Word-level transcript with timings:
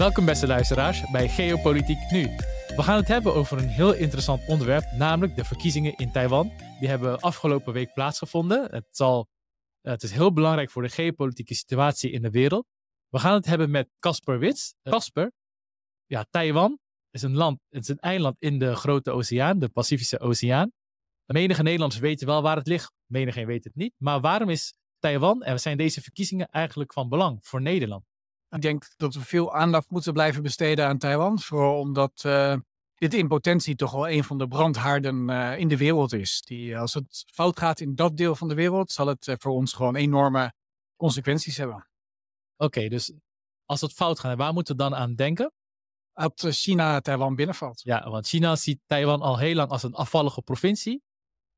Welkom 0.00 0.24
beste 0.24 0.46
luisteraars 0.46 1.10
bij 1.10 1.28
Geopolitiek 1.28 2.10
Nu. 2.10 2.22
We 2.76 2.82
gaan 2.82 2.96
het 2.96 3.08
hebben 3.08 3.34
over 3.34 3.58
een 3.58 3.68
heel 3.68 3.94
interessant 3.94 4.46
onderwerp, 4.48 4.84
namelijk 4.92 5.36
de 5.36 5.44
verkiezingen 5.44 5.96
in 5.96 6.12
Taiwan. 6.12 6.52
Die 6.78 6.88
hebben 6.88 7.20
afgelopen 7.20 7.72
week 7.72 7.92
plaatsgevonden. 7.92 8.70
Het, 8.70 8.86
zal, 8.90 9.28
het 9.80 10.02
is 10.02 10.10
heel 10.10 10.32
belangrijk 10.32 10.70
voor 10.70 10.82
de 10.82 10.88
geopolitieke 10.88 11.54
situatie 11.54 12.10
in 12.10 12.22
de 12.22 12.30
wereld. 12.30 12.66
We 13.08 13.18
gaan 13.18 13.34
het 13.34 13.46
hebben 13.46 13.70
met 13.70 13.88
Casper 13.98 14.38
Wits. 14.38 14.74
Casper, 14.82 15.32
ja, 16.06 16.26
Taiwan 16.30 16.78
is 17.10 17.22
een 17.22 17.36
land, 17.36 17.60
het 17.68 17.82
is 17.82 17.88
een 17.88 17.98
eiland 17.98 18.36
in 18.38 18.58
de 18.58 18.74
grote 18.74 19.10
oceaan, 19.10 19.58
de 19.58 19.68
Pacifische 19.68 20.20
Oceaan. 20.20 20.72
Menige 21.26 21.62
Nederlanders 21.62 22.00
weten 22.00 22.26
wel 22.26 22.42
waar 22.42 22.56
het 22.56 22.66
ligt, 22.66 22.92
menige 23.06 23.46
weet 23.46 23.64
het 23.64 23.74
niet. 23.74 23.94
Maar 23.96 24.20
waarom 24.20 24.48
is 24.48 24.74
Taiwan 24.98 25.42
en 25.42 25.60
zijn 25.60 25.76
deze 25.76 26.02
verkiezingen 26.02 26.46
eigenlijk 26.46 26.92
van 26.92 27.08
belang 27.08 27.38
voor 27.40 27.62
Nederland? 27.62 28.09
Ik 28.50 28.60
denk 28.62 28.88
dat 28.96 29.14
we 29.14 29.20
veel 29.20 29.54
aandacht 29.54 29.90
moeten 29.90 30.12
blijven 30.12 30.42
besteden 30.42 30.86
aan 30.86 30.98
Taiwan. 30.98 31.38
Vooral 31.38 31.78
omdat 31.78 32.22
uh, 32.26 32.56
dit 32.94 33.14
in 33.14 33.28
potentie 33.28 33.76
toch 33.76 33.92
wel 33.92 34.08
een 34.08 34.24
van 34.24 34.38
de 34.38 34.48
brandhaarden 34.48 35.30
uh, 35.30 35.58
in 35.58 35.68
de 35.68 35.76
wereld 35.76 36.12
is. 36.12 36.42
Die, 36.42 36.78
als 36.78 36.94
het 36.94 37.24
fout 37.32 37.58
gaat 37.58 37.80
in 37.80 37.94
dat 37.94 38.16
deel 38.16 38.36
van 38.36 38.48
de 38.48 38.54
wereld, 38.54 38.92
zal 38.92 39.06
het 39.06 39.26
uh, 39.26 39.34
voor 39.38 39.52
ons 39.52 39.72
gewoon 39.72 39.96
enorme 39.96 40.52
consequenties 40.96 41.56
hebben. 41.56 41.76
Oké, 41.76 42.64
okay, 42.64 42.88
dus 42.88 43.12
als 43.64 43.80
het 43.80 43.92
fout 43.92 44.18
gaat, 44.18 44.36
waar 44.36 44.52
moeten 44.52 44.76
we 44.76 44.82
dan 44.82 44.94
aan 44.94 45.14
denken? 45.14 45.52
Dat 46.12 46.46
China 46.48 47.00
Taiwan 47.00 47.34
binnenvalt. 47.34 47.80
Ja, 47.82 48.10
want 48.10 48.28
China 48.28 48.56
ziet 48.56 48.80
Taiwan 48.86 49.20
al 49.20 49.38
heel 49.38 49.54
lang 49.54 49.70
als 49.70 49.82
een 49.82 49.94
afvallige 49.94 50.42
provincie. 50.42 51.02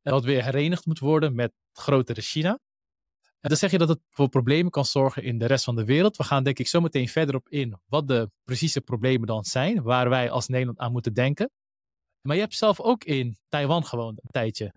Dat 0.03 0.25
weer 0.25 0.45
herenigd 0.45 0.87
moet 0.87 0.99
worden 0.99 1.35
met 1.35 1.53
grotere 1.73 2.21
China. 2.21 2.59
En 3.43 3.49
dan 3.49 3.57
zeg 3.57 3.71
je 3.71 3.79
dat 3.79 3.89
het 3.89 4.01
voor 4.09 4.29
problemen 4.29 4.71
kan 4.71 4.85
zorgen 4.85 5.23
in 5.23 5.39
de 5.39 5.47
rest 5.47 5.65
van 5.65 5.77
de 5.77 5.85
wereld. 5.85 6.17
We 6.17 6.25
gaan 6.25 6.45
denk 6.45 6.59
ik 6.59 6.67
zo 6.67 6.81
meteen 6.81 7.09
verder 7.09 7.35
op 7.35 7.49
in 7.49 7.81
wat 7.87 8.09
de 8.09 8.31
precieze 8.45 8.81
problemen 8.81 9.27
dan 9.27 9.45
zijn, 9.45 9.83
waar 9.83 10.09
wij 10.09 10.31
als 10.31 10.49
Nederland 10.49 10.79
aan 10.79 10.93
moeten 10.93 11.15
denken. 11.15 11.51
Maar 12.21 12.37
je 12.37 12.43
hebt 12.43 12.55
zelf 12.55 12.81
ook 12.81 13.05
in 13.05 13.37
Taiwan 13.49 13.85
gewoond 13.85 14.19
een 14.23 14.31
tijdje. 14.31 14.73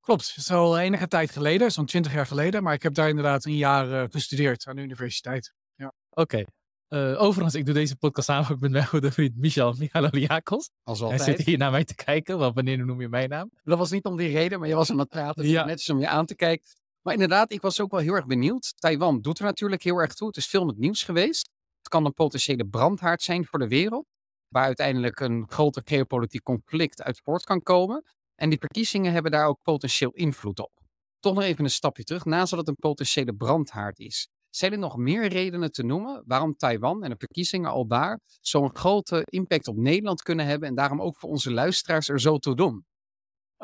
Klopt, 0.00 0.28
het 0.28 0.36
is 0.36 0.50
al 0.50 0.78
enige 0.78 1.08
tijd 1.08 1.30
geleden, 1.30 1.72
zo'n 1.72 1.86
twintig 1.86 2.12
jaar 2.12 2.26
geleden. 2.26 2.62
Maar 2.62 2.74
ik 2.74 2.82
heb 2.82 2.94
daar 2.94 3.08
inderdaad 3.08 3.44
een 3.44 3.56
jaar 3.56 3.88
uh, 3.88 4.04
gestudeerd 4.10 4.66
aan 4.66 4.76
de 4.76 4.82
universiteit. 4.82 5.54
Ja. 5.74 5.92
Oké. 6.10 6.20
Okay. 6.20 6.46
Uh, 6.88 7.22
overigens, 7.22 7.54
ik 7.54 7.64
doe 7.64 7.74
deze 7.74 7.96
podcast 7.96 8.26
samen 8.26 8.56
met 8.60 8.70
mijn 8.70 8.86
goede 8.86 9.12
vriend 9.12 9.36
Michel 9.36 9.74
Michaloliakos. 9.78 10.70
Als 10.82 11.00
altijd. 11.00 11.24
Hij 11.24 11.36
zit 11.36 11.46
hier 11.46 11.58
naar 11.58 11.70
mij 11.70 11.84
te 11.84 11.94
kijken, 11.94 12.38
want 12.38 12.54
wanneer 12.54 12.84
noem 12.84 13.00
je 13.00 13.08
mijn 13.08 13.28
naam? 13.28 13.50
Dat 13.62 13.78
was 13.78 13.90
niet 13.90 14.04
om 14.04 14.16
die 14.16 14.32
reden, 14.32 14.58
maar 14.58 14.68
je 14.68 14.74
was 14.74 14.90
aan 14.90 14.98
het 14.98 15.08
praten. 15.08 15.42
Dus 15.42 15.52
ja. 15.52 15.64
Netjes 15.64 15.90
om 15.90 16.00
je 16.00 16.08
aan 16.08 16.26
te 16.26 16.34
kijken. 16.34 16.66
Maar 17.02 17.12
inderdaad, 17.12 17.52
ik 17.52 17.60
was 17.60 17.80
ook 17.80 17.90
wel 17.90 18.00
heel 18.00 18.14
erg 18.14 18.26
benieuwd. 18.26 18.72
Taiwan 18.76 19.20
doet 19.20 19.38
er 19.38 19.44
natuurlijk 19.44 19.82
heel 19.82 19.98
erg 19.98 20.14
toe. 20.14 20.26
Het 20.26 20.36
is 20.36 20.46
veel 20.46 20.64
met 20.64 20.78
nieuws 20.78 21.02
geweest. 21.02 21.50
Het 21.78 21.88
kan 21.88 22.04
een 22.04 22.14
potentiële 22.14 22.66
brandhaard 22.66 23.22
zijn 23.22 23.46
voor 23.46 23.58
de 23.58 23.68
wereld. 23.68 24.06
Waar 24.48 24.64
uiteindelijk 24.64 25.20
een 25.20 25.44
groter 25.48 25.82
geopolitiek 25.84 26.42
conflict 26.42 27.02
uit 27.02 27.20
voort 27.24 27.44
kan 27.44 27.62
komen. 27.62 28.04
En 28.34 28.48
die 28.48 28.58
verkiezingen 28.58 29.12
hebben 29.12 29.30
daar 29.30 29.46
ook 29.46 29.62
potentieel 29.62 30.10
invloed 30.10 30.58
op. 30.58 30.72
Toch 31.18 31.34
nog 31.34 31.42
even 31.42 31.64
een 31.64 31.70
stapje 31.70 32.04
terug. 32.04 32.24
Naast 32.24 32.50
dat 32.50 32.58
het 32.58 32.68
een 32.68 32.74
potentiële 32.74 33.34
brandhaard 33.34 33.98
is. 33.98 34.28
Zijn 34.50 34.72
er 34.72 34.78
nog 34.78 34.96
meer 34.96 35.26
redenen 35.26 35.72
te 35.72 35.82
noemen 35.82 36.22
waarom 36.26 36.56
Taiwan 36.56 37.04
en 37.04 37.10
de 37.10 37.16
verkiezingen 37.18 37.70
al 37.70 37.86
daar 37.86 38.20
zo'n 38.40 38.76
grote 38.76 39.22
impact 39.24 39.68
op 39.68 39.76
Nederland 39.76 40.22
kunnen 40.22 40.46
hebben 40.46 40.68
en 40.68 40.74
daarom 40.74 41.00
ook 41.02 41.16
voor 41.16 41.30
onze 41.30 41.52
luisteraars 41.52 42.08
er 42.08 42.20
zo 42.20 42.38
toe 42.38 42.56
doen? 42.56 42.84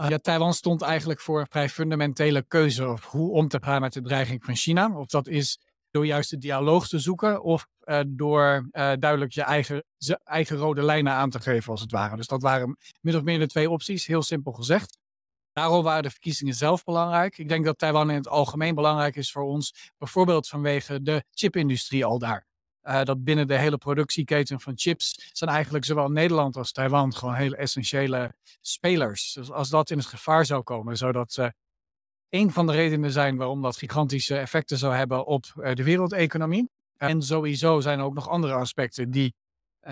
Uh, 0.01 0.09
ja, 0.09 0.19
Taiwan 0.19 0.55
stond 0.55 0.83
eigenlijk 0.83 1.21
voor 1.21 1.41
een 1.41 1.47
vrij 1.51 1.69
fundamentele 1.69 2.43
keuze 2.43 2.89
of 2.89 3.05
hoe 3.05 3.33
om 3.33 3.49
te 3.49 3.59
gaan 3.63 3.81
met 3.81 3.93
de 3.93 4.03
dreiging 4.03 4.45
van 4.45 4.57
China. 4.57 4.99
Of 4.99 5.07
dat 5.07 5.27
is 5.27 5.59
door 5.91 6.07
juist 6.07 6.31
de 6.31 6.39
dialoog 6.39 6.89
te 6.89 6.99
zoeken 6.99 7.43
of 7.43 7.67
uh, 7.85 8.01
door 8.07 8.69
uh, 8.73 8.93
duidelijk 8.99 9.33
je 9.33 9.43
eigen, 9.43 9.85
eigen 10.25 10.57
rode 10.57 10.83
lijnen 10.83 11.13
aan 11.13 11.31
te 11.31 11.41
geven, 11.41 11.71
als 11.71 11.81
het 11.81 11.91
ware. 11.91 12.17
Dus 12.17 12.27
dat 12.27 12.43
waren 12.43 12.77
min 13.01 13.17
of 13.17 13.23
meer 13.23 13.39
de 13.39 13.47
twee 13.47 13.71
opties, 13.71 14.07
heel 14.07 14.23
simpel 14.23 14.53
gezegd. 14.53 14.99
Daarom 15.53 15.83
waren 15.83 16.03
de 16.03 16.11
verkiezingen 16.11 16.55
zelf 16.55 16.85
belangrijk. 16.85 17.39
Ik 17.39 17.49
denk 17.49 17.65
dat 17.65 17.79
Taiwan 17.79 18.11
in 18.11 18.17
het 18.17 18.29
algemeen 18.29 18.75
belangrijk 18.75 19.17
is 19.17 19.33
voor 19.33 19.43
ons, 19.43 19.93
bijvoorbeeld 19.99 20.49
vanwege 20.49 21.03
de 21.03 21.25
chipindustrie 21.31 22.05
al 22.05 22.19
daar. 22.19 22.47
Uh, 22.85 23.03
dat 23.03 23.25
binnen 23.25 23.47
de 23.47 23.59
hele 23.59 23.79
productieketen 23.79 24.61
van 24.61 24.73
chips 24.77 25.31
zijn 25.33 25.51
eigenlijk 25.51 25.85
zowel 25.85 26.09
Nederland 26.09 26.57
als 26.57 26.73
Taiwan 26.73 27.15
gewoon 27.15 27.35
hele 27.35 27.57
essentiële 27.57 28.35
spelers. 28.61 29.33
Dus 29.33 29.51
als 29.51 29.69
dat 29.69 29.91
in 29.91 29.99
het 29.99 30.07
gevaar 30.07 30.47
zou 30.47 30.63
komen, 30.63 30.97
zou 30.97 31.13
dat 31.13 31.37
uh, 31.37 31.49
een 32.29 32.51
van 32.53 32.67
de 32.67 32.73
redenen 32.73 33.11
zijn 33.11 33.37
waarom 33.37 33.63
dat 33.63 33.77
gigantische 33.77 34.37
effecten 34.37 34.79
zou 34.79 34.95
hebben 34.95 35.27
op 35.27 35.45
uh, 35.57 35.73
de 35.73 35.85
wereldeconomie. 35.85 36.71
En 36.97 37.23
sowieso 37.23 37.81
zijn 37.81 37.99
er 37.99 38.05
ook 38.05 38.15
nog 38.15 38.29
andere 38.29 38.55
aspecten 38.55 39.11
die 39.11 39.35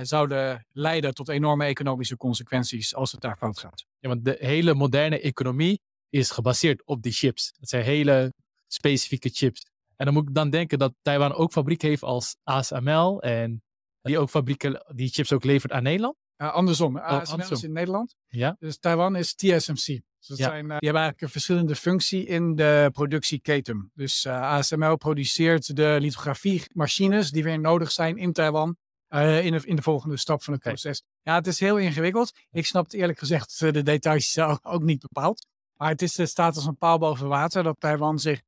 zouden 0.03 0.67
leiden 0.73 1.15
tot 1.15 1.29
enorme 1.29 1.65
economische 1.65 2.17
consequenties 2.17 2.95
als 2.95 3.13
het 3.13 3.21
daar 3.21 3.37
fout 3.37 3.59
gaat. 3.59 3.85
Ja, 3.99 4.09
want 4.09 4.25
de 4.25 4.37
hele 4.41 4.75
moderne 4.75 5.21
economie 5.21 5.81
is 6.09 6.31
gebaseerd 6.31 6.83
op 6.85 7.03
die 7.03 7.13
chips. 7.13 7.53
Het 7.61 7.69
zijn 7.69 7.85
hele 7.85 8.33
specifieke 8.67 9.29
chips. 9.29 9.67
En 10.03 10.09
dan 10.09 10.17
moet 10.17 10.29
ik 10.29 10.35
dan 10.35 10.51
denken 10.51 10.79
dat 10.79 10.95
Taiwan 11.03 11.35
ook 11.35 11.53
fabriek 11.53 11.83
heeft 11.83 12.03
als 12.03 12.37
ASML 12.43 13.23
en 13.23 13.63
die 14.01 14.19
ook 14.19 14.31
fabrieken, 14.31 14.85
die 14.95 15.09
chips 15.09 15.33
ook 15.33 15.45
levert 15.45 15.73
aan 15.73 15.83
Nederland? 15.83 16.17
Uh, 16.37 16.53
andersom, 16.53 16.97
oh, 16.97 17.03
ASML 17.03 17.33
andersom. 17.33 17.57
is 17.57 17.63
in 17.63 17.73
Nederland. 17.73 18.15
Ja. 18.29 18.57
Dus 18.59 18.79
Taiwan 18.79 19.17
is 19.17 19.35
TSMC. 19.35 19.87
Dus 19.87 20.27
dat 20.27 20.39
ja. 20.39 20.49
zijn, 20.49 20.65
uh, 20.65 20.79
die 20.79 20.89
hebben 20.89 21.03
eigenlijk 21.03 21.21
een 21.21 21.29
verschillende 21.29 21.75
functie 21.75 22.27
in 22.27 22.55
de 22.55 22.89
productieketen. 22.93 23.91
Dus 23.95 24.25
uh, 24.25 24.41
ASML 24.41 24.97
produceert 24.97 25.77
de 25.77 25.97
lithografiemachines 26.01 27.31
die 27.31 27.43
weer 27.43 27.61
nodig 27.61 27.91
zijn 27.91 28.17
in 28.17 28.33
Taiwan. 28.33 28.77
Uh, 29.09 29.45
in, 29.45 29.53
de, 29.53 29.61
in 29.65 29.77
de 29.77 29.83
volgende 29.83 30.17
stap 30.17 30.43
van 30.43 30.53
het 30.53 30.63
proces. 30.63 31.03
Ja, 31.23 31.35
het 31.35 31.47
is 31.47 31.61
heel 31.61 31.77
ingewikkeld. 31.77 32.33
Ik 32.51 32.67
snap 32.67 32.85
het 32.85 32.95
eerlijk 32.95 33.19
gezegd 33.19 33.59
de 33.59 33.83
details 33.83 34.39
ook 34.63 34.83
niet 34.83 35.01
bepaald. 35.01 35.47
Maar 35.77 35.89
het, 35.89 36.03
is, 36.03 36.31
staat 36.31 36.57
als 36.57 36.67
een 36.67 36.77
paal 36.77 36.99
boven 36.99 37.29
water 37.29 37.63
dat 37.63 37.77
Taiwan 37.79 38.19
zich 38.19 38.41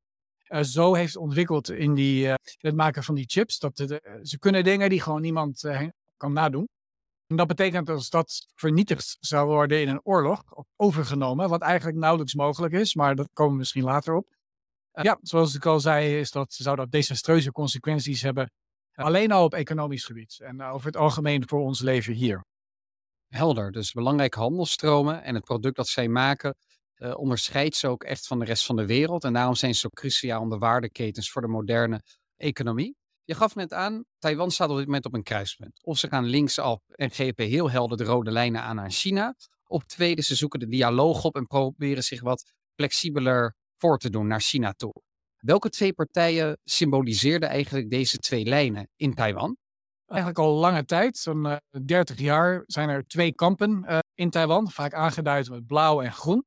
zo 0.63 0.95
heeft 0.95 1.17
ontwikkeld 1.17 1.71
in 1.71 1.95
die, 1.95 2.27
uh, 2.27 2.35
het 2.59 2.75
maken 2.75 3.03
van 3.03 3.15
die 3.15 3.25
chips. 3.29 3.59
Dat 3.59 3.77
de, 3.77 4.03
uh, 4.05 4.13
ze 4.23 4.39
kunnen 4.39 4.65
dingen 4.65 4.89
die 4.89 5.01
gewoon 5.01 5.21
niemand 5.21 5.63
kan 6.17 6.33
nadoen. 6.33 6.69
En 7.27 7.37
dat 7.37 7.47
betekent 7.47 7.87
dat 7.87 7.97
als 7.97 8.11
dat 8.11 8.47
vernietigd 8.55 9.17
zou 9.21 9.47
worden 9.47 9.81
in 9.81 9.89
een 9.89 10.01
oorlog, 10.03 10.43
overgenomen, 10.77 11.49
wat 11.49 11.61
eigenlijk 11.61 11.99
nauwelijks 11.99 12.35
mogelijk 12.35 12.75
is, 12.75 12.95
maar 12.95 13.15
dat 13.15 13.29
komen 13.33 13.53
we 13.53 13.59
misschien 13.59 13.85
later 13.85 14.15
op. 14.15 14.27
ja, 14.93 15.19
zoals 15.23 15.55
ik 15.55 15.67
al 15.67 15.81
zei, 15.81 16.19
is 16.19 16.31
dat, 16.31 16.53
zou 16.53 16.77
dat 16.77 16.91
desastreuze 16.91 17.53
consequenties 17.53 18.23
hebben. 18.23 18.51
Alleen 18.95 19.33
al 19.33 19.45
op 19.45 19.55
economisch 19.55 20.05
gebied 20.05 20.41
en 20.41 20.63
over 20.63 20.87
het 20.87 20.97
algemeen 20.97 21.49
voor 21.49 21.61
ons 21.61 21.81
leven 21.81 22.15
hier. 22.15 22.45
Helder, 23.29 23.73
dus 23.73 23.93
belangrijke 23.93 24.39
handelstromen 24.39 25.23
en 25.23 25.35
het 25.35 25.45
product 25.45 25.77
dat 25.77 25.89
zij 25.89 26.09
maken 26.09 26.57
uh, 27.05 27.19
onderscheidt 27.19 27.77
ze 27.77 27.89
ook 27.89 28.03
echt 28.03 28.27
van 28.27 28.39
de 28.39 28.45
rest 28.45 28.67
van 28.67 28.77
de 28.77 28.87
wereld. 28.87 29.25
En 29.25 29.33
daarom 29.33 29.55
zijn 29.55 29.75
ze 29.75 29.81
zo 29.81 29.89
cruciaal 29.89 30.41
om 30.41 30.51
de 30.51 30.59
waardeketens 30.59 31.31
voor 31.31 31.43
de 31.43 31.49
moderne 31.49 32.03
economie. 32.37 32.97
Je 33.25 33.35
gaf 33.35 33.55
net 33.55 33.73
aan, 33.73 34.05
Taiwan 34.19 34.51
staat 34.51 34.71
op 34.71 34.77
dit 34.77 34.87
moment 34.87 35.05
op 35.05 35.15
een 35.15 35.23
kruispunt. 35.23 35.81
Of 35.85 35.99
ze 35.99 36.09
gaan 36.09 36.25
linksaf 36.25 36.81
en 36.89 37.11
geven 37.11 37.45
heel 37.45 37.71
helder 37.71 37.97
de 37.97 38.05
rode 38.05 38.31
lijnen 38.31 38.63
aan 38.63 38.81
aan 38.81 38.91
China. 38.91 39.35
Of 39.67 39.85
tweede, 39.85 40.23
ze 40.23 40.35
zoeken 40.35 40.61
de 40.61 40.69
dialoog 40.69 41.25
op 41.25 41.37
en 41.37 41.47
proberen 41.47 42.03
zich 42.03 42.21
wat 42.21 42.53
flexibeler 42.75 43.55
voor 43.77 43.99
te 43.99 44.11
doen 44.11 44.27
naar 44.27 44.41
China 44.41 44.73
toe. 44.73 44.93
Welke 45.37 45.69
twee 45.69 45.93
partijen 45.93 46.59
symboliseerden 46.65 47.49
eigenlijk 47.49 47.91
deze 47.91 48.19
twee 48.19 48.45
lijnen 48.45 48.89
in 48.97 49.15
Taiwan? 49.15 49.57
Eigenlijk 50.07 50.39
al 50.39 50.55
lange 50.55 50.85
tijd, 50.85 51.17
zo'n 51.17 51.47
uh, 51.47 51.57
30 51.85 52.19
jaar, 52.19 52.63
zijn 52.67 52.89
er 52.89 53.07
twee 53.07 53.35
kampen 53.35 53.85
uh, 53.89 53.99
in 54.15 54.31
Taiwan, 54.31 54.71
vaak 54.71 54.95
aangeduid 54.95 55.51
met 55.51 55.67
blauw 55.67 56.01
en 56.01 56.13
groen. 56.13 56.45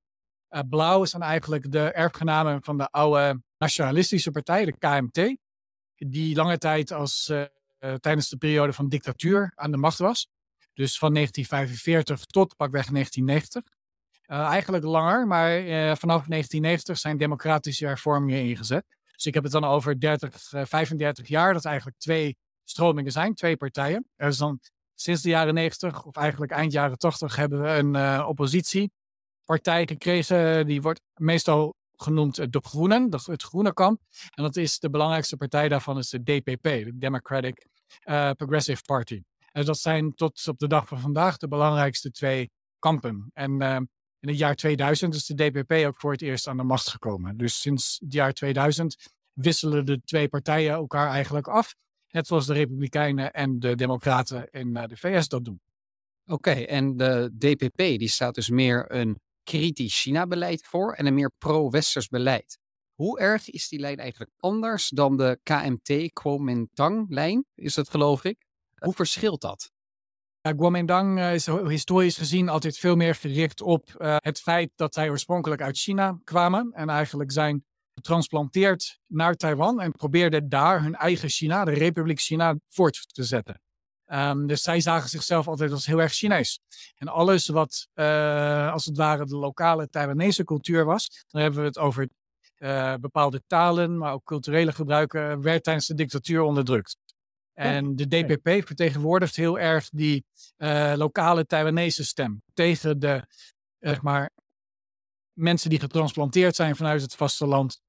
Uh, 0.50 0.60
blauw 0.70 1.04
is 1.04 1.12
dan 1.12 1.22
eigenlijk 1.22 1.72
de 1.72 1.92
erfgenamen 1.92 2.64
van 2.64 2.78
de 2.78 2.88
oude 2.90 3.42
nationalistische 3.58 4.32
partij, 4.32 4.66
de 4.66 4.78
KMT, 4.78 5.38
die 5.96 6.36
lange 6.36 6.58
tijd 6.58 6.92
als, 6.92 7.30
uh, 7.32 7.42
uh, 7.80 7.94
tijdens 7.94 8.30
de 8.30 8.38
periode 8.38 8.74
van 8.74 8.90
dictatuur 8.90 9.52
aan 9.56 9.72
de 9.72 9.78
macht 9.78 9.98
was. 9.98 10.28
Dus 10.74 10.98
van 10.98 11.14
1945 11.14 12.26
tot 12.26 12.56
pakweg 12.56 12.86
1990. 12.90 13.76
eigenlijk 14.28 14.84
langer, 14.84 15.28
maar 15.28 15.52
vanaf 15.98 16.26
1990 16.26 16.98
zijn 16.98 17.18
democratische 17.18 17.86
hervormingen 17.86 18.44
ingezet. 18.44 18.86
Dus 19.14 19.26
ik 19.26 19.34
heb 19.34 19.44
het 19.44 19.52
dan 19.52 19.64
over 19.64 20.00
30, 20.00 20.50
35 20.50 21.28
jaar, 21.28 21.54
dat 21.54 21.66
eigenlijk 21.66 21.98
twee 21.98 22.38
stromingen 22.64 23.12
zijn, 23.12 23.34
twee 23.34 23.58
partijen. 23.58 24.08
Er 24.16 24.28
is 24.28 24.38
dan 24.38 24.60
sinds 24.96 25.22
de 25.22 25.30
jaren 25.30 25.54
90, 25.54 26.04
of 26.06 26.16
eigenlijk 26.16 26.52
eind 26.52 26.72
jaren 26.72 26.98
80, 26.98 27.36
hebben 27.36 27.62
we 27.62 27.70
een 27.70 28.26
oppositie 28.26 28.92
partij 29.48 29.88
gekregen. 29.88 30.68
Die 30.68 30.82
wordt 30.82 31.02
meestal 31.16 31.76
genoemd 31.96 32.36
de 32.36 32.62
Groenen, 32.64 33.08
het 33.12 33.44
groene 33.44 33.74
kamp. 33.74 34.02
En 34.36 34.44
dat 34.44 34.56
is 34.56 34.80
de 34.80 34.90
belangrijkste 34.90 35.38
partij 35.38 35.68
daarvan 35.68 35.98
is 35.98 36.10
de 36.10 36.24
DPP, 36.24 36.64
de 36.64 36.98
Democratic 36.98 37.68
uh, 38.06 38.32
Progressive 38.32 38.82
Party. 38.86 39.22
En 39.52 39.66
dat 39.66 39.78
zijn 39.78 40.14
tot 40.14 40.48
op 40.48 40.60
de 40.60 40.68
dag 40.68 40.88
van 40.88 41.00
vandaag 41.00 41.38
de 41.38 41.48
belangrijkste 41.48 42.12
twee 42.12 42.52
kampen. 42.80 43.30
En 43.34 43.62
uh, 43.62 43.76
in 44.20 44.30
het 44.30 44.38
jaar 44.38 44.56
2000 44.56 45.16
is 45.16 45.26
de 45.26 45.34
DPP 45.34 45.72
ook 45.72 46.00
voor 46.00 46.12
het 46.12 46.22
eerst 46.22 46.48
aan 46.48 46.58
de 46.58 46.64
macht 46.64 46.90
gekomen. 46.90 47.38
Dus 47.38 47.62
sinds 47.62 47.98
het 48.00 48.14
jaar 48.14 48.34
2000 48.34 48.96
wisselen 49.34 49.86
de 49.86 50.02
twee 50.02 50.28
partijen 50.28 50.74
elkaar 50.74 51.10
eigenlijk 51.10 51.48
af. 51.48 51.76
Net 52.10 52.28
zoals 52.28 52.46
de 52.46 52.54
Republikeinen 52.54 53.34
en 53.34 53.60
de 53.60 53.76
Democraten 53.76 54.50
in 54.52 54.74
de 54.74 54.98
VS 54.98 55.28
dat 55.28 55.46
doen. 55.46 55.62
Oké, 56.26 56.52
en 56.52 56.98
de 56.98 57.32
DPP 57.38 57.78
die 57.78 58.08
staat 58.08 58.36
dus 58.36 58.50
meer 58.50 58.92
een 58.92 59.20
kritisch 59.48 60.02
China-beleid 60.02 60.66
voor 60.66 60.94
en 60.94 61.06
een 61.06 61.14
meer 61.14 61.32
pro-westers 61.38 62.08
beleid. 62.08 62.60
Hoe 62.96 63.20
erg 63.20 63.50
is 63.50 63.68
die 63.68 63.80
lijn 63.80 63.98
eigenlijk 63.98 64.32
anders 64.38 64.90
dan 64.90 65.18
de 65.18 65.40
KMT 65.44 66.14
Kuomintang-lijn, 66.14 67.46
is 67.56 67.74
dat 67.74 67.90
geloof 67.90 68.24
ik? 68.24 68.46
Hoe 68.78 68.94
verschilt 68.94 69.42
dat? 69.42 69.72
Ja, 70.42 70.54
Kuomintang 70.54 71.20
is 71.20 71.46
historisch 71.46 72.18
gezien 72.18 72.50
altijd 72.50 72.78
veel 72.78 72.96
meer 72.96 73.16
gericht 73.16 73.62
op 73.62 73.96
uh, 73.98 74.16
het 74.18 74.40
feit 74.40 74.72
dat 74.76 74.94
zij 74.94 75.10
oorspronkelijk 75.10 75.62
uit 75.62 75.78
China 75.78 76.20
kwamen 76.24 76.72
en 76.72 76.90
eigenlijk 76.90 77.32
zijn 77.32 77.66
getransplanteerd 77.94 79.00
naar 79.08 79.36
Taiwan 79.36 79.82
en 79.82 79.92
probeerden 79.92 80.50
daar 80.50 80.82
hun 80.82 80.96
eigen 80.96 81.30
China, 81.30 81.66
de 81.66 81.72
Republiek 81.72 82.20
China, 82.20 82.56
voort 82.70 83.14
te 83.14 83.24
zetten. 83.24 83.62
Um, 84.14 84.48
dus 84.48 84.62
zij 84.62 84.80
zagen 84.80 85.10
zichzelf 85.10 85.48
altijd 85.48 85.72
als 85.72 85.86
heel 85.86 86.02
erg 86.02 86.14
Chinees. 86.14 86.60
En 86.96 87.08
alles 87.08 87.48
wat 87.48 87.88
uh, 87.96 88.72
als 88.72 88.86
het 88.86 88.98
ware 88.98 89.26
de 89.26 89.36
lokale 89.36 89.90
Taiwanese 89.90 90.44
cultuur 90.44 90.86
was, 90.86 91.26
dan 91.28 91.42
hebben 91.42 91.60
we 91.60 91.66
het 91.66 91.78
over 91.78 92.10
uh, 92.58 92.94
bepaalde 92.96 93.44
talen, 93.48 93.98
maar 93.98 94.14
ook 94.14 94.24
culturele 94.24 94.72
gebruiken, 94.72 95.42
werd 95.42 95.64
tijdens 95.64 95.88
de 95.88 95.94
dictatuur 95.94 96.42
onderdrukt. 96.42 96.98
En 97.54 97.96
de 97.96 98.08
DPP 98.08 98.68
vertegenwoordigt 98.68 99.36
heel 99.36 99.60
erg 99.60 99.90
die 99.90 100.26
uh, 100.58 100.94
lokale 100.96 101.46
Taiwanese 101.46 102.06
stem 102.06 102.42
tegen 102.54 103.00
de 103.00 103.26
zeg 103.80 104.02
maar, 104.02 104.30
mensen 105.34 105.70
die 105.70 105.80
getransplanteerd 105.80 106.56
zijn 106.56 106.76
vanuit 106.76 107.02
het 107.02 107.16
vasteland 107.16 107.82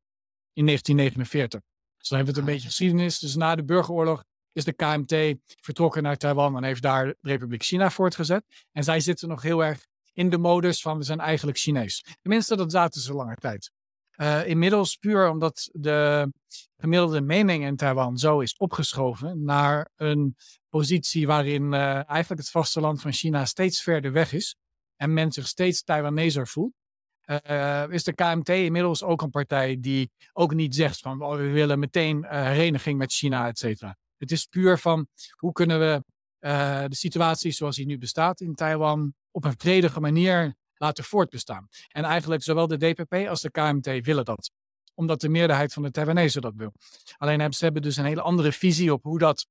in 0.52 0.64
1949. 0.64 1.60
Dus 1.98 2.08
dan 2.08 2.18
hebben 2.18 2.34
we 2.34 2.40
het 2.40 2.48
een 2.48 2.54
beetje 2.54 2.68
geschiedenis. 2.68 3.18
Dus 3.18 3.34
na 3.34 3.54
de 3.54 3.64
burgeroorlog 3.64 4.24
is 4.58 4.64
de 4.64 4.72
KMT 4.72 5.36
vertrokken 5.60 6.02
naar 6.02 6.16
Taiwan 6.16 6.56
en 6.56 6.64
heeft 6.64 6.82
daar 6.82 7.06
de 7.06 7.16
Republiek 7.20 7.62
China 7.62 7.90
voortgezet. 7.90 8.44
En 8.72 8.84
zij 8.84 9.00
zitten 9.00 9.28
nog 9.28 9.42
heel 9.42 9.64
erg 9.64 9.86
in 10.12 10.30
de 10.30 10.38
modus 10.38 10.80
van 10.80 10.98
we 10.98 11.04
zijn 11.04 11.20
eigenlijk 11.20 11.58
Chinees. 11.58 12.04
Tenminste, 12.20 12.56
dat 12.56 12.72
zaten 12.72 13.00
ze 13.00 13.12
lange 13.12 13.34
tijd. 13.34 13.70
Uh, 14.16 14.46
inmiddels 14.46 14.96
puur 14.96 15.28
omdat 15.28 15.68
de 15.72 16.32
gemiddelde 16.76 17.20
mening 17.20 17.64
in 17.64 17.76
Taiwan 17.76 18.16
zo 18.16 18.40
is 18.40 18.56
opgeschoven 18.56 19.44
naar 19.44 19.90
een 19.96 20.36
positie 20.68 21.26
waarin 21.26 21.72
uh, 21.72 22.08
eigenlijk 22.08 22.40
het 22.40 22.50
vasteland 22.50 23.00
van 23.00 23.12
China 23.12 23.44
steeds 23.44 23.82
verder 23.82 24.12
weg 24.12 24.32
is 24.32 24.56
en 24.96 25.12
men 25.12 25.32
zich 25.32 25.46
steeds 25.46 25.82
Taiwaneser 25.82 26.46
voelt. 26.46 26.72
Uh, 27.50 27.84
is 27.88 28.04
de 28.04 28.14
KMT 28.14 28.48
inmiddels 28.48 29.02
ook 29.02 29.22
een 29.22 29.30
partij 29.30 29.76
die 29.80 30.10
ook 30.32 30.54
niet 30.54 30.74
zegt 30.74 30.98
van 30.98 31.22
oh, 31.22 31.36
we 31.36 31.50
willen 31.50 31.78
meteen 31.78 32.26
hereniging 32.28 32.98
met 32.98 33.12
China, 33.12 33.46
et 33.46 33.58
cetera. 33.58 33.96
Het 34.18 34.30
is 34.30 34.46
puur 34.46 34.78
van 34.78 35.06
hoe 35.30 35.52
kunnen 35.52 35.78
we 35.78 36.04
uh, 36.40 36.84
de 36.84 36.96
situatie 36.96 37.52
zoals 37.52 37.76
die 37.76 37.86
nu 37.86 37.98
bestaat 37.98 38.40
in 38.40 38.54
Taiwan 38.54 39.14
op 39.30 39.44
een 39.44 39.58
vredige 39.58 40.00
manier 40.00 40.56
laten 40.74 41.04
voortbestaan. 41.04 41.68
En 41.88 42.04
eigenlijk 42.04 42.42
zowel 42.42 42.66
de 42.66 42.76
DPP 42.76 43.28
als 43.28 43.40
de 43.40 43.50
KMT 43.50 44.04
willen 44.04 44.24
dat. 44.24 44.50
Omdat 44.94 45.20
de 45.20 45.28
meerderheid 45.28 45.72
van 45.72 45.82
de 45.82 45.90
Taiwanese 45.90 46.40
dat 46.40 46.54
wil. 46.56 46.72
Alleen 47.16 47.38
hebben 47.38 47.58
ze 47.58 47.64
hebben 47.64 47.82
dus 47.82 47.96
een 47.96 48.04
hele 48.04 48.22
andere 48.22 48.52
visie 48.52 48.92
op 48.92 49.02
hoe 49.02 49.18
dat 49.18 49.46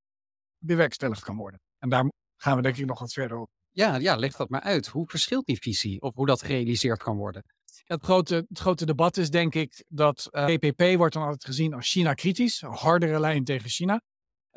bewerkstelligd 0.58 1.24
kan 1.24 1.36
worden. 1.36 1.60
En 1.78 1.90
daar 1.90 2.12
gaan 2.36 2.56
we 2.56 2.62
denk 2.62 2.78
ik 2.78 2.86
nog 2.86 3.00
wat 3.00 3.14
verder 3.14 3.38
op. 3.38 3.50
Ja, 3.72 3.96
ja, 3.96 4.16
leg 4.16 4.36
dat 4.36 4.50
maar 4.50 4.62
uit. 4.62 4.88
Hoe 4.88 5.10
verschilt 5.10 5.46
die 5.46 5.58
visie 5.62 6.02
of 6.02 6.16
hoe 6.16 6.25
dat 6.25 6.42
gerealiseerd 6.42 7.04
kan 7.04 7.18
worden? 7.18 7.44
Het 7.84 8.04
grote, 8.04 8.46
het 8.48 8.60
grote 8.60 8.86
debat 8.86 9.18
is 9.18 9.30
denk 9.30 9.56
ik 9.56 9.84
dat 9.88 10.28
uh, 10.31 10.54
eh, 10.54 10.60
DPP 10.60 10.98
wordt 10.98 11.14
dan 11.14 11.24
altijd 11.24 11.46
gezien 11.46 11.74
als 11.74 11.90
China-kritisch. 11.90 12.62
Een 12.62 12.74
hardere 12.74 13.19
lijn 13.19 13.44
tegen 13.44 13.69
China. 13.69 14.02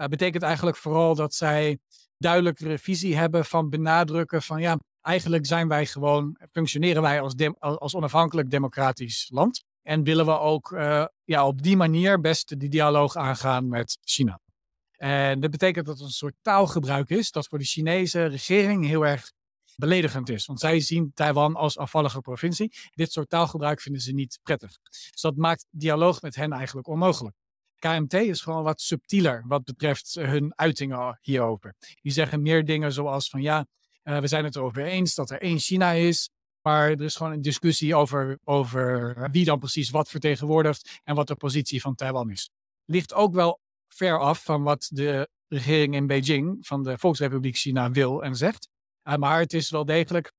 Uh, 0.01 0.07
betekent 0.07 0.43
eigenlijk 0.43 0.77
vooral 0.77 1.15
dat 1.15 1.35
zij 1.35 1.79
duidelijkere 2.19 2.79
visie 2.79 3.17
hebben 3.17 3.45
van 3.45 3.69
benadrukken 3.69 4.43
van 4.43 4.61
ja, 4.61 4.79
eigenlijk 5.01 5.47
zijn 5.47 5.69
wij 5.69 5.87
gewoon, 5.87 6.41
functioneren 6.53 7.03
wij 7.03 7.21
als, 7.21 7.35
als 7.59 7.95
onafhankelijk 7.95 8.51
democratisch 8.51 9.29
land. 9.33 9.65
En 9.83 10.03
willen 10.03 10.27
we 10.27 10.39
ook 10.39 10.71
uh, 10.71 11.05
ja, 11.25 11.47
op 11.47 11.63
die 11.63 11.77
manier 11.77 12.21
best 12.21 12.59
die 12.59 12.69
dialoog 12.69 13.17
aangaan 13.17 13.69
met 13.69 13.99
China. 14.01 14.41
En 14.91 15.41
dat 15.41 15.51
betekent 15.51 15.87
dat 15.87 15.99
het 15.99 16.07
een 16.07 16.13
soort 16.13 16.35
taalgebruik 16.43 17.11
is 17.11 17.31
dat 17.31 17.47
voor 17.47 17.59
de 17.59 17.65
Chinese 17.65 18.25
regering 18.25 18.87
heel 18.87 19.07
erg 19.07 19.33
beledigend 19.77 20.29
is. 20.29 20.47
Want 20.47 20.61
zij 20.61 20.81
zien 20.81 21.11
Taiwan 21.15 21.55
als 21.55 21.79
afvallige 21.79 22.21
provincie. 22.21 22.73
Dit 22.91 23.13
soort 23.13 23.29
taalgebruik 23.29 23.81
vinden 23.81 24.03
ze 24.03 24.13
niet 24.13 24.39
prettig. 24.43 24.79
Dus 24.83 25.21
dat 25.21 25.37
maakt 25.37 25.67
dialoog 25.71 26.23
met 26.23 26.35
hen 26.35 26.53
eigenlijk 26.53 26.89
onmogelijk. 26.89 27.37
KMT 27.81 28.15
is 28.15 28.41
gewoon 28.41 28.63
wat 28.63 28.81
subtieler 28.81 29.45
wat 29.47 29.65
betreft 29.65 30.15
hun 30.15 30.53
uitingen 30.57 31.19
hierover. 31.23 31.75
Die 32.03 32.13
zeggen 32.13 32.43
meer 32.43 32.65
dingen 32.65 32.93
zoals 32.93 33.29
van 33.29 33.43
ja, 33.43 33.67
uh, 34.05 34.19
we 34.19 34.27
zijn 34.27 34.45
het 34.45 34.57
erover 34.57 34.85
eens 34.85 35.15
dat 35.15 35.31
er 35.31 35.41
één 35.41 35.59
China 35.59 35.91
is. 35.91 36.31
Maar 36.63 36.91
er 36.91 37.03
is 37.03 37.17
gewoon 37.17 37.33
een 37.33 37.43
discussie 37.43 37.95
over, 37.95 38.39
over 38.45 39.15
wie 39.31 39.45
dan 39.45 39.59
precies 39.59 39.91
wat 39.91 40.09
vertegenwoordigt 40.09 41.01
en 41.05 41.15
wat 41.15 41.27
de 41.27 41.35
positie 41.35 41.81
van 41.81 41.95
Taiwan 41.95 42.31
is. 42.31 42.51
Ligt 42.85 43.15
ook 43.15 43.35
wel 43.35 43.61
ver 43.89 44.19
af 44.19 44.45
van 44.45 44.63
wat 44.63 44.89
de 44.93 45.29
regering 45.49 45.95
in 45.95 46.07
Beijing 46.07 46.67
van 46.67 46.83
de 46.83 46.99
Volksrepubliek 46.99 47.57
China 47.57 47.91
wil 47.91 48.23
en 48.23 48.37
zegt. 48.37 48.69
Maar 49.19 49.39
het 49.39 49.53
is 49.53 49.71
wel 49.71 49.85
degelijk 49.85 50.33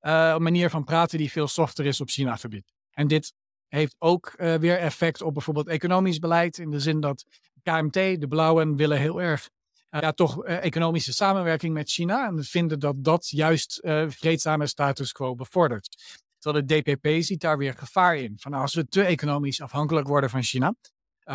een 0.00 0.42
manier 0.42 0.70
van 0.70 0.84
praten 0.84 1.18
die 1.18 1.30
veel 1.30 1.48
softer 1.48 1.86
is 1.86 2.00
op 2.00 2.08
China-gebied. 2.08 2.72
En 2.90 3.08
dit 3.08 3.34
heeft 3.68 3.96
ook 3.98 4.34
uh, 4.36 4.54
weer 4.54 4.78
effect 4.78 5.22
op 5.22 5.34
bijvoorbeeld 5.34 5.68
economisch 5.68 6.18
beleid. 6.18 6.58
In 6.58 6.70
de 6.70 6.80
zin 6.80 7.00
dat 7.00 7.24
KMT, 7.62 7.92
de 7.92 8.26
blauwen, 8.28 8.76
willen 8.76 8.98
heel 8.98 9.22
erg 9.22 9.50
uh, 9.90 10.00
ja, 10.00 10.12
toch 10.12 10.46
uh, 10.46 10.64
economische 10.64 11.12
samenwerking 11.12 11.74
met 11.74 11.90
China. 11.90 12.26
En 12.26 12.44
vinden 12.44 12.78
dat 12.78 13.04
dat 13.04 13.28
juist 13.28 13.80
vreedzame 14.08 14.66
status 14.66 15.12
quo 15.12 15.34
bevordert. 15.34 16.18
Terwijl 16.38 16.66
de 16.66 16.80
DPP 16.80 17.22
ziet 17.22 17.40
daar 17.40 17.58
weer 17.58 17.74
gevaar 17.74 18.16
in. 18.16 18.34
Van 18.38 18.52
als 18.52 18.74
we 18.74 18.88
te 18.88 19.02
economisch 19.02 19.60
afhankelijk 19.60 20.06
worden 20.06 20.30
van 20.30 20.42
China, 20.42 20.74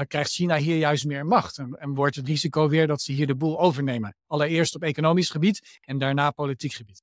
krijgt 0.07 0.31
China 0.31 0.57
hier 0.57 0.77
juist 0.77 1.06
meer 1.06 1.25
macht. 1.25 1.57
En, 1.57 1.74
en, 1.80 1.94
wordt 1.94 2.15
het 2.15 2.27
risico 2.27 2.69
weer 2.69 2.88
dat 2.88 3.01
ze 3.01 3.12
hier 3.12 3.27
de 3.27 3.35
boel 3.35 3.59
overnemen. 3.59 4.15
Allereerst 4.27 4.75
op 4.75 4.83
economisch 4.83 5.30
gebied 5.30 5.80
en 5.81 5.97
daarna 5.97 6.31
politiek 6.31 6.74
gebied. 6.74 7.01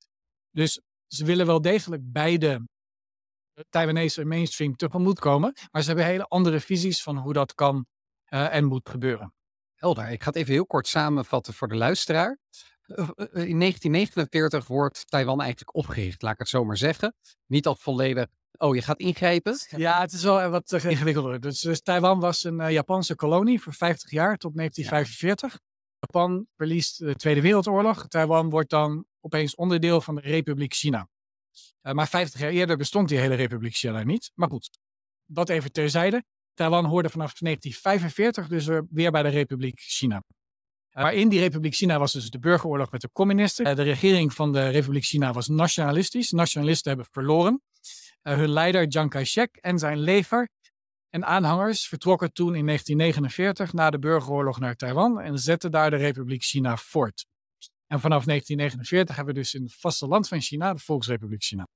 Dus 0.51 0.81
ze 1.07 1.25
willen 1.25 1.47
wel 1.47 1.61
degelijk 1.61 2.03
beide 2.05 2.63
Taiwanese 3.69 4.25
mainstream 4.25 4.77
tegemoet 4.77 5.19
komen. 5.19 5.53
Maar 5.71 5.83
ze 5.83 5.89
hebben 5.89 6.07
hele 6.07 6.27
andere 6.27 6.61
visies 6.61 7.03
van 7.03 7.17
hoe 7.17 7.33
dat 7.33 7.55
kan 7.55 7.87
uh, 8.29 8.55
en 8.55 8.65
moet 8.65 8.89
gebeuren. 8.89 9.35
Helder. 9.75 10.11
Ik 10.11 10.23
ga 10.23 10.29
het 10.29 10.37
even 10.37 10.53
heel 10.53 10.67
kort 10.67 10.89
samenvatten 10.89 11.55
voor 11.55 11.69
de 11.69 11.77
luisteraar. 11.77 12.39
Eh, 12.81 12.99
eh, 12.99 13.27
in 13.27 13.59
1949 13.59 14.67
wordt 14.67 15.11
Taiwan 15.11 15.41
eigenlijk 15.41 15.77
opgericht, 15.77 16.23
laat 16.23 16.33
ik 16.33 16.39
het 16.39 16.49
zo 16.49 16.65
maar 16.65 16.77
zeggen. 16.77 17.15
Niet 17.47 17.67
al 17.67 17.75
volledig. 17.75 18.27
Oh, 18.59 18.75
je 18.75 18.83
gaat 18.83 18.99
ingrijpen? 18.99 19.59
Ja, 19.77 20.01
het 20.01 20.13
is 20.13 20.23
wel 20.23 20.49
wat 20.49 20.73
ingewikkelder. 20.73 21.41
Dus, 21.41 21.61
dus 21.61 21.81
Taiwan 21.83 22.21
was 22.21 22.45
een 22.45 22.61
uh, 22.61 22.71
Japanse 22.71 23.15
kolonie 23.15 23.61
voor 23.61 23.73
50 23.73 24.11
jaar 24.11 24.37
tot 24.37 24.57
1945. 24.57 25.61
Japan 25.99 26.47
verliest 26.57 26.99
de 26.99 27.15
Tweede 27.15 27.41
Wereldoorlog. 27.41 28.09
Taiwan 28.09 28.51
wordt 28.51 28.71
dan 28.71 29.05
opeens 29.21 29.55
onderdeel 29.55 30.01
van 30.01 30.15
de 30.15 30.21
Republiek 30.21 30.75
China. 30.75 31.09
Uh, 31.83 31.93
maar 31.93 32.09
50 32.09 32.41
jaar 32.41 32.51
eerder 32.51 32.77
bestond 32.77 33.09
die 33.09 33.19
hele 33.19 33.35
Republiek 33.35 33.75
China 33.75 34.03
niet. 34.03 34.31
Maar 34.35 34.49
goed, 34.49 34.79
dat 35.27 35.49
even 35.49 35.73
terzijde. 35.73 36.25
Taiwan 36.55 36.85
hoorde 36.85 37.09
vanaf 37.09 37.33
1945 37.33 38.49
dus 38.49 38.67
weer 38.91 39.11
bij 39.11 39.23
de 39.23 39.29
Republiek 39.29 39.81
China. 39.81 40.23
Uh, 40.93 41.03
maar 41.03 41.15
in 41.15 41.29
die 41.29 41.41
Republiek 41.41 41.75
China 41.75 41.99
was 41.99 42.13
dus 42.13 42.31
de 42.31 42.39
burgeroorlog 42.39 42.91
met 42.91 43.01
de 43.01 43.11
communisten. 43.13 43.77
De 43.77 43.83
regering 43.83 44.35
van 44.35 44.53
de 44.53 44.69
Republiek 44.69 45.05
China 45.05 45.33
was 45.33 45.49
nationalistisch. 45.49 46.31
Nationalisten 46.31 46.89
hebben 46.89 47.09
verloren. 47.11 47.63
hun 48.23 48.49
leider 48.49 48.87
Chiang 48.89 49.11
Kai-shek 49.11 49.57
en 49.57 49.79
zijn 49.79 49.99
leger 49.99 50.49
en 51.11 51.25
aanhangers 51.25 51.89
vertrokken 51.89 52.33
toen 52.33 52.55
in 52.55 52.67
1949 52.67 53.73
na 53.73 53.91
de 53.91 53.99
burgeroorlog 53.99 54.59
naar 54.61 54.77
Taiwan 54.77 55.21
en 55.21 55.39
zetten 55.39 55.71
daar 55.71 55.91
de 55.91 55.97
Republiek 55.97 56.43
China 56.43 56.77
voort. 56.77 57.27
En 57.93 58.01
vanaf 58.01 58.25
1949 58.25 59.17
hebben 59.17 59.35
we 59.35 59.41
dus 59.41 59.55
in 59.55 59.63
het 59.63 59.75
vasteland 59.75 60.29
van 60.29 60.41
China 60.41 60.73
de 60.73 60.79
Volksrepubliek 60.79 61.43
China. 61.43 61.69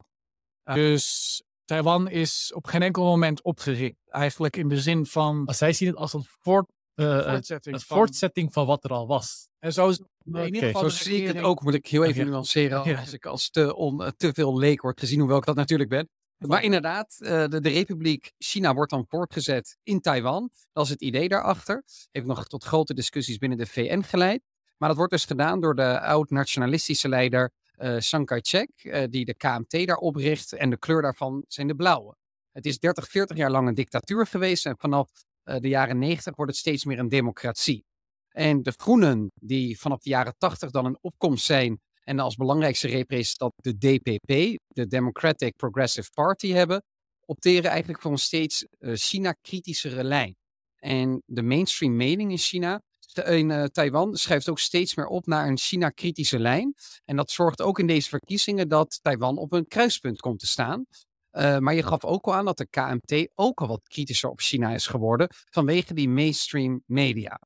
Uh, 0.64 0.74
dus 0.74 1.42
Taiwan 1.64 2.08
is 2.08 2.52
op 2.54 2.66
geen 2.66 2.82
enkel 2.82 3.04
moment 3.04 3.42
opgericht. 3.42 3.96
Eigenlijk 4.06 4.56
in 4.56 4.68
de 4.68 4.80
zin 4.80 5.06
van. 5.06 5.48
zij 5.54 5.72
zien 5.72 5.88
het 5.88 5.96
als 5.96 6.12
een 6.12 6.24
voort, 6.24 6.72
uh, 6.94 7.28
voortzetting, 7.28 7.74
een 7.74 7.80
van... 7.80 7.96
voortzetting 7.96 8.52
van 8.52 8.66
wat 8.66 8.84
er 8.84 8.90
al 8.90 9.06
was. 9.06 9.48
En 9.58 9.72
zo, 9.72 9.88
is, 9.88 9.98
in 10.24 10.44
ieder 10.44 10.62
geval 10.62 10.90
zo 10.90 11.04
zie 11.04 11.22
ik 11.22 11.26
het 11.26 11.42
ook, 11.42 11.62
moet 11.62 11.74
ik 11.74 11.86
heel 11.86 12.04
even 12.04 12.20
okay. 12.20 12.32
nuanceren. 12.32 12.88
Ja. 12.88 13.00
Als 13.00 13.12
ik 13.12 13.26
als 13.26 13.50
te, 13.50 13.74
on, 13.74 14.12
te 14.16 14.32
veel 14.32 14.58
leek 14.58 14.82
word 14.82 15.00
gezien, 15.00 15.18
hoewel 15.18 15.38
ik 15.38 15.44
dat 15.44 15.56
natuurlijk 15.56 15.90
ben. 15.90 16.08
Maar 16.36 16.62
inderdaad, 16.62 17.16
de, 17.18 17.60
de, 17.60 17.68
Republiek 17.68 18.32
China 18.38 18.74
wordt 18.74 18.90
dan 18.90 19.04
voortgezet 19.08 19.76
in 19.82 20.00
Taiwan. 20.00 20.50
Dat 20.72 20.84
is 20.84 20.90
het 20.90 21.00
idee 21.00 21.28
daarachter. 21.28 21.84
Heeft 22.10 22.26
nog 22.26 22.46
tot 22.46 22.64
grote 22.64 22.94
discussies 22.94 23.38
binnen 23.38 23.58
de 23.58 23.66
VN 23.66 24.02
geleid. 24.02 24.42
Maar 24.76 24.88
dat 24.88 24.98
wordt 24.98 25.12
dus 25.12 25.24
gedaan 25.24 25.60
door 25.60 25.74
de 25.74 26.00
oud-nationalistische 26.00 27.08
leider 27.08 27.50
uh, 27.78 27.96
Chiang 27.98 28.26
Kai-shek, 28.26 28.70
die 29.10 29.24
de 29.24 29.34
KMT 29.34 29.86
daar 29.86 29.96
opricht. 29.96 30.52
En 30.52 30.70
de 30.70 30.78
kleur 30.78 31.02
daarvan 31.02 31.44
zijn 31.48 31.66
de 31.66 31.74
blauwe. 31.74 32.14
Het 32.52 32.66
is 32.66 32.78
30, 32.78 33.08
40 33.08 33.36
jaar 33.36 33.50
lang 33.50 33.68
een 33.68 33.74
dictatuur 33.74 34.26
geweest. 34.26 34.66
En 34.66 34.78
vanaf 34.78 35.10
uh, 35.44 35.56
de 35.58 35.68
jaren 35.68 35.98
90 35.98 36.36
wordt 36.36 36.50
het 36.50 36.60
steeds 36.60 36.84
meer 36.84 36.98
een 36.98 37.08
democratie. 37.08 37.84
En 38.28 38.62
de 38.62 38.72
groenen, 38.76 39.30
die 39.34 39.78
vanaf 39.78 40.00
de 40.00 40.10
jaren 40.10 40.34
80 40.38 40.70
dan 40.70 40.84
een 40.84 40.98
opkomst 41.00 41.44
zijn 41.44 41.80
en 42.04 42.18
als 42.18 42.34
belangrijkste 42.34 42.88
representant 42.88 43.52
de 43.56 43.76
DPP, 43.76 44.58
de 44.66 44.86
Democratic 44.86 45.56
Progressive 45.56 46.10
Party, 46.12 46.52
hebben, 46.52 46.84
opteren 47.26 47.70
eigenlijk 47.70 48.00
voor 48.00 48.10
een 48.10 48.18
steeds 48.18 48.66
uh, 48.78 48.94
China-kritischere 48.94 50.04
lijn. 50.04 50.36
En 50.76 51.22
de 51.26 51.42
mainstream 51.42 51.96
mening 51.96 52.30
in 52.30 52.38
China, 52.38 52.80
uh, 53.18 53.64
Taiwan, 53.64 54.16
schrijft 54.16 54.48
ook 54.48 54.58
steeds 54.58 54.94
meer 54.94 55.06
op 55.06 55.26
naar 55.26 55.48
een 55.48 55.58
China-kritische 55.58 56.38
lijn. 56.38 56.74
En 57.04 57.16
dat 57.16 57.30
zorgt 57.30 57.62
ook 57.62 57.78
in 57.78 57.86
deze 57.86 58.08
verkiezingen 58.08 58.68
dat 58.68 58.98
Taiwan 59.02 59.38
op 59.38 59.52
een 59.52 59.66
kruispunt 59.66 60.20
komt 60.20 60.38
te 60.38 60.46
staan. 60.46 60.84
Uh, 61.32 61.58
maar 61.58 61.74
je 61.74 61.82
gaf 61.82 62.04
ook 62.04 62.26
al 62.26 62.34
aan 62.34 62.44
dat 62.44 62.56
de 62.56 62.68
KMT 62.70 63.28
ook 63.34 63.60
al 63.60 63.66
wat 63.66 63.88
kritischer 63.88 64.30
op 64.30 64.40
China 64.40 64.74
is 64.74 64.86
geworden 64.86 65.28
vanwege 65.50 65.94
die 65.94 66.08
mainstream 66.08 66.82
media. 66.86 67.40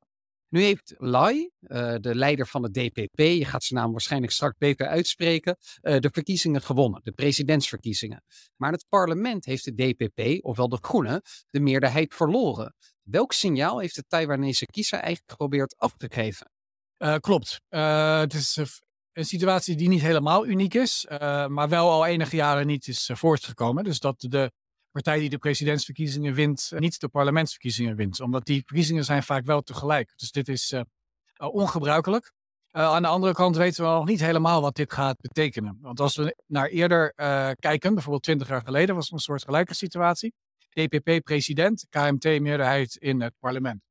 Nu 0.49 0.61
heeft 0.61 0.93
Lai, 0.97 1.49
uh, 1.61 1.95
de 1.99 2.15
leider 2.15 2.47
van 2.47 2.61
de 2.61 2.71
DPP, 2.71 3.19
je 3.19 3.45
gaat 3.45 3.63
zijn 3.63 3.79
naam 3.79 3.91
waarschijnlijk 3.91 4.31
straks 4.31 4.57
beter 4.57 4.87
uitspreken, 4.87 5.57
de 5.81 6.09
verkiezingen 6.11 6.61
gewonnen, 6.61 7.01
de 7.03 7.11
presidentsverkiezingen. 7.11 8.23
Maar 8.55 8.71
het 8.71 8.85
parlement 8.89 9.45
heeft 9.45 9.65
de 9.65 9.73
DPP, 9.73 10.45
ofwel 10.45 10.69
de 10.69 10.77
Groenen, 10.81 11.21
de 11.49 11.59
meerderheid 11.59 12.13
verloren. 12.13 12.75
Welk 13.11 13.33
signaal 13.33 13.79
heeft 13.79 13.95
de 13.95 14.03
Taiwanese 14.07 14.65
kiezer 14.65 14.99
eigenlijk 14.99 15.31
geprobeerd 15.31 15.77
af 15.77 15.93
te 15.97 16.09
geven? 16.11 16.51
Uh, 16.97 17.15
klopt. 17.15 17.61
het 17.69 18.33
is 18.33 18.59
een 19.11 19.25
situatie 19.25 19.75
die 19.75 19.87
niet 19.87 20.01
helemaal 20.01 20.45
uniek 20.45 20.73
is, 20.73 21.05
maar 21.47 21.69
wel 21.69 21.89
al 21.89 22.05
enige 22.05 22.35
jaren 22.35 22.67
niet 22.67 22.87
is 22.87 23.09
voortgekomen. 23.13 23.83
Dus 23.83 23.99
dat 23.99 24.19
de 24.19 24.51
partij 24.91 25.19
die 25.19 25.29
de 25.29 25.37
presidentsverkiezingen 25.37 26.33
wint, 26.33 26.69
eh, 26.73 26.79
niet 26.79 26.99
de 26.99 27.07
parlementsverkiezingen 27.07 27.95
wint. 27.95 28.19
Omdat 28.19 28.45
die 28.45 28.63
verkiezingen 28.65 29.03
zijn 29.03 29.23
vaak 29.23 29.45
wel 29.45 29.61
tegelijk. 29.61 30.13
Dus 30.15 30.31
dit 30.31 30.47
is 30.47 30.73
ongebruikelijk. 31.37 32.31
Aan 32.71 33.01
de 33.01 33.07
andere 33.07 33.33
kant 33.33 33.55
weten 33.55 33.83
we 33.83 33.89
nog 33.89 34.05
niet 34.05 34.19
helemaal 34.19 34.61
wat 34.61 34.75
dit 34.75 34.93
gaat 34.93 35.21
betekenen. 35.21 35.77
Want 35.81 35.99
als 35.99 36.15
we 36.15 36.35
naar 36.45 36.67
eerder 36.67 37.13
kijken, 37.55 37.93
bijvoorbeeld 37.93 38.23
20 38.23 38.47
jaar 38.47 38.61
geleden 38.61 38.95
was 38.95 39.07
er 39.07 39.13
een 39.13 39.19
soort 39.19 39.43
gelijke 39.43 39.73
situatie. 39.73 40.33
DPP-president, 40.87 41.85
KMT-meerderheid 41.89 42.95
in 42.95 43.21
het 43.21 43.33
parlement. 43.39 43.81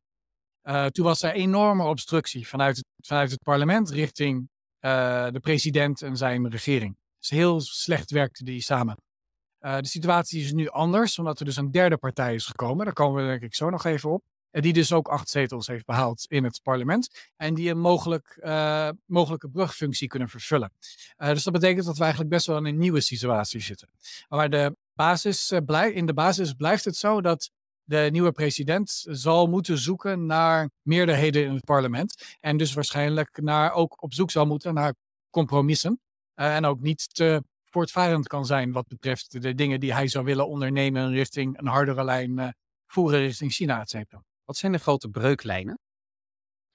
toen 0.90 1.04
was 1.04 1.23
er 1.23 1.33
enorme 1.33 1.85
obstructie 1.85 2.49
vanuit 2.49 2.85
het, 3.07 3.42
parlement 3.42 3.90
richting 3.90 4.49
de 4.80 5.38
president 5.40 6.02
en 6.02 6.16
zijn 6.16 6.50
regering. 6.50 6.97
Dus 7.18 7.30
heel 7.30 7.61
slecht 7.61 8.11
werkten 8.11 8.45
die 8.45 8.62
samen. 8.62 8.97
Uh, 9.61 9.78
de 9.78 9.87
situatie 9.87 10.42
is 10.42 10.52
nu 10.52 10.68
anders, 10.68 11.18
omdat 11.18 11.38
er 11.38 11.45
dus 11.45 11.57
een 11.57 11.71
derde 11.71 11.97
partij 11.97 12.35
is 12.35 12.47
gekomen. 12.47 12.85
Daar 12.85 12.95
komen 12.95 13.23
we 13.23 13.28
denk 13.28 13.42
ik 13.42 13.54
zo 13.54 13.71
nog 13.71 13.85
even 13.85 14.11
op. 14.11 14.25
En 14.50 14.62
die 14.62 14.73
dus 14.73 14.92
ook 14.92 15.09
acht 15.09 15.28
zetels 15.28 15.66
heeft 15.66 15.85
behaald 15.85 16.25
in 16.28 16.45
het 16.45 16.61
parlement. 16.62 17.30
En 17.37 17.54
die 17.54 17.71
een 17.71 17.80
mogelijk, 17.80 18.38
mogelijke 19.07 19.49
brugfunctie 19.49 20.09
kunnen 20.09 20.28
vervullen. 20.28 20.73
Dus 21.16 21.42
dat 21.42 21.52
betekent 21.52 21.85
dat 21.85 21.97
we 21.97 22.02
eigenlijk 22.02 22.33
best 22.33 22.47
wel 22.47 22.57
in 22.57 22.64
een 22.64 22.78
nieuwe 22.78 23.00
situatie 23.00 23.61
zitten. 23.61 23.88
Maar 24.28 24.50
de 24.50 24.76
basis, 24.98 25.52
blij, 25.66 25.92
in 25.92 26.06
de 26.06 26.14
basis 26.14 26.52
blijft 26.52 26.84
het 26.84 26.96
zo 26.96 27.20
dat 27.20 27.50
de 27.82 28.08
nieuwe 28.10 28.32
president 28.32 29.04
zal 29.08 29.46
moeten 29.46 29.78
zoeken 29.78 30.26
naar 30.26 30.70
meerderheden 30.82 31.44
in 31.44 31.54
het 31.54 31.64
parlement. 31.64 32.36
En 32.40 32.56
dus 32.56 32.72
waarschijnlijk 32.74 33.40
naar, 33.42 33.72
ook 33.72 34.02
op 34.02 34.14
zoek 34.14 34.30
zal 34.30 34.46
moeten 34.46 34.74
naar 34.74 34.94
compromissen. 35.30 36.00
en 36.34 36.64
ook 36.64 36.80
niet 36.80 37.14
te 37.14 37.42
voortvarend 37.64 38.26
kan 38.26 38.46
zijn 38.46 38.72
wat 38.72 38.86
betreft 38.88 39.42
de 39.42 39.54
dingen 39.54 39.80
die 39.80 39.92
hij 39.92 40.08
zou 40.08 40.24
willen 40.24 40.48
ondernemen 40.48 41.10
richting 41.10 41.58
een 41.58 41.66
hardere 41.66 42.04
lijn 42.04 42.38
uh, 42.38 42.48
voeren 42.86 43.20
richting 43.20 43.52
China, 43.52 43.80
et 43.80 43.90
cetera. 43.90 44.24
Wat 44.44 44.56
zijn 44.56 44.72
de 44.72 44.78
grote 44.78 45.08
breuklijnen 45.08 45.78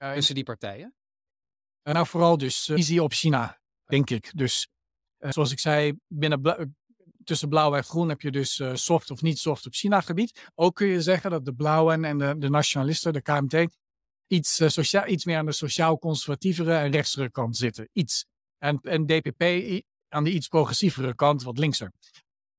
uh, 0.02 0.12
tussen 0.12 0.34
die 0.34 0.44
partijen? 0.44 0.94
Nou, 1.82 2.06
vooral 2.06 2.38
dus 2.38 2.64
visie 2.64 3.02
op 3.02 3.12
China, 3.12 3.60
denk 3.84 4.10
ik. 4.10 4.30
Dus 4.36 4.68
zoals 5.18 5.52
ik 5.52 5.58
zei, 5.58 5.98
binnen 6.06 6.76
tussen 7.24 7.48
blauw 7.48 7.74
en 7.74 7.84
groen 7.84 8.08
heb 8.08 8.20
je 8.20 8.30
dus 8.30 8.62
soft 8.72 9.10
of 9.10 9.22
niet 9.22 9.38
soft 9.38 9.66
op 9.66 9.74
China-gebied. 9.74 10.50
Ook 10.54 10.74
kun 10.74 10.86
je 10.86 11.02
zeggen 11.02 11.30
dat 11.30 11.44
de 11.44 11.54
blauwen 11.54 12.04
en 12.04 12.18
de, 12.18 12.34
de 12.38 12.50
nationalisten, 12.50 13.12
de 13.12 13.22
KMT, 13.22 13.66
iets, 14.26 14.54
sociaal, 14.66 15.06
iets 15.06 15.24
meer 15.24 15.38
aan 15.38 15.46
de 15.46 15.52
sociaal-conservatievere 15.52 16.74
en 16.74 16.90
rechtsere 16.90 17.30
kant 17.30 17.56
zitten. 17.56 17.88
Iets. 17.92 18.26
En, 18.58 18.78
en 18.82 19.06
DPP 19.06 19.42
aan 20.08 20.24
de 20.24 20.32
iets 20.32 20.48
progressievere 20.48 21.14
kant, 21.14 21.42
wat 21.42 21.58
linkser. 21.58 21.92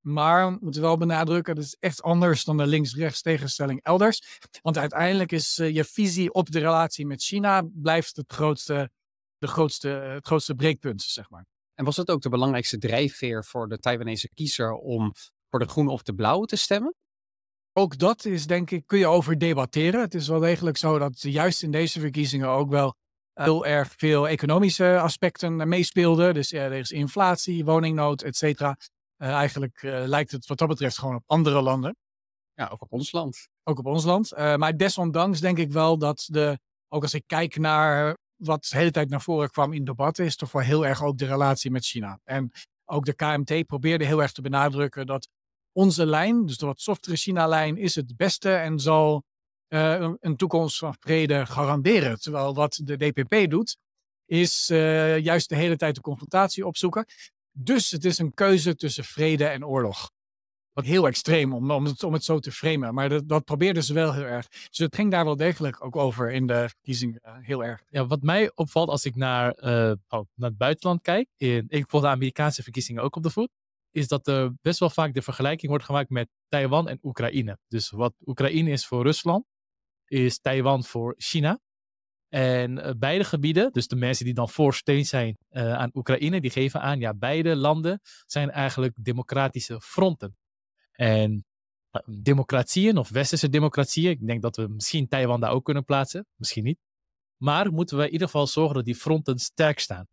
Maar 0.06 0.52
we 0.52 0.58
moeten 0.62 0.82
wel 0.82 0.98
benadrukken, 0.98 1.56
dat 1.56 1.64
is 1.64 1.78
echt 1.80 2.02
anders 2.02 2.44
dan 2.44 2.58
de 2.58 2.68
links-rechts 2.68 3.22
tegenstelling 3.22 3.84
elders. 3.84 4.40
Want 4.62 4.78
uiteindelijk 4.78 5.32
is 5.32 5.58
uh, 5.58 5.74
je 5.76 5.84
visie 5.84 6.34
op 6.34 6.52
de 6.52 6.60
relatie 6.60 7.06
met 7.06 7.24
China 7.24 7.64
blijft 7.74 8.16
het 8.16 8.34
grootste, 8.34 8.90
de 9.38 9.48
grootste, 9.48 9.88
het 9.88 10.26
grootste 10.26 10.56
breekpunt, 10.56 11.02
zeg 11.02 11.30
maar. 11.30 11.46
En 11.76 11.86
was 11.86 11.98
het 11.98 12.10
ook 12.10 12.22
de 12.22 12.30
belangrijkste 12.30 12.78
drijfveer 12.78 13.46
voor 13.46 13.68
de 13.68 13.80
Taiwanese 13.80 14.30
kiezer 14.34 14.74
om 14.74 15.14
voor 15.50 15.60
de 15.60 15.68
groene 15.68 15.92
of 15.92 16.02
de 16.02 16.14
blauwe 16.14 16.46
te 16.46 16.56
stemmen? 16.56 16.96
Ook 17.74 17.98
dat 17.98 18.26
is, 18.26 18.48
denk 18.48 18.72
ik, 18.72 18.88
kun 18.88 19.00
je 19.00 19.08
over 19.08 19.38
debatteren. 19.38 20.02
Het 20.02 20.14
is 20.14 20.28
wel 20.28 20.40
degelijk 20.40 20.78
zo 20.78 21.00
dat 21.00 21.22
juist 21.22 21.64
in 21.64 21.72
deze 21.72 22.00
verkiezingen 22.00 22.50
ook 22.50 22.70
wel 22.70 22.96
heel 23.34 23.66
erg 23.66 23.94
veel 23.98 24.28
economische 24.28 25.00
aspecten 25.00 25.68
meespeelden. 25.68 26.34
Dus 26.34 26.52
er 26.52 26.72
is 26.72 26.92
inflatie, 26.92 27.66
woningnood, 27.66 28.22
et 28.22 28.36
cetera. 28.36 28.78
Uh, 29.18 29.30
eigenlijk 29.30 29.82
uh, 29.82 30.04
lijkt 30.06 30.32
het 30.32 30.48
wat 30.48 30.58
dat 30.58 30.68
betreft 30.68 30.98
gewoon 30.98 31.16
op 31.16 31.24
andere 31.26 31.62
landen. 31.62 31.96
Ja, 32.54 32.68
ook 32.68 32.82
op 32.82 32.92
ons 32.92 33.12
land. 33.12 33.48
Ook 33.64 33.80
op 33.80 33.86
ons 33.86 34.04
land. 34.04 34.34
Uh, 34.34 34.56
maar 34.56 34.78
desondanks 34.78 35.40
denk 35.40 35.58
ik 35.58 35.72
wel 35.72 35.98
dat 35.98 36.28
de, 36.32 36.60
ook 36.88 37.02
als 37.02 37.14
ik 37.14 37.24
kijk 37.26 37.58
naar 37.58 38.18
wat 38.36 38.68
de 38.70 38.78
hele 38.78 38.92
tijd 38.92 39.10
naar 39.10 39.22
voren 39.22 39.50
kwam 39.50 39.74
in 39.74 39.86
debatten, 39.86 40.26
is 40.26 40.36
toch 40.36 40.52
wel 40.52 40.62
heel 40.62 40.86
erg 40.86 41.04
ook 41.04 41.18
de 41.18 41.26
relatie 41.26 41.72
met 41.72 41.86
China. 41.86 42.20
En 42.24 42.52
ook 42.86 43.06
de 43.06 43.14
KMT 43.14 43.66
probeerde 43.66 44.06
heel 44.06 44.22
erg 44.22 44.32
te 44.32 44.42
benadrukken 44.42 45.06
dat 45.06 45.28
onze 45.72 46.06
lijn, 46.06 46.46
dus 46.46 46.58
de 46.58 46.66
wat 46.66 46.82
softere 46.82 47.16
China-lijn, 47.16 47.78
is 47.78 47.96
het 47.96 48.16
beste 48.16 48.54
en 48.54 48.80
zal 48.80 49.24
uh, 49.70 50.10
een 50.20 50.36
toekomst 50.36 50.78
van 50.78 50.96
vrede 51.00 51.46
garanderen. 51.46 52.20
Terwijl 52.20 52.54
wat 52.54 52.80
de 52.84 52.98
DPP 52.98 53.50
doet, 53.50 53.78
is 54.26 54.70
uh, 54.70 55.18
juist 55.20 55.50
de 55.50 55.56
hele 55.56 55.76
tijd 55.76 55.96
de 55.96 56.02
confrontatie 56.02 56.66
opzoeken. 56.66 57.06
Dus 57.52 57.92
het 57.92 58.06
is 58.06 58.18
een 58.18 58.34
keuze 58.34 58.76
tussen 58.76 59.04
vrede 59.04 59.46
en 59.46 59.66
oorlog. 59.66 60.12
Wat 60.76 60.86
heel 60.86 61.08
extreem 61.08 61.54
om, 61.54 61.72
om, 61.72 61.86
het, 61.86 62.04
om 62.04 62.14
het 62.14 62.24
zo 62.24 62.40
te 62.40 62.52
framen. 62.52 62.94
Maar 62.94 63.10
dat, 63.10 63.28
dat 63.28 63.44
probeerden 63.44 63.84
ze 63.84 63.94
wel 63.94 64.14
heel 64.14 64.24
erg. 64.24 64.48
Dus 64.48 64.78
het 64.78 64.96
ging 64.96 65.12
daar 65.12 65.26
wel 65.26 65.36
degelijk 65.36 65.86
ook 65.86 65.96
over 65.96 66.32
in 66.32 66.48
de 66.48 66.70
verkiezingen 66.70 67.20
uh, 67.26 67.32
heel 67.42 67.64
erg. 67.64 67.84
Ja, 67.90 68.06
wat 68.06 68.22
mij 68.22 68.52
opvalt 68.56 68.90
als 68.90 69.06
ik 69.06 69.16
naar, 69.16 69.52
oh, 69.52 70.26
naar 70.36 70.50
het 70.50 70.58
buitenland 70.58 71.02
kijk. 71.02 71.30
In, 71.38 71.66
ik 71.68 71.86
volg 71.88 72.04
de 72.04 72.10
Amerikaanse 72.10 72.64
verkiezingen 72.64 73.04
ook 73.04 73.16
op 73.16 73.24
de 73.24 73.30
voet 73.30 73.50
is 73.92 74.08
dat 74.08 74.28
er 74.28 74.54
best 74.62 74.80
wel 74.80 74.90
vaak 74.90 75.14
de 75.14 75.22
vergelijking 75.22 75.70
wordt 75.70 75.86
gemaakt 75.86 76.10
met 76.10 76.30
Taiwan 76.48 76.90
en 76.90 77.00
Oekraïne. 77.04 77.58
Dus 77.68 77.90
wat 77.90 78.14
Oekraïne 78.26 78.70
is 78.70 78.86
voor 78.86 79.04
Rusland, 79.04 79.46
is 80.06 80.40
Taiwan 80.40 80.84
voor 80.84 81.16
China. 81.18 81.60
En 82.30 82.78
uh, 82.78 82.90
beide 82.98 83.24
gebieden, 83.24 83.72
dus 83.72 83.88
de 83.88 83.96
mensen 83.96 84.26
die 84.26 84.34
dan 84.34 84.50
voor 84.50 84.74
steun 84.74 85.06
zijn 85.06 85.38
aan 85.50 85.90
Oekraïne, 85.94 86.42
die 86.42 86.52
geven 86.52 86.82
aan, 86.82 87.00
ja, 87.00 87.14
beide 87.14 87.56
landen 87.56 88.00
zijn 88.26 88.52
eigenlijk 88.52 88.94
democratische 88.96 89.82
fronten. 89.82 90.36
En 90.96 91.46
uh, 91.92 92.02
democratieën 92.22 92.98
of 92.98 93.10
westerse 93.10 93.50
democratieën, 93.50 94.12
ik 94.12 94.28
denk 94.28 94.42
dat 94.42 94.56
we 94.56 94.68
misschien 94.68 95.08
Taiwan 95.08 95.40
daar 95.40 95.52
ook 95.52 95.66
kunnen 95.66 95.84
plaatsen, 95.84 96.26
misschien 96.36 96.64
niet. 96.64 96.80
Maar 97.38 97.72
moeten 97.72 97.98
we 97.98 98.06
in 98.06 98.12
ieder 98.12 98.28
geval 98.28 98.48
zorgen 98.48 98.76
dat 98.76 98.86
die 98.86 98.96
fronten 98.96 99.40
sterk 99.40 99.80
staan. 99.80 100.08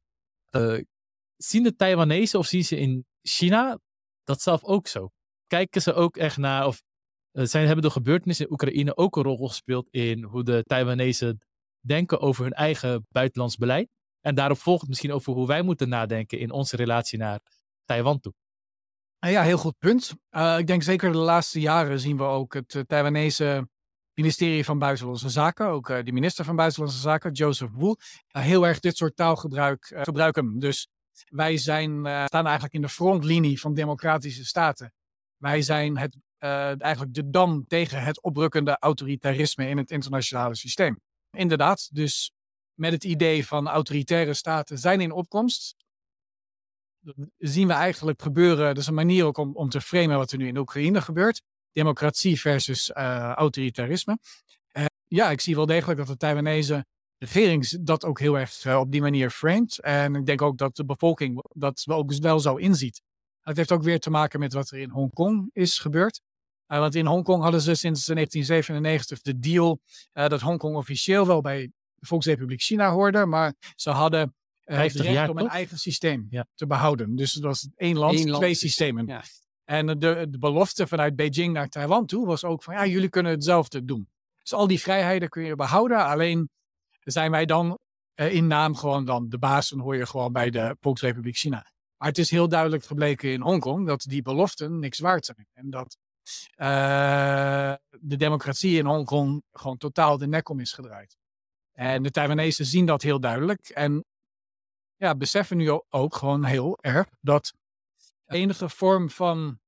zien 1.36 1.62
de 1.62 1.74
Taiwanese 1.76 2.38
of 2.38 2.46
zien 2.46 2.64
ze 2.64 2.76
in 2.76 3.04
China 3.22 3.78
dat 4.24 4.40
zelf 4.40 4.64
ook 4.64 4.86
zo? 4.86 5.10
Kijken 5.46 5.82
ze 5.82 5.94
ook 5.94 6.16
echt 6.16 6.36
naar, 6.36 6.66
of 6.66 6.82
uh, 7.32 7.44
zijn, 7.44 7.66
hebben 7.66 7.84
de 7.84 7.90
gebeurtenissen 7.90 8.46
in 8.46 8.52
Oekraïne 8.52 8.96
ook 8.96 9.16
een 9.16 9.22
rol 9.22 9.48
gespeeld 9.48 9.88
in 9.90 10.22
hoe 10.22 10.44
de 10.44 10.62
Taiwanese 10.62 11.38
denken 11.80 12.20
over 12.20 12.42
hun 12.42 12.52
eigen 12.52 13.06
buitenlands 13.08 13.56
beleid? 13.56 13.88
En 14.20 14.34
daarop 14.34 14.58
volgt 14.58 14.88
misschien 14.88 15.12
over 15.12 15.32
hoe 15.32 15.46
wij 15.46 15.62
moeten 15.62 15.88
nadenken 15.88 16.38
in 16.38 16.50
onze 16.50 16.76
relatie 16.76 17.18
naar 17.18 17.40
Taiwan 17.84 18.20
toe. 18.20 18.32
Ah 19.24 19.30
ja, 19.30 19.42
heel 19.42 19.58
goed 19.58 19.78
punt. 19.78 20.14
Uh, 20.30 20.58
ik 20.58 20.66
denk 20.66 20.82
zeker 20.82 21.12
de 21.12 21.18
laatste 21.18 21.60
jaren 21.60 22.00
zien 22.00 22.16
we 22.16 22.22
ook 22.22 22.54
het 22.54 22.74
uh, 22.74 22.82
Taiwanese 22.82 23.68
ministerie 24.14 24.64
van 24.64 24.78
Buitenlandse 24.78 25.28
Zaken, 25.28 25.66
ook 25.66 25.88
uh, 25.88 25.98
de 26.04 26.12
minister 26.12 26.44
van 26.44 26.56
Buitenlandse 26.56 27.00
Zaken, 27.00 27.32
Joseph 27.32 27.70
Wu, 27.74 27.94
heel 28.28 28.66
erg 28.66 28.80
dit 28.80 28.96
soort 28.96 29.16
taalgebruik 29.16 29.92
gebruiken. 29.96 30.58
Dus 30.58 30.88
wij 31.28 31.56
zijn, 31.56 31.98
staan 32.26 32.44
eigenlijk 32.44 32.74
in 32.74 32.80
de 32.80 32.88
frontlinie 32.88 33.60
van 33.60 33.74
democratische 33.74 34.44
staten. 34.44 34.92
Wij 35.36 35.62
zijn 35.62 35.98
het 35.98 36.16
eigenlijk 36.78 37.14
de 37.14 37.30
dam 37.30 37.66
tegen 37.66 38.02
het 38.02 38.22
oprukkende 38.22 38.76
autoritarisme 38.78 39.68
in 39.68 39.76
het 39.76 39.90
internationale 39.90 40.56
systeem. 40.56 41.00
Inderdaad, 41.30 41.88
dus 41.92 42.32
met 42.74 42.92
het 42.92 43.04
idee 43.04 43.46
van 43.46 43.68
autoritaire 43.68 44.34
staten 44.34 44.78
zijn 44.78 45.00
in 45.00 45.12
opkomst, 45.12 45.74
zien 47.38 47.66
we 47.66 47.72
eigenlijk 47.72 48.22
gebeuren, 48.22 48.66
dat 48.66 48.76
is 48.76 48.86
een 48.86 48.94
manier 48.94 49.24
ook 49.24 49.38
om, 49.38 49.56
om 49.56 49.68
te 49.68 49.80
framen 49.80 50.16
wat 50.16 50.32
er 50.32 50.38
nu 50.38 50.46
in 50.46 50.56
Oekraïne 50.56 51.00
gebeurt, 51.00 51.42
democratie 51.72 52.40
versus 52.40 52.90
uh, 52.90 53.32
autoritarisme. 53.32 54.18
Uh, 54.72 54.84
ja, 55.06 55.30
ik 55.30 55.40
zie 55.40 55.54
wel 55.54 55.66
degelijk 55.66 55.98
dat 55.98 56.06
de 56.06 56.16
Taiwanese 56.16 56.84
regering 57.18 57.68
dat 57.80 58.04
ook 58.04 58.20
heel 58.20 58.38
erg 58.38 58.76
op 58.76 58.92
die 58.92 59.00
manier 59.00 59.30
framed. 59.30 59.80
En 59.80 60.14
ik 60.14 60.26
denk 60.26 60.42
ook 60.42 60.58
dat 60.58 60.76
de 60.76 60.84
bevolking 60.84 61.44
dat 61.48 61.84
ook 61.86 62.14
wel 62.14 62.40
zo 62.40 62.56
inziet. 62.56 63.02
Het 63.40 63.56
heeft 63.56 63.72
ook 63.72 63.82
weer 63.82 64.00
te 64.00 64.10
maken 64.10 64.40
met 64.40 64.52
wat 64.52 64.70
er 64.70 64.78
in 64.78 64.90
Hongkong 64.90 65.50
is 65.52 65.78
gebeurd. 65.78 66.20
want 66.66 66.94
in 66.94 67.06
Hongkong 67.06 67.42
hadden 67.42 67.60
ze 67.60 67.74
sinds 67.74 68.06
1997 68.06 69.20
de 69.20 69.38
deal 69.38 69.80
dat 70.12 70.40
Hongkong 70.40 70.76
officieel 70.76 71.26
wel 71.26 71.40
bij 71.40 71.70
de 71.94 72.06
Volksrepubliek 72.06 72.62
China 72.62 72.90
hoorde, 72.90 73.26
maar 73.26 73.54
ze 73.74 73.90
hadden 73.90 74.34
het 74.72 74.94
recht 74.94 75.28
om 75.28 75.38
een 75.38 75.48
eigen 75.48 75.78
systeem 75.78 76.28
te 76.54 76.66
behouden. 76.66 77.16
Dus 77.16 77.32
het 77.32 77.42
was 77.42 77.68
één 77.76 77.98
land, 77.98 78.34
twee 78.34 78.54
systemen. 78.54 79.06
Ja. 79.06 79.22
En 79.64 79.86
de, 79.86 80.26
de 80.30 80.38
belofte 80.38 80.86
vanuit 80.86 81.16
Beijing 81.16 81.52
naar 81.52 81.68
Taiwan 81.68 82.06
toe 82.06 82.26
was 82.26 82.44
ook 82.44 82.62
van 82.62 82.74
ja, 82.74 82.86
jullie 82.86 83.08
kunnen 83.08 83.32
hetzelfde 83.32 83.84
doen. 83.84 84.08
Dus 84.42 84.52
al 84.52 84.66
die 84.66 84.80
vrijheden 84.80 85.28
kun 85.28 85.42
je 85.42 85.54
behouden. 85.54 86.04
Alleen 86.04 86.50
zijn 87.00 87.30
wij 87.30 87.44
dan 87.44 87.78
uh, 88.14 88.34
in 88.34 88.46
naam 88.46 88.76
gewoon 88.76 89.04
dan 89.04 89.28
de 89.28 89.38
baas 89.38 89.72
en 89.72 89.78
hoor 89.78 89.96
je 89.96 90.06
gewoon 90.06 90.32
bij 90.32 90.50
de 90.50 90.76
Volksrepubliek 90.80 91.36
China. 91.36 91.66
Maar 91.96 92.08
het 92.08 92.18
is 92.18 92.30
heel 92.30 92.48
duidelijk 92.48 92.84
gebleken 92.84 93.32
in 93.32 93.40
Hongkong 93.40 93.86
dat 93.86 94.02
die 94.08 94.22
beloften 94.22 94.78
niks 94.78 94.98
waard 94.98 95.24
zijn. 95.24 95.46
En 95.52 95.70
dat 95.70 95.96
uh, 96.56 97.74
de 98.00 98.16
democratie 98.16 98.78
in 98.78 98.86
Hongkong 98.86 99.42
gewoon 99.52 99.76
totaal 99.76 100.18
de 100.18 100.26
nek 100.26 100.48
om 100.48 100.60
is 100.60 100.72
gedraaid. 100.72 101.16
En 101.72 102.02
de 102.02 102.10
Taiwanese 102.10 102.64
zien 102.64 102.86
dat 102.86 103.02
heel 103.02 103.20
duidelijk. 103.20 103.68
En 103.68 104.04
ja, 105.02 105.16
beseffen 105.16 105.56
nu 105.56 105.80
ook 105.88 106.14
gewoon 106.14 106.44
heel 106.44 106.78
erg 106.80 107.08
dat 107.20 107.52
enige 108.26 108.68
vorm 108.68 109.10
van 109.10 109.60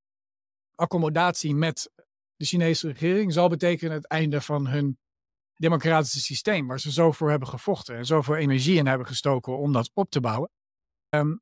accommodatie 0.74 1.54
met 1.54 1.90
de 2.36 2.44
Chinese 2.44 2.86
regering 2.86 3.32
zal 3.32 3.48
betekenen 3.48 3.92
het 3.92 4.06
einde 4.06 4.40
van 4.40 4.66
hun 4.66 4.98
democratische 5.54 6.20
systeem, 6.20 6.66
waar 6.66 6.80
ze 6.80 6.92
zo 6.92 7.12
voor 7.12 7.30
hebben 7.30 7.48
gevochten 7.48 7.96
en 7.96 8.06
zoveel 8.06 8.34
energie 8.34 8.76
in 8.76 8.86
hebben 8.86 9.06
gestoken 9.06 9.58
om 9.58 9.72
dat 9.72 9.90
op 9.94 10.10
te 10.10 10.20
bouwen. 10.20 10.50
Um, 11.08 11.40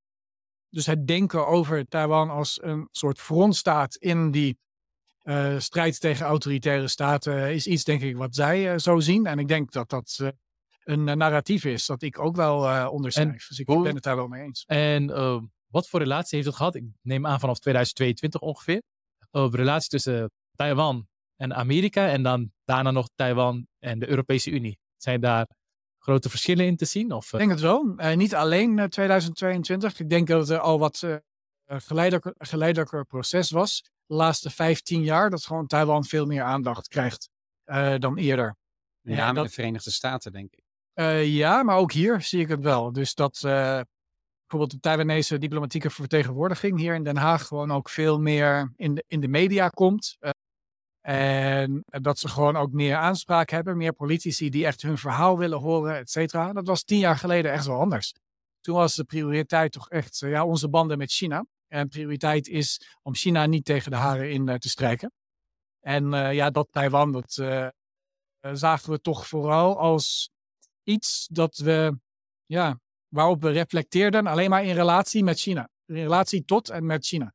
dus 0.68 0.87
het 0.87 1.06
denken 1.06 1.46
over 1.46 1.88
Taiwan 1.88 2.30
als 2.30 2.62
een 2.62 2.88
soort 2.90 3.18
frontstaat 3.18 3.94
in 3.94 4.30
die 4.30 4.58
uh, 5.22 5.58
strijd 5.58 6.00
tegen 6.00 6.26
autoritaire 6.26 6.88
staten 6.88 7.54
is 7.54 7.66
iets, 7.66 7.84
denk 7.84 8.02
ik, 8.02 8.16
wat 8.16 8.34
zij 8.34 8.72
uh, 8.72 8.78
zo 8.78 9.00
zien. 9.00 9.26
En 9.26 9.38
ik 9.38 9.49
denk 9.49 9.72
dat 9.72 9.88
dat 9.88 10.18
uh, 10.22 10.28
een 10.85 11.05
narratief 11.05 11.65
is 11.65 11.87
dat 11.87 12.03
ik 12.03 12.19
ook 12.19 12.37
wel 12.37 12.91
onderschrijf. 12.91 13.47
dus 13.49 13.59
ik 13.59 13.67
ben 13.67 13.95
het 13.95 14.03
daar 14.03 14.17
wel 14.17 14.29
mee 14.29 14.43
eens. 14.43 14.65
En 14.67 15.11
ehm, 15.11 15.45
wat 15.67 15.89
voor 15.89 16.01
relatie 16.01 16.37
heeft 16.37 16.49
het 16.49 16.57
gehad? 16.57 16.75
Ik 16.75 16.85
neem 17.03 17.27
aan 17.27 17.41
vanaf 17.41 17.59
2022 17.59 18.41
ongeveer. 18.41 18.83
de 19.31 19.49
relatie 19.51 19.89
tussen 19.89 20.31
Taiwan 20.55 21.07
en 21.37 21.55
Amerika 21.55 22.09
en 22.09 22.23
dan 22.23 22.53
daarna 22.65 22.91
nog 22.91 23.09
Taiwan 23.15 23.67
en 23.79 23.99
de 23.99 24.09
Europese 24.09 24.51
Unie. 24.51 24.79
Zijn 24.97 25.21
daar 25.21 25.47
grote 25.99 26.29
verschillen 26.29 26.67
in 26.67 26.77
te 26.77 26.85
zien? 26.85 27.12
Of, 27.12 27.33
Ik 27.33 27.39
denk 27.39 27.51
het 27.51 27.61
wel. 27.61 27.95
Uh, 27.97 28.15
niet 28.15 28.35
alleen 28.35 28.89
2022. 28.89 30.01
Ik 30.01 30.11
denk 30.11 30.29
dat 30.29 30.49
er 30.49 30.59
al 30.59 30.79
wat 30.79 31.03
uh, 31.05 31.17
geleidelijker, 31.67 32.35
geleidelijker 32.39 33.05
proces 33.05 33.51
was. 33.51 33.83
De 34.07 34.15
laatste 34.15 34.51
15 34.51 35.03
jaar 35.03 35.31
dat 35.31 35.45
gewoon 35.45 35.67
Taiwan 35.67 36.05
veel 36.05 36.27
meer 36.27 36.43
aandacht 36.43 36.89
krijgt 36.89 37.31
uh, 37.67 37.95
dan 37.99 38.17
eerder. 38.17 38.57
Ja, 39.01 39.17
ja 39.17 39.33
met 39.33 39.45
de 39.45 39.51
Verenigde 39.51 39.91
Staten, 39.91 40.33
denk 40.33 40.53
ik. 40.53 40.62
Ja, 41.25 41.62
maar 41.62 41.76
ook 41.76 41.92
hier 41.92 42.20
zie 42.20 42.40
ik 42.40 42.49
het 42.49 42.62
wel. 42.62 42.92
Dus 42.92 43.14
dat 43.14 43.38
bijvoorbeeld 43.42 44.70
de 44.70 44.80
Taiwanese 44.80 45.38
diplomatieke 45.38 45.90
vertegenwoordiging 45.90 46.78
hier 46.78 46.94
in 46.94 47.04
Den 47.04 47.16
Haag 47.16 47.46
gewoon 47.46 47.70
ook 47.70 47.88
veel 47.88 48.20
meer 48.20 48.72
in 48.76 48.94
de, 48.94 49.04
in 49.06 49.20
de 49.20 49.28
media 49.28 49.68
komt. 49.68 50.18
En 51.00 51.84
dat 51.84 52.18
ze 52.18 52.28
gewoon 52.28 52.56
ook 52.56 52.72
meer 52.72 52.96
aanspraak 52.96 53.50
hebben, 53.50 53.76
meer 53.76 53.92
politici 53.92 54.50
die 54.50 54.66
echt 54.66 54.83
hun 54.83 54.98
verhaal 54.98 55.38
willen 55.38 55.59
horen, 55.59 55.96
et 55.96 56.11
cetera. 56.11 56.52
Dat 56.52 56.66
was 56.66 56.83
tien 56.83 56.98
jaar 56.98 57.16
geleden 57.16 57.52
echt 57.52 57.66
wel 57.66 57.81
anders. 57.81 58.12
Toen 58.61 58.74
was 58.74 58.94
de 58.94 59.05
prioriteit 59.05 59.72
toch 59.72 59.88
echt 59.88 60.22
eh, 60.22 60.31
ja, 60.31 60.44
onze 60.44 60.68
banden 60.68 60.98
met 60.98 61.12
China. 61.12 61.46
En 61.68 61.88
prioriteit 61.88 62.48
is 62.48 62.96
om 63.02 63.14
China 63.14 63.46
niet 63.46 63.64
tegen 63.64 63.90
de 63.90 63.96
haren 63.96 64.31
in 64.31 64.59
te 64.59 64.68
strijken. 64.68 65.12
En 65.81 66.11
ja, 66.35 66.50
dat 66.50 66.68
Taiwan, 66.70 67.12
dat 67.12 67.33
zagen 68.52 68.90
we 68.90 69.00
toch 69.00 69.26
vooral 69.26 69.78
als 69.78 70.31
iets 70.83 71.29
dat 71.31 71.57
we, 71.57 71.99
ja, 72.47 72.81
waarop 73.09 73.42
we 73.42 73.51
reflecteerden 73.51 74.27
alleen 74.27 74.51
maar 74.51 74.64
in 74.64 74.75
relatie 74.75 75.25
met 75.25 75.38
China. 75.38 75.68
In 75.87 75.95
relatie 75.95 76.45
tot 76.45 76.71
en 76.71 76.87
met 76.87 77.07
China. 77.07 77.35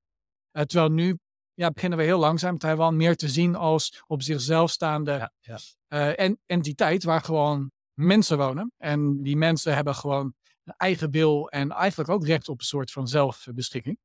terwijl 0.52 0.90
nu 0.90 1.18
ja, 1.54 1.72
beginnen 1.72 1.98
we 1.98 2.06
heel 2.06 2.20
langzaam 2.20 2.58
Taiwan 2.58 2.96
meer 2.96 3.16
te 3.16 3.30
zien 3.30 3.56
als 3.56 4.04
op 4.08 4.22
zichzelf 4.22 4.72
staande 4.72 5.12
ja, 5.12 5.32
ja. 5.40 5.60
Uh, 5.90 6.20
en, 6.20 6.40
entiteit 6.46 7.04
waar 7.04 7.22
gewoon 7.22 7.72
mensen 7.94 8.38
wonen. 8.38 8.72
En 8.78 9.24
die 9.24 9.38
mensen 9.38 9.76
hebben 9.76 9.96
gewoon 9.96 10.34
een 10.64 10.74
eigen 10.78 11.12
wil 11.12 11.50
en 11.50 11.72
eigenlijk 11.72 12.10
ook 12.10 12.26
recht 12.26 12.50
op 12.50 12.60
een 12.60 12.66
soort 12.66 12.92
van 12.92 13.08
zelfbeschikking. 13.08 13.98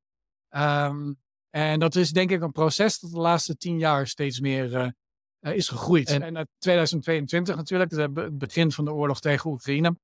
Um, 0.49 1.21
en 1.49 1.79
dat 1.79 1.95
is 1.95 2.11
denk 2.11 2.31
ik 2.31 2.41
een 2.41 2.51
proces 2.51 2.99
dat 2.99 3.11
de 3.11 3.19
laatste 3.19 3.57
tien 3.57 3.77
jaar 3.77 4.07
steeds 4.07 4.39
meer 4.39 4.95
uh, 5.43 5.55
is 5.55 5.67
gegroeid. 5.67 6.09
En, 6.09 6.35
en 6.35 6.47
2022 6.57 7.55
natuurlijk, 7.55 7.91
het 7.91 8.37
begin 8.37 8.71
van 8.71 8.85
de 8.85 8.93
oorlog 8.93 9.19
tegen 9.19 9.49
Oekraïne, 9.49 9.97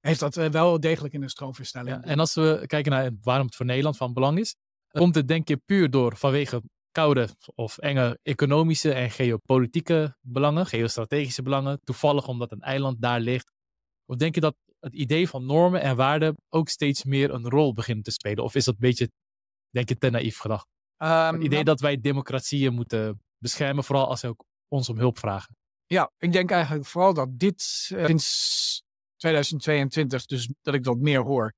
heeft 0.00 0.20
dat 0.20 0.34
wel 0.34 0.80
degelijk 0.80 1.14
in 1.14 1.20
de 1.20 1.28
stroomverstelling. 1.28 1.96
Ja, 1.96 2.02
en 2.02 2.18
als 2.18 2.34
we 2.34 2.64
kijken 2.66 2.92
naar 2.92 3.10
waarom 3.20 3.46
het 3.46 3.56
voor 3.56 3.66
Nederland 3.66 3.96
van 3.96 4.12
belang 4.12 4.38
is, 4.38 4.56
Komt 4.92 5.14
het 5.14 5.28
denk 5.28 5.48
je 5.48 5.56
puur 5.56 5.90
door 5.90 6.16
vanwege 6.16 6.62
koude 6.90 7.28
of 7.54 7.78
enge 7.78 8.18
economische 8.22 8.92
en 8.92 9.10
geopolitieke 9.10 10.16
belangen, 10.20 10.66
geostrategische 10.66 11.42
belangen, 11.42 11.80
toevallig 11.84 12.28
omdat 12.28 12.52
een 12.52 12.60
eiland 12.60 13.02
daar 13.02 13.20
ligt? 13.20 13.52
Of 14.06 14.16
denk 14.16 14.34
je 14.34 14.40
dat 14.40 14.56
het 14.80 14.94
idee 14.94 15.28
van 15.28 15.46
normen 15.46 15.80
en 15.80 15.96
waarden 15.96 16.36
ook 16.48 16.68
steeds 16.68 17.04
meer 17.04 17.30
een 17.30 17.48
rol 17.48 17.72
begint 17.72 18.04
te 18.04 18.10
spelen? 18.10 18.44
Of 18.44 18.54
is 18.54 18.64
dat 18.64 18.74
een 18.74 18.80
beetje, 18.80 19.10
denk 19.70 19.88
je, 19.88 19.98
te 19.98 20.10
naïef 20.10 20.38
gedacht? 20.38 20.66
Um, 20.98 21.08
het 21.08 21.34
idee 21.34 21.48
nou 21.48 21.64
dat 21.64 21.80
wij 21.80 22.00
democratieën 22.00 22.74
moeten 22.74 23.20
beschermen, 23.38 23.84
vooral 23.84 24.08
als 24.08 24.20
ze 24.20 24.28
ook 24.28 24.44
ons 24.72 24.88
om 24.88 24.98
hulp 24.98 25.18
vragen. 25.18 25.56
Ja, 25.86 26.10
ik 26.18 26.32
denk 26.32 26.50
eigenlijk 26.50 26.86
vooral 26.86 27.14
dat 27.14 27.28
dit 27.38 27.88
uh, 27.92 28.06
sinds 28.06 28.82
2022, 29.16 30.26
dus 30.26 30.52
dat 30.62 30.74
ik 30.74 30.84
dat 30.84 30.98
meer 30.98 31.20
hoor, 31.20 31.54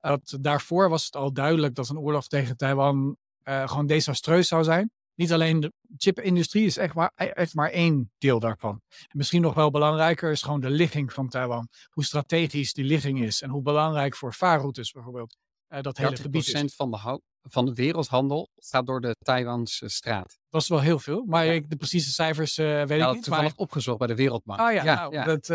dat 0.00 0.38
daarvoor 0.40 0.88
was 0.88 1.04
het 1.04 1.16
al 1.16 1.32
duidelijk 1.32 1.74
dat 1.74 1.88
een 1.88 1.98
oorlog 1.98 2.26
tegen 2.26 2.56
Taiwan 2.56 3.16
uh, 3.44 3.68
gewoon 3.68 3.86
desastreus 3.86 4.48
zou 4.48 4.64
zijn. 4.64 4.90
Niet 5.14 5.32
alleen 5.32 5.60
de 5.60 5.72
chipindustrie 5.96 6.64
is 6.64 6.76
echt 6.76 6.94
maar, 6.94 7.12
e-, 7.14 7.24
echt 7.24 7.54
maar 7.54 7.70
één 7.70 8.12
deel 8.18 8.38
daarvan. 8.38 8.80
En 8.88 9.16
misschien 9.16 9.42
nog 9.42 9.54
wel 9.54 9.70
belangrijker 9.70 10.30
is 10.30 10.42
gewoon 10.42 10.60
de 10.60 10.70
ligging 10.70 11.12
van 11.12 11.28
Taiwan. 11.28 11.68
Hoe 11.90 12.04
strategisch 12.04 12.72
die 12.72 12.84
ligging 12.84 13.22
is 13.22 13.42
en 13.42 13.50
hoe 13.50 13.62
belangrijk 13.62 14.16
voor 14.16 14.34
vaarroutes 14.34 14.92
bijvoorbeeld 14.92 15.36
dat 15.80 15.96
hele 15.96 16.16
gebied 16.16 16.48
is. 16.48 16.74
van 16.74 16.90
de, 16.90 17.20
van 17.42 17.66
de 17.66 17.74
wereldhandel 17.74 18.50
gaat 18.56 18.86
door 18.86 19.00
de 19.00 19.16
Taiwanse 19.18 19.88
straat. 19.88 20.38
Dat 20.48 20.62
is 20.62 20.68
wel 20.68 20.80
heel 20.80 20.98
veel, 20.98 21.24
maar 21.24 21.46
ik, 21.46 21.70
de 21.70 21.76
precieze 21.76 22.12
cijfers 22.12 22.58
uh, 22.58 22.84
weet 22.84 22.98
ja, 22.98 23.08
ik 23.08 23.14
niet. 23.14 23.28
Maar... 23.28 23.52
opgezocht 23.56 23.98
bij 23.98 24.06
de 24.06 24.14
Wereldbank. 24.14 24.60
Ah 24.60 24.72
ja, 24.72 24.84
ja, 24.84 25.08
nou, 25.08 25.24
Dat, 25.24 25.48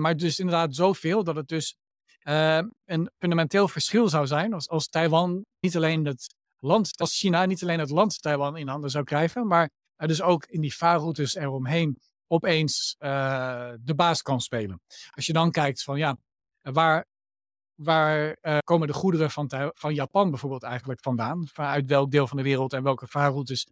maar 0.00 0.16
dus 0.16 0.38
inderdaad 0.38 0.74
zoveel 0.74 1.24
dat 1.24 1.36
het 1.36 1.48
dus 1.48 1.76
uh, 2.22 2.60
een 2.84 3.10
fundamenteel 3.18 3.68
verschil 3.68 4.08
zou 4.08 4.26
zijn 4.26 4.52
als, 4.52 4.68
als 4.68 4.88
Taiwan 4.88 5.44
niet 5.60 5.76
alleen 5.76 6.04
het 6.04 6.34
land, 6.58 7.00
als 7.00 7.18
China 7.18 7.44
niet 7.44 7.62
alleen 7.62 7.78
het 7.78 7.90
land 7.90 8.22
Taiwan 8.22 8.56
in 8.56 8.68
handen 8.68 8.90
zou 8.90 9.04
krijgen, 9.04 9.46
maar 9.46 9.70
dus 9.96 10.22
ook 10.22 10.46
in 10.46 10.60
die 10.60 10.74
vaarroutes 10.74 11.34
eromheen 11.34 12.00
opeens 12.26 12.94
de 12.98 13.92
baas 13.96 14.22
kan 14.22 14.40
spelen. 14.40 14.80
Als 15.10 15.26
je 15.26 15.32
dan 15.32 15.50
kijkt 15.50 15.82
van 15.82 15.98
ja, 15.98 16.16
waar, 16.60 17.06
waar 17.82 18.36
uh, 18.42 18.58
komen 18.58 18.86
de 18.86 18.92
goederen 18.92 19.30
van, 19.30 19.50
van 19.74 19.94
Japan 19.94 20.30
bijvoorbeeld 20.30 20.62
eigenlijk 20.62 21.00
vandaan? 21.00 21.46
Uit 21.54 21.86
welk 21.86 22.10
deel 22.10 22.26
van 22.26 22.36
de 22.36 22.42
wereld 22.42 22.72
en 22.72 22.82
welke 22.82 23.06
vaarroutes 23.06 23.66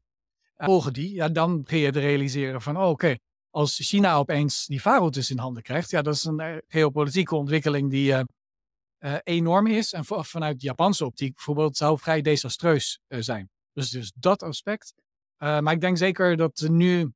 volgen 0.56 0.92
die? 0.92 1.14
Ja, 1.14 1.28
dan 1.28 1.62
begin 1.62 1.78
je 1.78 1.92
te 1.92 2.00
realiseren 2.00 2.62
van 2.62 2.76
oh, 2.76 2.88
oké, 2.88 3.16
als 3.50 3.76
China 3.76 4.16
opeens 4.16 4.66
die 4.66 4.80
vaarroutes 4.80 5.30
in 5.30 5.38
handen 5.38 5.62
krijgt, 5.62 5.90
ja, 5.90 6.02
dat 6.02 6.14
is 6.14 6.24
een 6.24 6.62
geopolitieke 6.66 7.34
ontwikkeling 7.34 7.90
die 7.90 8.14
enorm 9.22 9.66
is. 9.66 9.92
En 9.92 10.04
vanuit 10.04 10.62
Japanse 10.62 11.04
optiek 11.04 11.34
bijvoorbeeld 11.34 11.76
zou 11.76 11.98
vrij 11.98 12.20
desastreus 12.20 13.00
zijn. 13.08 13.50
Dus, 13.72 13.90
dus 13.90 14.12
dat 14.16 14.42
aspect. 14.42 14.94
Maar 15.38 15.72
ik 15.72 15.80
denk 15.80 15.96
zeker 15.96 16.36
dat 16.36 16.60
nu 16.68 17.12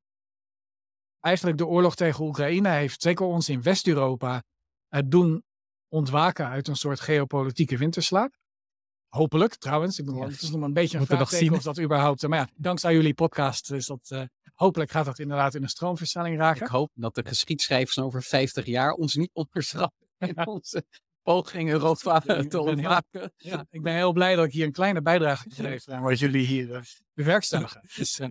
eigenlijk 1.19 1.57
de 1.57 1.65
oorlog 1.65 1.95
tegen 1.95 2.25
Oekraïne 2.25 2.69
heeft, 2.69 3.01
zeker 3.01 3.25
ons 3.25 3.49
in 3.49 3.61
West-Europa, 3.61 4.43
het 4.87 5.11
doen 5.11 5.43
ontwaken 5.95 6.47
uit 6.47 6.67
een 6.67 6.75
soort 6.75 6.99
geopolitieke 6.99 7.77
winterslaap. 7.77 8.33
Hopelijk 9.07 9.55
trouwens. 9.55 9.99
Ik 9.99 10.05
bedoel, 10.05 10.21
ja. 10.21 10.27
Het 10.27 10.41
is 10.41 10.51
nog 10.51 10.61
een 10.61 10.73
beetje 10.73 10.97
een 10.97 11.05
vraag 11.05 11.51
of 11.51 11.63
dat 11.63 11.79
überhaupt... 11.79 12.27
Maar 12.27 12.39
ja, 12.39 12.49
dankzij 12.55 12.93
jullie 12.93 13.13
podcast 13.13 13.71
is 13.71 13.85
dat... 13.85 14.09
Uh, 14.13 14.21
hopelijk 14.53 14.91
gaat 14.91 15.05
dat 15.05 15.19
inderdaad 15.19 15.55
in 15.55 15.63
een 15.63 15.69
stroomverstelling 15.69 16.37
raken. 16.37 16.61
Ik 16.61 16.67
hoop 16.67 16.91
dat 16.93 17.15
de 17.15 17.25
geschiedschrijvers 17.25 17.99
over 17.99 18.23
50 18.23 18.65
jaar 18.65 18.91
ons 18.91 19.15
niet 19.15 19.29
onderschrappen 19.33 20.07
in 20.29 20.47
onze 20.47 20.85
pogingen 21.21 21.77
roodvaten 21.77 22.49
te 22.49 22.59
ontwaken. 22.59 23.33
Ja, 23.37 23.65
ik 23.69 23.81
ben 23.81 23.95
heel 23.95 24.13
blij 24.13 24.35
dat 24.35 24.45
ik 24.45 24.51
hier 24.51 24.65
een 24.65 24.71
kleine 24.71 25.01
bijdrage 25.01 25.49
geleverd 25.49 25.85
heb 25.85 25.95
aan 25.95 26.03
wat 26.03 26.19
jullie 26.19 26.45
hier 26.45 26.87
bewerkstelligen. 27.13 27.81
dus, 27.95 28.19
uh, 28.19 28.27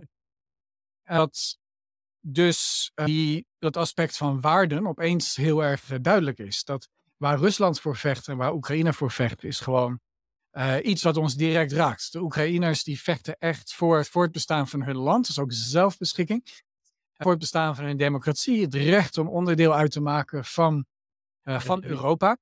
dat, 1.05 1.59
dus 2.21 2.93
die, 2.95 3.47
dat 3.59 3.77
aspect 3.77 4.17
van 4.17 4.41
waarden 4.41 4.87
opeens 4.87 5.37
heel 5.37 5.65
erg 5.65 5.83
duidelijk 6.01 6.39
is. 6.39 6.65
Dat 6.65 6.89
waar 7.25 7.39
Rusland 7.39 7.81
voor 7.81 7.97
vecht 7.97 8.29
en 8.29 8.37
waar 8.37 8.53
Oekraïne 8.53 8.93
voor 8.93 9.11
vecht, 9.11 9.45
is 9.45 9.61
gewoon 9.61 10.01
iets 10.83 11.03
wat 11.03 11.17
ons 11.17 11.35
direct 11.35 11.73
raakt. 11.73 12.13
De 12.13 12.21
Oekraïners 12.21 12.83
die 12.83 13.01
vechten 13.01 13.37
echt 13.39 13.75
voor 13.75 13.97
het 13.97 14.09
voortbestaan 14.09 14.69
van 14.69 14.83
hun 14.83 14.97
land, 14.97 15.27
dus 15.27 15.39
ook 15.39 15.53
zelfbeschikking 15.53 16.49
voor 17.15 17.31
het 17.31 17.41
bestaan 17.41 17.77
van 17.77 17.85
een 17.85 17.97
democratie, 17.97 18.63
het 18.63 18.75
recht 18.75 19.19
om 19.19 19.29
onderdeel 19.29 19.75
uit 19.75 19.91
te 19.91 20.01
maken 20.01 20.45
van, 20.45 20.87
uh, 21.45 21.61
van 21.61 21.85
Europa. 21.85 22.37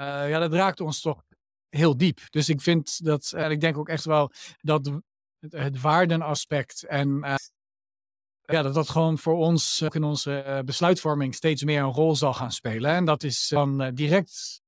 Uh, 0.00 0.28
ja, 0.28 0.38
dat 0.38 0.52
raakt 0.52 0.80
ons 0.80 1.00
toch 1.00 1.22
heel 1.68 1.96
diep. 1.96 2.20
Dus 2.30 2.48
ik 2.48 2.60
vind 2.60 3.04
dat, 3.04 3.32
en 3.32 3.50
ik 3.50 3.60
denk 3.60 3.78
ook 3.78 3.88
echt 3.88 4.04
wel 4.04 4.32
dat 4.60 4.86
het, 5.38 5.52
het 5.52 5.80
waardenaspect 5.80 6.82
en 6.82 7.38
ja, 8.46 8.62
dat 8.62 8.74
dat 8.74 8.88
gewoon 8.88 9.18
voor 9.18 9.36
ons 9.36 9.80
in 9.80 10.04
onze 10.04 10.62
besluitvorming 10.64 11.34
steeds 11.34 11.64
meer 11.64 11.82
een 11.82 11.92
rol 11.92 12.16
zal 12.16 12.34
gaan 12.34 12.52
spelen. 12.52 12.90
En 12.90 13.04
dat 13.04 13.22
is 13.22 13.46
van 13.46 13.94
direct 13.94 14.60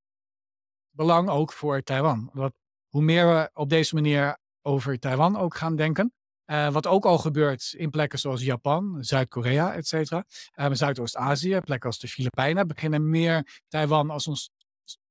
belang 0.90 1.28
ook 1.28 1.52
voor 1.52 1.82
Taiwan. 1.82 2.30
Dat 2.34 2.52
hoe 2.88 3.02
meer 3.02 3.26
we 3.26 3.50
op 3.54 3.68
deze 3.68 3.94
manier 3.94 4.38
over 4.62 4.98
Taiwan 4.98 5.36
ook 5.36 5.56
gaan 5.56 5.76
denken, 5.76 6.12
wat 6.44 6.86
ook 6.86 7.04
al 7.04 7.18
gebeurt 7.18 7.74
in 7.76 7.90
plekken 7.90 8.18
zoals 8.18 8.42
Japan, 8.42 8.96
Zuid-Korea, 9.00 9.74
et 9.74 9.86
cetera. 9.86 10.24
Zuidoost-Azië, 10.72 11.60
plekken 11.60 11.88
als 11.88 11.98
de 11.98 12.08
Filipijnen, 12.08 12.66
beginnen 12.66 13.10
meer 13.10 13.60
Taiwan 13.68 14.10
als 14.10 14.26
een 14.26 14.36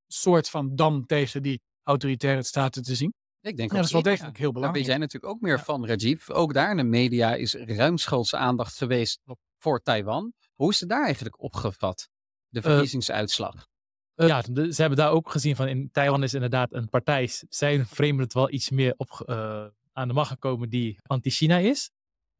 soort 0.07 0.49
van 0.49 0.75
dam 0.75 1.05
tegen 1.05 1.43
die 1.43 1.61
autoritaire 1.83 2.43
staten 2.43 2.83
te 2.83 2.95
zien. 2.95 3.13
Ik 3.41 3.57
denk 3.57 3.71
ja, 3.71 3.75
dat 3.75 3.85
is 3.85 3.91
wel 3.91 4.01
degelijk 4.01 4.37
heel 4.37 4.51
belangrijk. 4.51 4.85
Daar 4.85 4.97
ben 4.97 5.07
jij 5.07 5.17
natuurlijk 5.17 5.33
ook 5.33 5.41
meer 5.41 5.59
van, 5.59 5.85
Rajiv. 5.85 6.29
Ook 6.29 6.53
daar 6.53 6.71
in 6.71 6.77
de 6.77 6.83
media 6.83 7.35
is 7.35 7.53
ruimschoots 7.53 8.35
aandacht 8.35 8.77
geweest 8.77 9.21
voor 9.57 9.81
Taiwan. 9.81 10.33
Hoe 10.53 10.69
is 10.71 10.79
het 10.79 10.89
daar 10.89 11.03
eigenlijk 11.03 11.41
opgevat, 11.41 12.09
de 12.47 12.59
eh, 12.59 12.65
verkiezingsuitslag? 12.65 13.67
Uh, 14.15 14.27
ja, 14.27 14.41
ze 14.41 14.81
hebben 14.81 14.97
daar 14.97 15.11
ook 15.11 15.31
gezien 15.31 15.55
van 15.55 15.67
in 15.67 15.89
Taiwan 15.91 16.23
is 16.23 16.33
inderdaad 16.33 16.73
een 16.73 16.89
partij. 16.89 17.29
Zij 17.49 17.85
framen 17.85 18.19
het 18.19 18.33
wel 18.33 18.51
iets 18.51 18.69
meer 18.69 18.93
op, 18.97 19.23
uh, 19.25 19.65
aan 19.91 20.07
de 20.07 20.13
macht 20.13 20.29
gekomen 20.29 20.69
die 20.69 20.99
anti-China 21.01 21.57
is. 21.57 21.91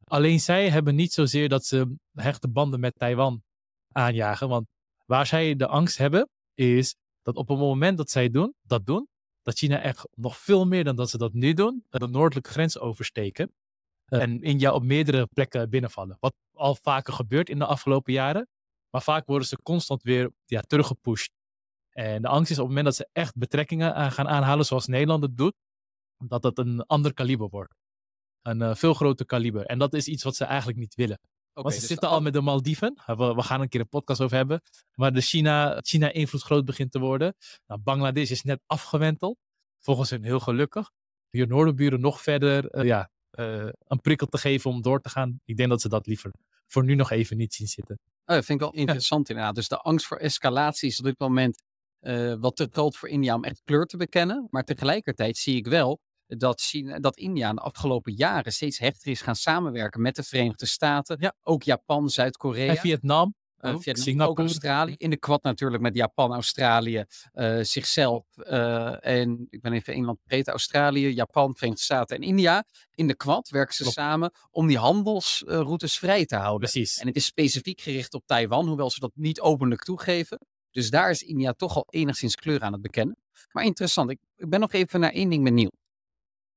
Alleen 0.04 0.40
zij 0.40 0.70
hebben 0.70 0.94
niet 0.94 1.12
zozeer 1.12 1.48
dat 1.48 1.64
ze 1.64 1.96
hechte 2.12 2.48
banden 2.48 2.80
met 2.80 2.94
Taiwan 2.98 3.42
aanjagen. 3.92 4.48
Want 4.48 4.66
waar 5.04 5.26
zij 5.26 5.56
de 5.56 5.66
angst 5.66 5.98
hebben, 5.98 6.28
is 6.54 6.94
dat 7.22 7.36
op 7.36 7.48
het 7.48 7.58
moment 7.58 7.96
dat 7.96 8.10
zij 8.10 8.28
doen, 8.28 8.54
dat 8.62 8.86
doen, 8.86 9.08
dat 9.48 9.58
China 9.58 9.80
echt 9.80 10.08
nog 10.14 10.38
veel 10.38 10.66
meer 10.66 10.84
dan 10.84 10.96
dat 10.96 11.10
ze 11.10 11.18
dat 11.18 11.32
nu 11.32 11.52
doen, 11.52 11.84
de 11.88 12.06
noordelijke 12.06 12.50
grens 12.50 12.78
oversteken. 12.78 13.52
Uh, 14.08 14.22
en 14.22 14.42
India 14.42 14.72
op 14.72 14.82
meerdere 14.82 15.26
plekken 15.26 15.70
binnenvallen. 15.70 16.16
Wat 16.20 16.34
al 16.52 16.74
vaker 16.74 17.12
gebeurt 17.12 17.48
in 17.48 17.58
de 17.58 17.66
afgelopen 17.66 18.12
jaren. 18.12 18.48
Maar 18.90 19.02
vaak 19.02 19.26
worden 19.26 19.48
ze 19.48 19.62
constant 19.62 20.02
weer 20.02 20.30
ja, 20.44 20.60
teruggepusht. 20.60 21.32
En 21.90 22.22
de 22.22 22.28
angst 22.28 22.50
is 22.50 22.58
op 22.58 22.66
het 22.66 22.74
moment 22.74 22.86
dat 22.86 23.06
ze 23.06 23.08
echt 23.12 23.36
betrekkingen 23.36 24.12
gaan 24.12 24.28
aanhalen, 24.28 24.64
zoals 24.64 24.86
Nederland 24.86 25.22
het 25.22 25.36
doet, 25.36 25.54
dat 26.16 26.42
het 26.42 26.58
een 26.58 26.82
ander 26.86 27.14
kaliber 27.14 27.48
wordt. 27.48 27.74
Een 28.42 28.60
uh, 28.60 28.74
veel 28.74 28.94
groter 28.94 29.26
kaliber. 29.26 29.66
En 29.66 29.78
dat 29.78 29.94
is 29.94 30.08
iets 30.08 30.22
wat 30.22 30.36
ze 30.36 30.44
eigenlijk 30.44 30.78
niet 30.78 30.94
willen. 30.94 31.20
Okay, 31.58 31.70
Want 31.70 31.74
ze 31.74 31.88
dus 31.88 31.98
zitten 31.98 32.08
al 32.08 32.20
met 32.20 32.32
de 32.32 32.40
Maldiven. 32.40 33.02
We, 33.06 33.42
gaan 33.42 33.60
een 33.60 33.68
keer 33.68 33.80
een 33.80 33.88
podcast 33.88 34.20
over 34.20 34.36
hebben. 34.36 34.60
Maar 34.94 35.12
de 35.12 35.20
China, 35.20 35.80
China 35.80 36.12
invloed 36.12 36.42
groot 36.42 36.64
begint 36.64 36.92
te 36.92 36.98
worden. 36.98 37.34
Nou, 37.66 37.80
Bangladesh 37.80 38.30
is 38.30 38.42
net 38.42 38.60
afgewenteld. 38.66 39.38
Volgens 39.78 40.10
hen 40.10 40.22
heel 40.22 40.40
gelukkig. 40.40 40.90
Je 41.30 41.46
noordenburen 41.46 42.00
nog 42.00 42.22
verder 42.22 42.74
uh, 42.74 42.84
ja, 42.84 43.10
uh, 43.38 43.68
een 43.86 44.00
prikkel 44.00 44.26
te 44.26 44.38
geven 44.38 44.70
om 44.70 44.82
door 44.82 45.00
te 45.00 45.08
gaan. 45.08 45.40
Ik 45.44 45.56
denk 45.56 45.68
dat 45.68 45.80
ze 45.80 45.88
dat 45.88 46.06
liever 46.06 46.30
voor 46.66 46.84
nu 46.84 46.94
nog 46.94 47.10
even 47.10 47.36
niet 47.36 47.54
zien 47.54 47.66
zitten. 47.66 47.98
Oh, 48.04 48.34
dat 48.34 48.44
vind 48.44 48.60
ik 48.60 48.66
wel 48.66 48.74
interessant 48.74 49.28
ja. 49.28 49.34
inderdaad. 49.34 49.56
Dus 49.56 49.68
de 49.68 49.78
angst 49.78 50.06
voor 50.06 50.16
escalatie 50.16 50.88
is 50.88 50.98
op 50.98 51.04
dit 51.04 51.18
moment 51.18 51.62
uh, 52.00 52.34
wat 52.40 52.56
te 52.56 52.68
groot 52.72 52.96
voor 52.96 53.08
India 53.08 53.34
om 53.34 53.44
echt 53.44 53.62
kleur 53.64 53.86
te 53.86 53.96
bekennen. 53.96 54.46
Maar 54.50 54.64
tegelijkertijd 54.64 55.36
zie 55.36 55.56
ik 55.56 55.66
wel 55.66 56.00
dat, 56.36 56.60
China, 56.60 56.98
dat 56.98 57.16
India 57.16 57.52
de 57.52 57.60
afgelopen 57.60 58.12
jaren 58.12 58.52
steeds 58.52 58.78
hechter 58.78 59.10
is 59.10 59.20
gaan 59.20 59.36
samenwerken 59.36 60.00
met 60.00 60.16
de 60.16 60.22
Verenigde 60.22 60.66
Staten. 60.66 61.16
Ja. 61.20 61.34
Ook 61.42 61.62
Japan, 61.62 62.08
Zuid-Korea. 62.08 62.70
En 62.70 62.76
Vietnam. 62.76 63.34
Uh, 63.60 63.70
Vietnam, 63.70 64.04
Singapore. 64.04 64.30
ook 64.30 64.38
Australië. 64.38 64.94
In 64.96 65.10
de 65.10 65.16
kwad 65.16 65.42
natuurlijk 65.42 65.82
met 65.82 65.94
Japan, 65.94 66.32
Australië, 66.32 67.04
uh, 67.34 67.58
zichzelf. 67.62 68.26
Uh, 68.36 69.06
en 69.06 69.46
ik 69.50 69.60
ben 69.60 69.72
even 69.72 69.92
één 69.92 70.04
land 70.04 70.18
vergeten. 70.26 70.52
Australië, 70.52 71.08
Japan, 71.08 71.54
Verenigde 71.54 71.84
Staten 71.84 72.16
en 72.16 72.22
India. 72.22 72.64
In 72.94 73.06
de 73.06 73.16
kwad 73.16 73.48
werken 73.48 73.74
ze 73.74 73.82
Klopt. 73.82 73.96
samen 73.96 74.32
om 74.50 74.66
die 74.66 74.78
handelsroutes 74.78 75.98
vrij 75.98 76.26
te 76.26 76.36
houden. 76.36 76.70
Precies. 76.70 76.98
En 76.98 77.06
het 77.06 77.16
is 77.16 77.24
specifiek 77.24 77.80
gericht 77.80 78.14
op 78.14 78.22
Taiwan, 78.26 78.66
hoewel 78.66 78.90
ze 78.90 79.00
dat 79.00 79.12
niet 79.14 79.40
openlijk 79.40 79.82
toegeven. 79.82 80.38
Dus 80.70 80.90
daar 80.90 81.10
is 81.10 81.22
India 81.22 81.52
toch 81.52 81.76
al 81.76 81.86
enigszins 81.90 82.34
kleur 82.34 82.60
aan 82.60 82.72
het 82.72 82.82
bekennen. 82.82 83.16
Maar 83.52 83.64
interessant, 83.64 84.10
ik, 84.10 84.18
ik 84.36 84.48
ben 84.48 84.60
nog 84.60 84.72
even 84.72 85.00
naar 85.00 85.12
één 85.12 85.30
ding 85.30 85.44
benieuwd. 85.44 85.76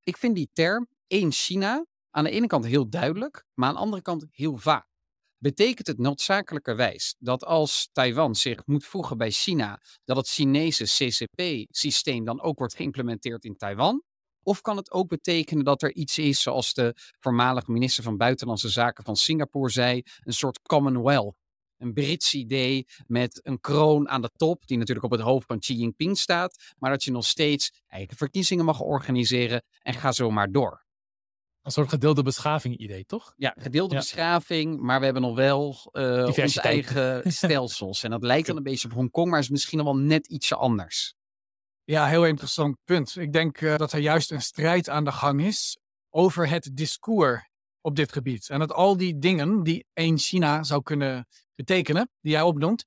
Ik 0.03 0.17
vind 0.17 0.35
die 0.35 0.49
term 0.53 0.87
één 1.07 1.31
China 1.31 1.85
aan 2.09 2.23
de 2.23 2.29
ene 2.29 2.47
kant 2.47 2.65
heel 2.65 2.89
duidelijk, 2.89 3.45
maar 3.53 3.67
aan 3.67 3.75
de 3.75 3.81
andere 3.81 4.01
kant 4.01 4.25
heel 4.31 4.57
vaag. 4.57 4.89
Betekent 5.37 5.87
het 5.87 5.97
noodzakelijkerwijs 5.97 7.15
dat 7.19 7.45
als 7.45 7.89
Taiwan 7.91 8.35
zich 8.35 8.65
moet 8.65 8.85
voegen 8.85 9.17
bij 9.17 9.31
China, 9.31 9.81
dat 10.03 10.17
het 10.17 10.29
Chinese 10.29 10.83
CCP-systeem 10.83 12.25
dan 12.25 12.41
ook 12.41 12.57
wordt 12.57 12.75
geïmplementeerd 12.75 13.45
in 13.45 13.55
Taiwan? 13.57 14.03
Of 14.43 14.61
kan 14.61 14.77
het 14.77 14.91
ook 14.91 15.07
betekenen 15.07 15.63
dat 15.63 15.81
er 15.81 15.93
iets 15.93 16.17
is, 16.17 16.41
zoals 16.41 16.73
de 16.73 16.95
voormalige 17.19 17.71
minister 17.71 18.03
van 18.03 18.17
Buitenlandse 18.17 18.69
Zaken 18.69 19.03
van 19.03 19.15
Singapore 19.15 19.69
zei, 19.69 20.01
een 20.19 20.33
soort 20.33 20.61
Commonwealth? 20.61 21.40
Een 21.81 21.93
Brits 21.93 22.33
idee 22.33 22.85
met 23.07 23.39
een 23.43 23.59
kroon 23.59 24.09
aan 24.09 24.21
de 24.21 24.31
top, 24.35 24.67
die 24.67 24.77
natuurlijk 24.77 25.05
op 25.05 25.11
het 25.11 25.21
hoofd 25.21 25.47
van 25.47 25.59
Xi 25.59 25.73
Jinping 25.73 26.17
staat, 26.17 26.73
maar 26.77 26.91
dat 26.91 27.03
je 27.03 27.11
nog 27.11 27.25
steeds 27.25 27.81
eigen 27.87 28.17
verkiezingen 28.17 28.65
mag 28.65 28.79
organiseren 28.79 29.63
en 29.81 29.93
ga 29.93 30.11
zo 30.11 30.31
maar 30.31 30.51
door. 30.51 30.85
Een 31.61 31.71
soort 31.71 31.89
gedeelde 31.89 32.23
beschaving 32.23 32.77
idee, 32.77 33.05
toch? 33.05 33.33
Ja, 33.35 33.55
gedeelde 33.57 33.93
ja. 33.93 33.99
beschaving, 33.99 34.79
maar 34.79 34.99
we 34.99 35.05
hebben 35.05 35.23
nog 35.23 35.35
wel 35.35 35.91
uh, 35.93 36.25
onze 36.25 36.61
eigen 36.61 37.21
stelsels. 37.31 38.03
En 38.03 38.09
dat 38.09 38.23
lijkt 38.23 38.47
dan 38.47 38.57
een 38.57 38.63
beetje 38.63 38.87
op 38.87 38.93
Hongkong, 38.93 39.29
maar 39.29 39.39
is 39.39 39.49
misschien 39.49 39.77
nog 39.77 39.87
wel 39.87 39.97
net 39.97 40.27
ietsje 40.27 40.55
anders. 40.55 41.13
Ja, 41.83 42.07
heel 42.07 42.25
interessant 42.25 42.77
punt. 42.85 43.15
Ik 43.15 43.33
denk 43.33 43.61
uh, 43.61 43.77
dat 43.77 43.91
er 43.91 43.99
juist 43.99 44.31
een 44.31 44.41
strijd 44.41 44.89
aan 44.89 45.03
de 45.03 45.11
gang 45.11 45.41
is 45.41 45.77
over 46.09 46.49
het 46.49 46.69
discours 46.73 47.49
op 47.81 47.95
dit 47.95 48.11
gebied. 48.11 48.49
En 48.49 48.59
dat 48.59 48.71
al 48.71 48.97
die 48.97 49.17
dingen 49.17 49.63
die 49.63 49.85
één 49.93 50.17
China 50.17 50.63
zou 50.63 50.81
kunnen 50.81 51.27
betekenen, 51.63 52.09
die 52.21 52.31
jij 52.31 52.41
opnoemt, 52.41 52.85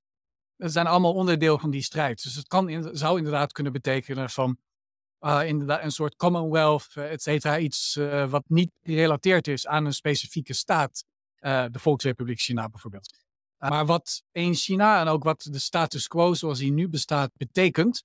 dat 0.57 0.73
zijn 0.73 0.87
allemaal 0.87 1.15
onderdeel 1.15 1.59
van 1.59 1.71
die 1.71 1.83
strijd. 1.83 2.23
Dus 2.23 2.35
het 2.35 2.47
kan, 2.47 2.89
zou 2.93 3.17
inderdaad 3.17 3.53
kunnen 3.53 3.73
betekenen 3.73 4.31
van 4.31 4.57
uh, 5.21 5.41
inderdaad 5.47 5.83
een 5.83 5.91
soort 5.91 6.17
commonwealth, 6.17 6.89
uh, 6.95 7.13
et 7.13 7.23
cetera, 7.23 7.59
iets 7.59 7.97
uh, 7.97 8.31
wat 8.31 8.45
niet 8.49 8.71
gerelateerd 8.83 9.49
is 9.49 9.67
aan 9.67 9.85
een 9.85 9.95
specifieke 9.95 10.53
staat, 10.53 11.05
de 11.45 11.79
Volksrepubliek 11.79 12.41
China 12.41 12.69
bijvoorbeeld. 12.69 13.15
maar 13.59 13.87
wat 13.87 14.23
één 14.33 14.55
China 14.55 15.01
en 15.01 15.09
ook 15.09 15.25
wat 15.25 15.49
de 15.51 15.59
status 15.59 16.09
quo 16.09 16.35
zoals 16.35 16.59
die 16.59 16.73
nu 16.73 16.89
bestaat 16.89 17.31
betekent, 17.37 18.03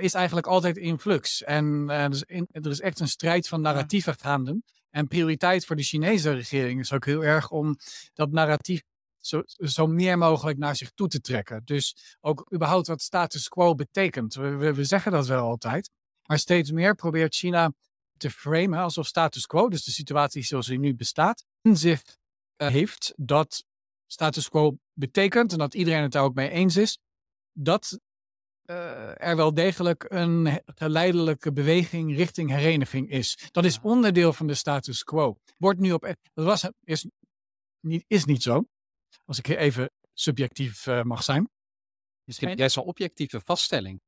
is 0.00 0.14
eigenlijk 0.14 0.46
altijd 0.46 0.76
in 0.76 0.98
flux. 0.98 1.42
En 1.42 1.86
dus 2.10 2.22
in, 2.22 2.46
er 2.50 2.70
is 2.70 2.80
echt 2.80 3.00
een 3.00 3.08
strijd 3.08 3.48
van 3.48 3.60
narratieven 3.60 4.14
gaande. 4.18 4.62
En 4.90 5.08
prioriteit 5.08 5.66
voor 5.66 5.76
de 5.76 5.82
Chinese 5.82 6.32
regering 6.32 6.80
is 6.80 6.92
ook 6.92 7.04
heel 7.04 7.24
erg 7.24 7.50
om 7.50 7.76
dat 8.14 8.30
narratief 8.30 8.82
zo, 9.26 9.42
zo 9.46 9.86
meer 9.86 10.18
mogelijk 10.18 10.58
naar 10.58 10.76
zich 10.76 10.90
toe 10.90 11.08
te 11.08 11.20
trekken. 11.20 11.62
Dus 11.64 12.16
ook 12.20 12.46
überhaupt 12.54 12.86
wat 12.86 13.02
status 13.02 13.48
quo 13.48 13.74
betekent. 13.74 14.34
We, 14.34 14.48
we, 14.56 14.74
we 14.74 14.84
zeggen 14.84 15.12
dat 15.12 15.26
wel 15.26 15.48
altijd. 15.48 15.90
Maar 16.26 16.38
steeds 16.38 16.70
meer 16.70 16.94
probeert 16.94 17.34
China 17.34 17.72
te 18.16 18.30
framen 18.30 18.78
alsof 18.78 19.06
status 19.06 19.46
quo, 19.46 19.68
dus 19.68 19.84
de 19.84 19.90
situatie 19.90 20.42
zoals 20.42 20.66
die 20.66 20.78
nu 20.78 20.94
bestaat, 20.94 21.44
in 21.60 21.76
zich 21.76 22.02
uh, 22.56 22.68
heeft 22.68 23.12
dat 23.16 23.64
status 24.06 24.48
quo 24.48 24.78
betekent, 24.92 25.52
en 25.52 25.58
dat 25.58 25.74
iedereen 25.74 26.02
het 26.02 26.12
daar 26.12 26.22
ook 26.22 26.34
mee 26.34 26.50
eens 26.50 26.76
is, 26.76 26.98
dat 27.52 27.98
uh, 28.64 29.22
er 29.22 29.36
wel 29.36 29.54
degelijk 29.54 30.04
een 30.08 30.62
geleidelijke 30.64 31.52
beweging 31.52 32.16
richting 32.16 32.50
hereniging 32.50 33.10
is. 33.10 33.48
Dat 33.50 33.64
is 33.64 33.80
onderdeel 33.80 34.32
van 34.32 34.46
de 34.46 34.54
status 34.54 35.02
quo. 35.02 35.36
Wordt 35.58 35.80
nu 35.80 35.92
op. 35.92 36.14
Dat 36.34 36.44
was, 36.44 36.70
is, 36.84 37.06
niet, 37.80 38.04
is 38.06 38.24
niet 38.24 38.42
zo. 38.42 38.64
Als 39.26 39.38
ik 39.38 39.48
even 39.48 39.90
subjectief 40.12 40.86
uh, 40.86 41.02
mag 41.02 41.22
zijn. 41.22 41.50
Misschien 42.24 42.56
jij 42.56 42.68
zal 42.68 42.82
objectieve 42.82 43.40
vaststelling. 43.44 44.00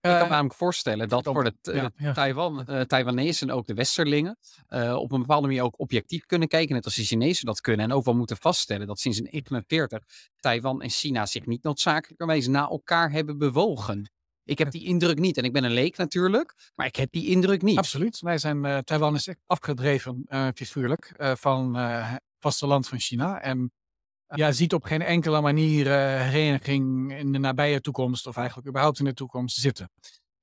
Ik 0.00 0.10
kan 0.10 0.22
me 0.22 0.28
namelijk 0.28 0.54
voorstellen 0.54 1.08
dat 1.08 1.24
voor 1.24 1.44
de 1.44 1.54
ja, 1.62 1.90
ja. 1.96 2.12
Taiwan, 2.12 2.66
uh, 2.68 2.80
Taiwanese 2.80 3.44
en 3.44 3.50
ook 3.50 3.66
de 3.66 3.74
Westerlingen 3.74 4.38
uh, 4.68 4.96
op 4.96 5.12
een 5.12 5.20
bepaalde 5.20 5.46
manier 5.46 5.62
ook 5.62 5.80
objectief 5.80 6.26
kunnen 6.26 6.48
kijken, 6.48 6.74
net 6.74 6.84
als 6.84 6.94
de 6.94 7.04
Chinezen 7.04 7.46
dat 7.46 7.60
kunnen. 7.60 7.86
En 7.86 7.92
ook 7.92 8.04
wel 8.04 8.14
moeten 8.14 8.36
vaststellen 8.36 8.86
dat 8.86 8.98
sinds 8.98 9.18
1941 9.18 10.30
Taiwan 10.40 10.82
en 10.82 10.90
China 10.90 11.26
zich 11.26 11.46
niet 11.46 11.62
noodzakelijkerwijs 11.62 12.46
na 12.46 12.68
elkaar 12.68 13.10
hebben 13.10 13.38
bewogen. 13.38 14.10
Ik 14.44 14.58
heb 14.58 14.70
die 14.70 14.84
indruk 14.84 15.18
niet. 15.18 15.36
En 15.36 15.44
ik 15.44 15.52
ben 15.52 15.64
een 15.64 15.72
leek 15.72 15.96
natuurlijk, 15.96 16.72
maar 16.74 16.86
ik 16.86 16.96
heb 16.96 17.10
die 17.10 17.26
indruk 17.26 17.62
niet. 17.62 17.78
Absoluut. 17.78 18.20
Wij 18.20 18.38
zijn, 18.38 18.84
Taiwan 18.84 19.14
is 19.14 19.28
afgedreven, 19.46 20.26
figuurlijk, 20.54 21.12
van 21.16 21.74
het 21.74 22.22
vasteland 22.38 22.88
van 22.88 22.98
China. 22.98 23.40
En 23.40 23.72
ja, 24.26 24.52
ziet 24.52 24.74
op 24.74 24.84
geen 24.84 25.02
enkele 25.02 25.40
manier 25.40 25.86
hereniging 26.20 27.12
in 27.18 27.32
de 27.32 27.38
nabije 27.38 27.80
toekomst 27.80 28.26
of 28.26 28.36
eigenlijk 28.36 28.68
überhaupt 28.68 28.98
in 28.98 29.04
de 29.04 29.14
toekomst 29.14 29.56
zitten. 29.56 29.90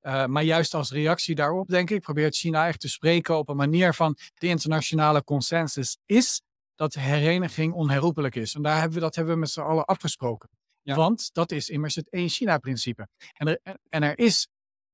maar 0.02 0.44
juist 0.44 0.74
als 0.74 0.92
reactie 0.92 1.36
daarop, 1.36 1.68
denk 1.68 1.90
ik, 1.90 2.02
probeert 2.02 2.36
China 2.36 2.68
echt 2.68 2.80
te 2.80 2.90
spreken 2.90 3.38
op 3.38 3.50
een 3.50 3.56
manier 3.56 3.94
van 3.94 4.18
de 4.34 4.48
internationale 4.48 5.24
consensus 5.24 5.98
is 6.06 6.42
dat 6.76 6.94
hereniging 6.94 7.74
onherroepelijk 7.74 8.36
is. 8.36 8.54
En 8.54 8.62
daar 8.62 8.80
hebben 8.80 8.94
we, 8.94 9.00
dat 9.00 9.16
hebben 9.16 9.34
we 9.34 9.40
met 9.40 9.50
z'n 9.50 9.62
allen 9.62 9.86
afgesproken. 9.86 10.50
Want 10.84 11.34
dat 11.34 11.52
is 11.52 11.70
immers 11.70 11.96
het 11.96 12.10
één-China-principe. 12.10 13.08
En 13.34 13.48
er, 13.48 13.78
en 13.90 14.04
er 14.04 14.20
is 14.20 14.48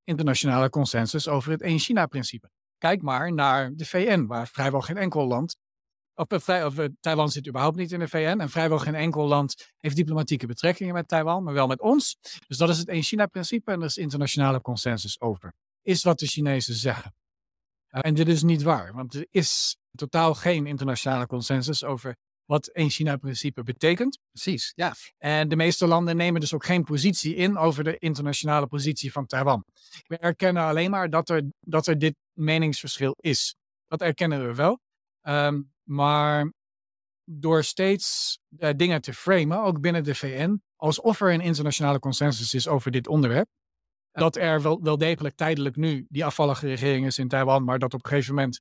internationale 0.04 0.69
consensus 0.69 1.28
over 1.28 1.52
het 1.52 1.62
één-China-principe. 1.62 2.50
Kijk 2.78 3.02
maar 3.02 3.34
naar 3.34 3.76
de 3.76 3.86
VN, 3.86 4.26
waar 4.26 4.47
vrijwel 4.47 4.82
geen 4.82 4.97
enkel 4.97 5.28
land. 5.28 5.58
Of, 6.17 6.47
eh, 6.47 6.65
of, 6.65 6.88
Taiwan 6.99 7.30
zit 7.30 7.47
überhaupt 7.47 7.77
niet 7.77 7.91
in 7.91 7.99
de 7.99 8.08
VN. 8.08 8.39
En 8.39 8.49
vrijwel 8.49 8.80
geen 8.80 8.95
enkel 8.95 9.27
land 9.27 9.73
heeft 9.77 9.95
diplomatieke 9.95 10.47
betrekkingen 10.47 10.93
met 10.93 11.08
Taiwan, 11.08 11.43
maar 11.43 11.53
wel 11.53 11.67
met 11.67 11.82
ons. 11.82 12.17
Dus 12.47 12.58
dat 12.58 12.69
is 12.69 12.77
het 12.77 12.88
één-China-principe 12.88 13.71
en 13.71 13.80
er 13.80 13.86
is 13.86 13.97
internationale 13.97 14.62
consensus 14.62 15.21
over. 15.21 15.53
Is 15.82 16.03
wat 16.03 16.19
de 16.19 16.27
Chinezen 16.27 16.75
zeggen. 16.75 17.13
En 17.88 18.13
dit 18.13 18.27
is 18.27 18.43
niet 18.43 18.62
waar, 18.62 18.93
want 18.93 19.13
er 19.13 19.27
is 19.32 19.77
totaal 19.91 20.34
geen 20.34 20.65
internationale 20.65 21.27
consensus 21.27 21.84
over 21.84 22.15
wat 22.45 22.67
één 22.67 22.89
China-principe 22.89 23.63
betekent. 23.63 24.19
Precies, 24.32 24.71
ja. 24.75 24.95
En 25.17 25.47
de 25.47 25.56
meeste 25.56 25.88
landen 25.88 26.15
nemen 26.15 26.41
dus 26.41 26.53
ook 26.53 26.65
geen 26.65 26.84
positie 26.84 27.36
in 27.36 27.58
over 27.58 27.84
de 27.84 27.97
internationale 27.97 28.67
positie 28.67 29.12
van 29.12 29.25
Taiwan. 29.25 29.65
We 30.08 30.17
erkennen 30.17 30.63
alleen 30.63 30.91
maar 30.91 31.10
dat 31.10 31.30
er, 31.30 31.43
dat 31.60 31.88
er 31.88 31.99
dit 31.99 32.15
meningsverschil 32.34 33.15
is. 33.19 33.56
Dat 33.88 34.01
erkennen 34.01 34.47
we 34.47 34.56
wel. 34.56 34.80
Ehm, 35.28 35.62
maar 35.84 36.54
door 37.24 37.63
steeds 37.63 38.40
uh, 38.50 38.70
dingen 38.76 39.02
te 39.02 39.13
framen, 39.13 39.63
ook 39.63 39.82
binnen 39.82 40.04
de 40.04 40.16
VN, 40.16 40.62
alsof 40.76 41.22
er 41.22 41.34
een 41.34 41.42
internationale 41.42 42.00
consensus 42.00 42.54
is 42.54 42.68
over 42.68 42.92
dit 42.92 43.08
onderwerp, 43.08 43.48
dat 44.12 44.36
er 44.36 44.62
wel, 44.62 44.82
wel 44.82 44.98
degelijk 44.98 45.36
tijdelijk 45.36 45.76
nu 45.76 46.06
die 46.10 46.26
afvallige 46.26 46.68
regering 46.68 47.06
is 47.06 47.18
in 47.18 47.28
Taiwan, 47.28 47.63
maar 47.63 47.80
dat 47.80 47.94
op 47.94 48.04
een 48.04 48.10
gegeven 48.10 48.36
moment 48.36 48.60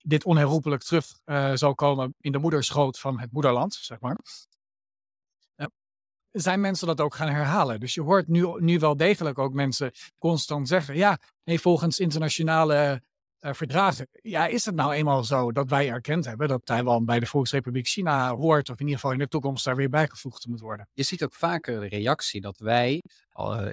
dit 0.00 0.24
onherroepelijk 0.24 0.82
terug 0.82 1.06
uh, 1.24 1.52
zal 1.54 1.74
komen 1.74 2.14
in 2.20 2.32
de 2.32 2.38
moederschoot 2.38 2.98
van 2.98 3.20
het 3.20 3.32
moederland, 3.32 3.74
zeg 3.74 4.00
maar. 4.00 4.18
Uh, 5.56 5.66
zijn 6.30 6.60
mensen 6.60 6.86
dat 6.86 7.00
ook 7.00 7.14
gaan 7.14 7.28
herhalen. 7.28 7.80
Dus 7.80 7.94
je 7.94 8.02
hoort 8.02 8.28
nu, 8.28 8.54
nu 8.58 8.78
wel 8.78 8.96
degelijk 8.96 9.38
ook 9.38 9.52
mensen 9.52 9.92
constant 10.18 10.68
zeggen, 10.68 10.96
ja, 10.96 11.18
nee, 11.44 11.60
volgens 11.60 11.98
internationale 11.98 13.02
verdragen. 13.50 14.08
Ja, 14.12 14.46
is 14.46 14.64
het 14.64 14.74
nou 14.74 14.92
eenmaal 14.92 15.24
zo 15.24 15.52
dat 15.52 15.70
wij 15.70 15.88
erkend 15.90 16.24
hebben 16.24 16.48
dat 16.48 16.66
Taiwan 16.66 17.04
bij 17.04 17.20
de 17.20 17.26
Volksrepubliek 17.26 17.86
China 17.86 18.34
hoort, 18.34 18.68
of 18.68 18.74
in 18.74 18.84
ieder 18.84 19.00
geval 19.00 19.12
in 19.12 19.18
de 19.18 19.28
toekomst 19.28 19.64
daar 19.64 19.76
weer 19.76 19.88
bijgevoegd 19.88 20.46
moet 20.46 20.60
worden? 20.60 20.88
Je 20.92 21.02
ziet 21.02 21.22
ook 21.22 21.34
vaker 21.34 21.80
de 21.80 21.88
reactie 21.88 22.40
dat 22.40 22.58
wij, 22.58 23.02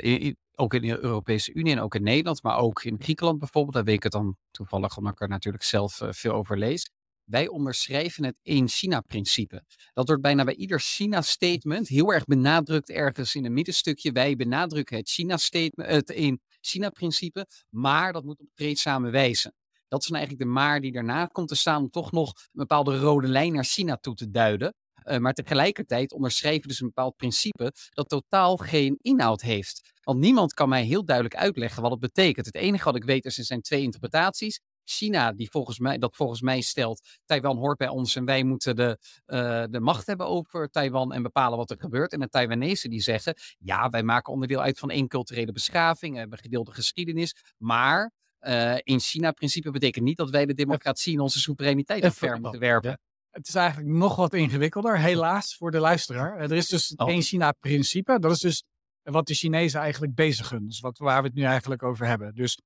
uh, 0.01 0.31
ook 0.55 0.73
in 0.73 0.81
de 0.81 1.03
Europese 1.03 1.53
Unie 1.53 1.73
en 1.73 1.79
ook 1.79 1.95
in 1.95 2.03
Nederland, 2.03 2.43
maar 2.43 2.57
ook 2.57 2.83
in 2.83 2.95
Griekenland 2.99 3.39
bijvoorbeeld, 3.39 3.75
daar 3.75 3.83
weet 3.83 3.95
ik 3.95 4.03
het 4.03 4.11
dan 4.11 4.37
toevallig 4.51 4.97
omdat 4.97 5.13
ik 5.13 5.21
er 5.21 5.29
natuurlijk 5.29 5.63
zelf 5.63 6.01
uh, 6.01 6.09
veel 6.11 6.33
over 6.33 6.57
lees. 6.57 6.91
Wij 7.23 7.47
onderschrijven 7.47 8.23
het 8.23 8.35
één-China-principe. 8.41 9.63
Dat 9.93 10.07
wordt 10.07 10.21
bijna 10.21 10.43
bij 10.43 10.55
ieder 10.55 10.79
China-statement 10.79 11.87
heel 11.87 12.13
erg 12.13 12.25
benadrukt 12.25 12.89
ergens 12.89 13.35
in 13.35 13.45
een 13.45 13.53
middenstukje. 13.53 14.11
Wij 14.11 14.35
benadrukken 14.35 14.97
het 14.97 15.09
China-statement, 15.09 15.89
het 15.91 16.09
één-China-principe, 16.11 17.47
maar 17.69 18.13
dat 18.13 18.23
moet 18.23 18.39
op 18.39 18.47
vreedzame 18.53 19.09
wijze. 19.09 19.53
Dat 19.89 20.01
is 20.01 20.07
dan 20.07 20.17
eigenlijk 20.17 20.47
de 20.47 20.53
maar 20.55 20.81
die 20.81 20.91
daarna 20.91 21.25
komt 21.25 21.47
te 21.47 21.55
staan 21.55 21.81
om 21.81 21.89
toch 21.89 22.11
nog 22.11 22.29
een 22.29 22.49
bepaalde 22.51 22.99
rode 22.99 23.27
lijn 23.27 23.53
naar 23.53 23.63
China 23.63 23.97
toe 23.97 24.15
te 24.15 24.29
duiden. 24.29 24.73
Uh, 25.03 25.17
maar 25.17 25.33
tegelijkertijd 25.33 26.13
onderschrijven 26.13 26.67
dus 26.67 26.79
een 26.79 26.87
bepaald 26.87 27.15
principe 27.15 27.73
dat 27.89 28.09
totaal 28.09 28.57
geen 28.57 28.97
inhoud 29.01 29.41
heeft. 29.41 29.91
Want 30.03 30.19
niemand 30.19 30.53
kan 30.53 30.69
mij 30.69 30.83
heel 30.83 31.05
duidelijk 31.05 31.35
uitleggen 31.35 31.81
wat 31.81 31.91
het 31.91 31.99
betekent. 31.99 32.45
Het 32.45 32.55
enige 32.55 32.83
wat 32.83 32.95
ik 32.95 33.03
weet 33.03 33.25
is, 33.25 33.37
er 33.37 33.43
zijn 33.43 33.61
twee 33.61 33.81
interpretaties. 33.81 34.61
China, 34.83 35.31
die 35.31 35.49
volgens 35.49 35.79
mij, 35.79 35.97
dat 35.97 36.15
volgens 36.15 36.41
mij 36.41 36.61
stelt, 36.61 37.07
Taiwan 37.25 37.57
hoort 37.57 37.77
bij 37.77 37.87
ons 37.87 38.15
en 38.15 38.25
wij 38.25 38.43
moeten 38.43 38.75
de, 38.75 38.97
uh, 39.25 39.63
de 39.69 39.79
macht 39.79 40.07
hebben 40.07 40.27
over 40.27 40.69
Taiwan 40.69 41.13
en 41.13 41.21
bepalen 41.21 41.57
wat 41.57 41.69
er 41.69 41.79
gebeurt. 41.79 42.13
En 42.13 42.19
de 42.19 42.29
Taiwanese 42.29 42.87
die 42.87 43.01
zeggen, 43.01 43.35
ja, 43.59 43.89
wij 43.89 44.03
maken 44.03 44.33
onderdeel 44.33 44.61
uit 44.61 44.79
van 44.79 44.89
één 44.89 45.07
culturele 45.07 45.51
beschaving, 45.51 46.15
hebben 46.15 46.39
gedeelde 46.39 46.71
geschiedenis, 46.71 47.35
maar 47.57 48.11
uh, 48.41 48.77
in 48.83 48.99
China-principe 48.99 49.71
betekent 49.71 50.05
niet 50.05 50.17
dat 50.17 50.29
wij 50.29 50.45
de 50.45 50.53
democratie 50.53 51.13
en 51.13 51.19
onze 51.19 51.39
soevereiniteit 51.39 52.03
omver 52.03 52.39
moeten 52.39 52.59
werpen. 52.59 52.99
Het 53.29 53.47
is 53.47 53.55
eigenlijk 53.55 53.89
nog 53.89 54.15
wat 54.15 54.33
ingewikkelder, 54.33 54.99
helaas, 54.99 55.55
voor 55.55 55.71
de 55.71 55.79
luisteraar. 55.79 56.37
Er 56.37 56.51
is 56.51 56.67
dus 56.67 56.95
oh. 56.95 57.09
één 57.09 57.21
China-principe. 57.21 58.19
Dat 58.19 58.31
is 58.31 58.39
dus 58.39 58.63
wat 59.03 59.27
de 59.27 59.33
Chinezen 59.33 59.79
eigenlijk 59.79 60.15
bezigen. 60.15 60.65
Dus 60.65 60.79
wat, 60.79 60.97
waar 60.97 61.21
we 61.21 61.27
het 61.27 61.37
nu 61.37 61.43
eigenlijk 61.43 61.83
over 61.83 62.05
hebben. 62.05 62.35
Dus 62.35 62.61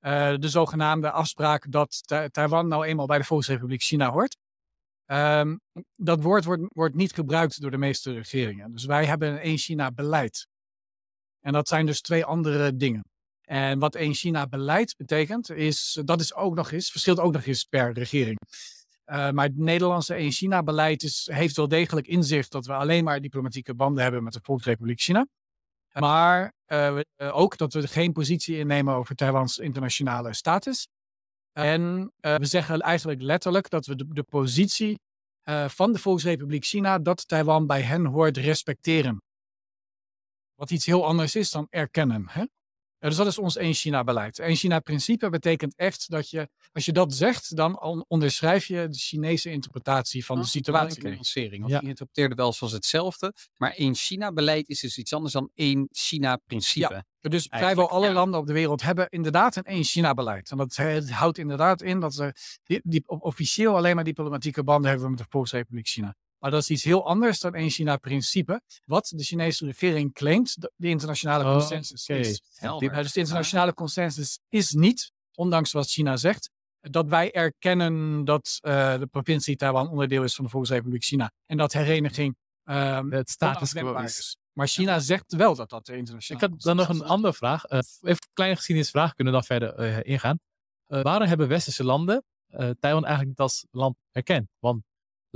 uh, 0.00 0.36
de 0.36 0.48
zogenaamde 0.48 1.10
afspraak 1.10 1.70
dat 1.70 2.02
Taiwan 2.30 2.68
nou 2.68 2.84
eenmaal 2.84 3.06
bij 3.06 3.18
de 3.18 3.24
Volksrepubliek 3.24 3.82
China 3.82 4.10
hoort. 4.10 4.36
Um, 5.06 5.60
dat 5.94 6.22
woord 6.22 6.44
wordt, 6.44 6.62
wordt 6.68 6.94
niet 6.94 7.12
gebruikt 7.12 7.60
door 7.60 7.70
de 7.70 7.78
meeste 7.78 8.12
regeringen. 8.12 8.72
Dus 8.72 8.84
wij 8.84 9.06
hebben 9.06 9.28
een 9.28 9.38
één 9.38 9.58
China-beleid. 9.58 10.46
En 11.40 11.52
dat 11.52 11.68
zijn 11.68 11.86
dus 11.86 12.00
twee 12.00 12.24
andere 12.24 12.76
dingen. 12.76 13.04
En 13.46 13.78
wat 13.78 13.94
één 13.94 14.14
China-beleid 14.14 14.94
betekent, 14.96 15.50
is, 15.50 16.00
dat 16.04 16.20
is 16.20 16.34
ook 16.34 16.54
nog 16.54 16.70
eens, 16.70 16.90
verschilt 16.90 17.20
ook 17.20 17.32
nog 17.32 17.44
eens 17.44 17.64
per 17.64 17.92
regering. 17.92 18.38
Uh, 19.06 19.30
maar 19.30 19.46
het 19.46 19.56
Nederlandse 19.56 20.14
één 20.14 20.30
China-beleid 20.30 21.22
heeft 21.24 21.56
wel 21.56 21.68
degelijk 21.68 22.06
inzicht 22.06 22.52
dat 22.52 22.66
we 22.66 22.72
alleen 22.72 23.04
maar 23.04 23.20
diplomatieke 23.20 23.74
banden 23.74 24.02
hebben 24.02 24.22
met 24.22 24.32
de 24.32 24.40
Volksrepubliek 24.42 25.00
China. 25.00 25.26
Maar 25.92 26.52
uh, 26.66 26.98
ook 27.16 27.56
dat 27.56 27.72
we 27.72 27.88
geen 27.88 28.12
positie 28.12 28.58
innemen 28.58 28.94
over 28.94 29.14
Taiwans 29.14 29.58
internationale 29.58 30.34
status. 30.34 30.88
En 31.52 32.12
we 32.20 32.46
zeggen 32.46 32.80
eigenlijk 32.80 33.22
letterlijk 33.22 33.70
dat 33.70 33.86
we 33.86 33.96
de, 33.96 34.06
de 34.08 34.22
positie 34.22 34.98
van 35.66 35.92
de 35.92 35.98
Volksrepubliek 35.98 36.64
China, 36.64 36.98
dat 36.98 37.28
Taiwan 37.28 37.66
bij 37.66 37.82
hen 37.82 38.04
hoort, 38.04 38.36
respecteren. 38.36 39.22
Wat 40.54 40.70
iets 40.70 40.86
heel 40.86 41.06
anders 41.06 41.34
is 41.34 41.50
dan 41.50 41.66
erkennen. 41.70 42.28
Hè? 42.28 42.44
Dus 42.98 43.16
dat 43.16 43.26
is 43.26 43.38
ons 43.38 43.56
één 43.56 43.74
China-beleid. 43.74 44.38
Eén 44.38 44.56
China-principe 44.56 45.30
betekent 45.30 45.76
echt 45.76 46.10
dat 46.10 46.30
je, 46.30 46.48
als 46.72 46.84
je 46.84 46.92
dat 46.92 47.14
zegt, 47.14 47.56
dan 47.56 48.04
onderschrijf 48.08 48.66
je 48.66 48.88
de 48.88 48.98
Chinese 48.98 49.50
interpretatie 49.50 50.24
van 50.24 50.36
de 50.36 50.42
oh, 50.42 50.48
situatie. 50.48 51.02
Nuancering, 51.02 51.60
want 51.60 51.72
ja. 51.72 51.78
die 51.78 51.88
interpreteerde 51.88 52.34
wel 52.34 52.52
zoals 52.52 52.72
hetzelfde. 52.72 53.34
Maar 53.56 53.70
één 53.70 53.94
China-beleid 53.94 54.68
is 54.68 54.80
dus 54.80 54.98
iets 54.98 55.12
anders 55.12 55.32
dan 55.32 55.50
één 55.54 55.88
China-principe. 55.90 56.94
Ja. 56.94 57.04
Dus 57.28 57.46
vrijwel 57.50 57.90
alle 57.90 58.12
landen 58.12 58.40
op 58.40 58.46
de 58.46 58.52
wereld 58.52 58.82
hebben 58.82 59.08
inderdaad 59.08 59.56
een 59.56 59.62
één 59.62 59.84
China-beleid. 59.84 60.50
En 60.50 60.56
dat 60.56 60.76
houdt 61.10 61.38
inderdaad 61.38 61.82
in 61.82 62.00
dat 62.00 62.14
ze 62.14 62.34
die, 62.64 62.80
die, 62.82 63.02
officieel 63.06 63.76
alleen 63.76 63.94
maar 63.94 64.04
diplomatieke 64.04 64.64
banden 64.64 64.90
hebben 64.90 65.10
met 65.10 65.18
de 65.18 65.26
Volksrepubliek 65.28 65.86
China. 65.86 66.16
Maar 66.38 66.50
dat 66.50 66.62
is 66.62 66.70
iets 66.70 66.84
heel 66.84 67.06
anders 67.06 67.40
dan 67.40 67.54
één 67.54 67.70
China-principe, 67.70 68.60
wat 68.84 69.12
de 69.16 69.22
Chinese 69.22 69.64
regering 69.64 70.14
claimt 70.14 70.56
de 70.76 70.88
internationale 70.88 71.44
oh, 71.44 71.50
consensus 71.52 72.08
is. 72.08 72.42
Dus 72.60 73.12
de 73.12 73.20
internationale 73.20 73.74
consensus 73.74 74.38
is 74.48 74.70
niet, 74.72 75.12
ondanks 75.34 75.72
wat 75.72 75.90
China 75.90 76.16
zegt, 76.16 76.50
dat 76.80 77.08
wij 77.08 77.32
erkennen 77.32 78.24
dat 78.24 78.58
uh, 78.62 78.98
de 78.98 79.06
provincie 79.06 79.56
Taiwan 79.56 79.88
onderdeel 79.88 80.22
is 80.22 80.34
van 80.34 80.44
de 80.44 80.50
Volksrepubliek 80.50 81.04
China 81.04 81.32
en 81.46 81.56
dat 81.56 81.72
hereniging 81.72 82.36
um, 82.64 83.12
het 83.12 83.30
status 83.30 83.72
quo 83.72 83.96
is. 83.96 84.36
Maar 84.52 84.68
China 84.68 84.98
zegt 84.98 85.32
wel 85.32 85.54
dat 85.54 85.70
dat 85.70 85.86
de 85.86 85.96
internationale 85.96 86.44
Ik 86.44 86.50
had 86.50 86.62
dan 86.62 86.76
nog 86.76 86.88
een 86.88 87.04
andere 87.04 87.34
vraag. 87.34 87.64
Uh, 87.70 87.78
even 87.78 87.96
een 88.02 88.16
kleine 88.32 88.56
geschiedenisvraag, 88.56 89.14
kunnen 89.14 89.32
we 89.32 89.38
dan 89.38 89.48
verder 89.48 89.88
uh, 89.88 90.12
ingaan. 90.12 90.38
waarom 90.86 91.28
hebben 91.28 91.48
westerse 91.48 91.84
landen 91.84 92.24
Taiwan 92.48 93.04
eigenlijk 93.04 93.26
niet 93.26 93.38
als 93.38 93.66
land 93.70 93.96
erkend? 94.12 94.48
Want 94.58 94.82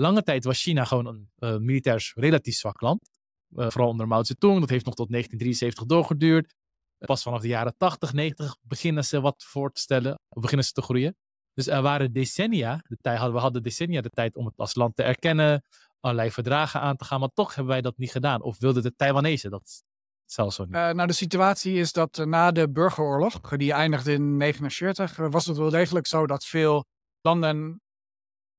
Lange 0.01 0.23
tijd 0.23 0.45
was 0.45 0.63
China 0.63 0.85
gewoon 0.85 1.07
een 1.07 1.31
uh, 1.39 1.57
militair 1.57 2.13
relatief 2.15 2.55
zwak 2.55 2.81
land. 2.81 3.11
Uh, 3.51 3.71
vooral 3.71 3.91
onder 3.91 4.09
Mao 4.09 4.23
Zedong. 4.23 4.61
Dat 4.61 4.69
heeft 4.69 4.85
nog 4.85 4.95
tot 4.95 5.11
1973 5.11 5.85
doorgeduurd. 5.87 6.55
Pas 6.99 7.23
vanaf 7.23 7.41
de 7.41 7.49
jaren 7.49 7.75
80, 7.77 8.13
90 8.13 8.57
beginnen 8.63 9.05
ze 9.05 9.21
wat 9.21 9.45
voor 9.45 9.73
te 9.73 9.81
stellen. 9.81 10.19
Beginnen 10.29 10.67
ze 10.67 10.73
te 10.73 10.83
groeien. 10.83 11.17
Dus 11.55 11.67
er 11.67 11.83
waren 11.83 12.13
decennia, 12.13 12.85
de 12.89 12.97
tijd, 13.01 13.33
we 13.33 13.39
hadden 13.39 13.63
decennia 13.63 14.01
de 14.01 14.11
tijd 14.11 14.37
om 14.37 14.47
het 14.47 14.57
als 14.57 14.75
land 14.75 14.97
te 14.97 15.03
erkennen, 15.03 15.65
allerlei 16.01 16.31
verdragen 16.31 16.81
aan 16.81 16.97
te 16.97 17.05
gaan, 17.05 17.21
maar 17.21 17.33
toch 17.35 17.55
hebben 17.55 17.73
wij 17.73 17.81
dat 17.81 17.97
niet 17.97 18.11
gedaan. 18.11 18.43
Of 18.43 18.59
wilden 18.59 18.83
de 18.83 18.95
Taiwanese 18.97 19.49
dat 19.49 19.85
zelfs 20.25 20.57
zo 20.57 20.63
niet? 20.63 20.73
Nou, 20.73 21.07
de 21.07 21.13
situatie 21.13 21.75
is 21.75 21.93
dat 21.93 22.25
na 22.25 22.51
de 22.51 22.71
burgeroorlog, 22.71 23.41
die 23.41 23.73
eindigde 23.73 24.13
in 24.13 24.39
1949, 24.39 25.31
was 25.33 25.47
het 25.47 25.57
wel 25.57 25.71
degelijk 25.71 26.07
zo 26.07 26.27
dat 26.27 26.45
veel 26.45 26.85
landen 27.21 27.81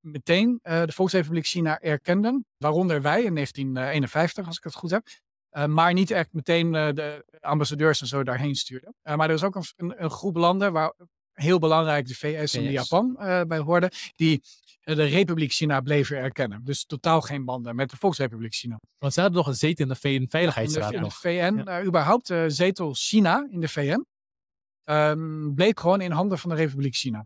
meteen 0.02 0.60
uh, 0.64 0.84
de 0.84 0.92
Volksrepubliek 0.92 1.46
China 1.46 1.80
erkenden. 1.80 2.46
Waaronder 2.58 3.02
wij 3.02 3.24
in 3.24 3.34
1951, 3.34 4.48
als 4.48 4.58
ik 4.58 4.64
het 4.64 4.74
goed 4.74 4.92
heb. 4.92 5.08
Uh, 5.52 5.66
maar 5.66 5.94
niet 5.94 6.12
echt 6.12 6.34
meteen 6.34 6.74
uh, 6.74 6.90
de 6.94 7.26
ambassadeurs 7.40 8.02
en 8.02 8.08
zo 8.08 8.24
daarheen 8.24 8.56
stuurden. 8.56 8.96
maar 9.04 9.30
er 9.30 9.36
is 9.36 9.44
ook 9.44 9.56
een, 9.56 10.04
een, 10.04 10.10
groep 10.10 10.36
landen 10.36 10.74
waar 10.74 10.94
heel 11.34 11.60
belangrijk 11.60 12.08
de 12.08 12.16
VS 12.16 12.54
en 12.54 12.72
Japan 12.72 13.14
bij 13.48 13.60
hoorden, 13.60 13.90
die 14.16 14.44
de 14.84 15.04
Republiek 15.04 15.52
China 15.52 15.82
bleven 15.82 16.18
erkennen. 16.18 16.62
Dus 16.64 16.86
totaal 16.86 17.22
geen 17.22 17.46
banden 17.46 17.76
met 17.76 17.90
de 17.90 17.98
Volksrepubliek 17.98 18.54
China. 18.54 18.80
Want 18.98 19.14
ze 19.14 19.22
hadden 19.22 19.38
nog 19.38 19.48
een 19.48 19.56
zetel 19.56 19.86
in 19.86 19.92
de 19.92 20.00
VN-veiligheidsraad. 20.00 20.94
In 20.94 21.04
de, 21.04 21.12
VN, 21.12 21.64
uh, 21.68 21.86
überhaupt 21.86 22.34
zetel 22.48 22.94
China 22.94 23.48
in 23.50 23.60
de 23.60 23.68
VN, 23.68 24.06
um, 24.84 25.54
bleek 25.56 25.80
gewoon 25.80 26.02
in 26.02 26.12
handen 26.12 26.38
van 26.38 26.50
de 26.50 26.56
Republiek 26.56 26.96
China. 26.96 27.26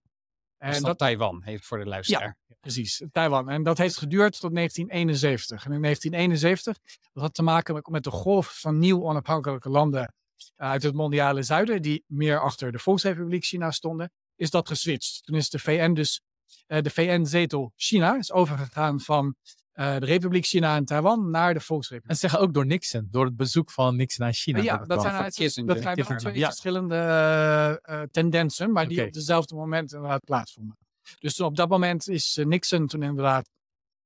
En 0.57 0.81
dat, 0.81 0.97
Taiwan 0.97 1.41
heeft 1.43 1.65
voor 1.65 1.77
de 1.77 1.85
luisteraar. 1.85 2.37
Ja, 2.47 2.55
precies, 2.59 3.03
Taiwan. 3.11 3.49
En 3.49 3.63
dat 3.63 3.77
heeft 3.77 3.97
geduurd 3.97 4.39
tot 4.39 4.55
1971. 4.55 5.65
En 5.65 5.71
in 5.71 5.81
1971, 5.81 6.77
dat 7.13 7.23
had 7.23 7.33
te 7.33 7.43
maken 7.43 7.81
met 7.91 8.03
de 8.03 8.11
golf 8.11 8.59
van 8.59 8.77
nieuw 8.77 9.03
onafhankelijke 9.03 9.69
landen 9.69 10.13
eh, 10.55 10.69
uit 10.69 10.83
het 10.83 10.93
mondiale 10.93 11.43
zuiden, 11.43 11.81
die 11.81 12.03
meer 12.07 12.39
achter 12.39 12.71
de 12.71 12.79
Volksrepubliek 12.79 13.43
China 13.43 13.71
stonden, 13.71 14.11
is 14.35 14.49
dat 14.49 14.67
geswitcht. 14.67 15.21
Toen 15.23 15.35
is 15.35 15.49
de 15.49 15.59
VN 15.59 15.93
dus, 15.93 16.21
uh, 16.67 16.81
de 16.81 16.89
VN-zetel 16.89 17.73
China, 17.75 18.17
is 18.17 18.31
overgegaan 18.31 18.99
van 18.99 19.35
de 19.75 20.05
Republiek 20.05 20.45
China 20.45 20.75
en 20.75 20.85
Taiwan 20.85 21.29
naar 21.29 21.53
de 21.53 21.59
Volksrepubliek. 21.59 22.11
En 22.11 22.17
zeggen 22.17 22.39
ook 22.39 22.53
door 22.53 22.65
Nixon, 22.65 23.07
door 23.11 23.25
het 23.25 23.35
bezoek 23.35 23.71
van 23.71 23.95
Nixon 23.95 24.25
aan 24.25 24.33
China. 24.33 24.61
ja, 24.61 24.77
dat, 24.77 25.01
zijn, 25.01 25.23
dat 25.65 25.81
zijn 25.81 26.17
twee 26.17 26.37
ja. 26.37 26.47
verschillende 26.47 26.95
uh, 27.89 28.01
tendensen, 28.01 28.71
maar 28.71 28.87
die 28.87 29.05
op 29.05 29.13
dezelfde 29.13 29.55
moment 29.55 29.93
inderdaad 29.93 30.23
plaatsvonden. 30.23 30.77
Dus 31.19 31.39
op 31.39 31.55
dat 31.55 31.69
moment 31.69 32.09
is 32.09 32.39
Nixon 32.43 32.87
toen 32.87 33.03
inderdaad 33.03 33.49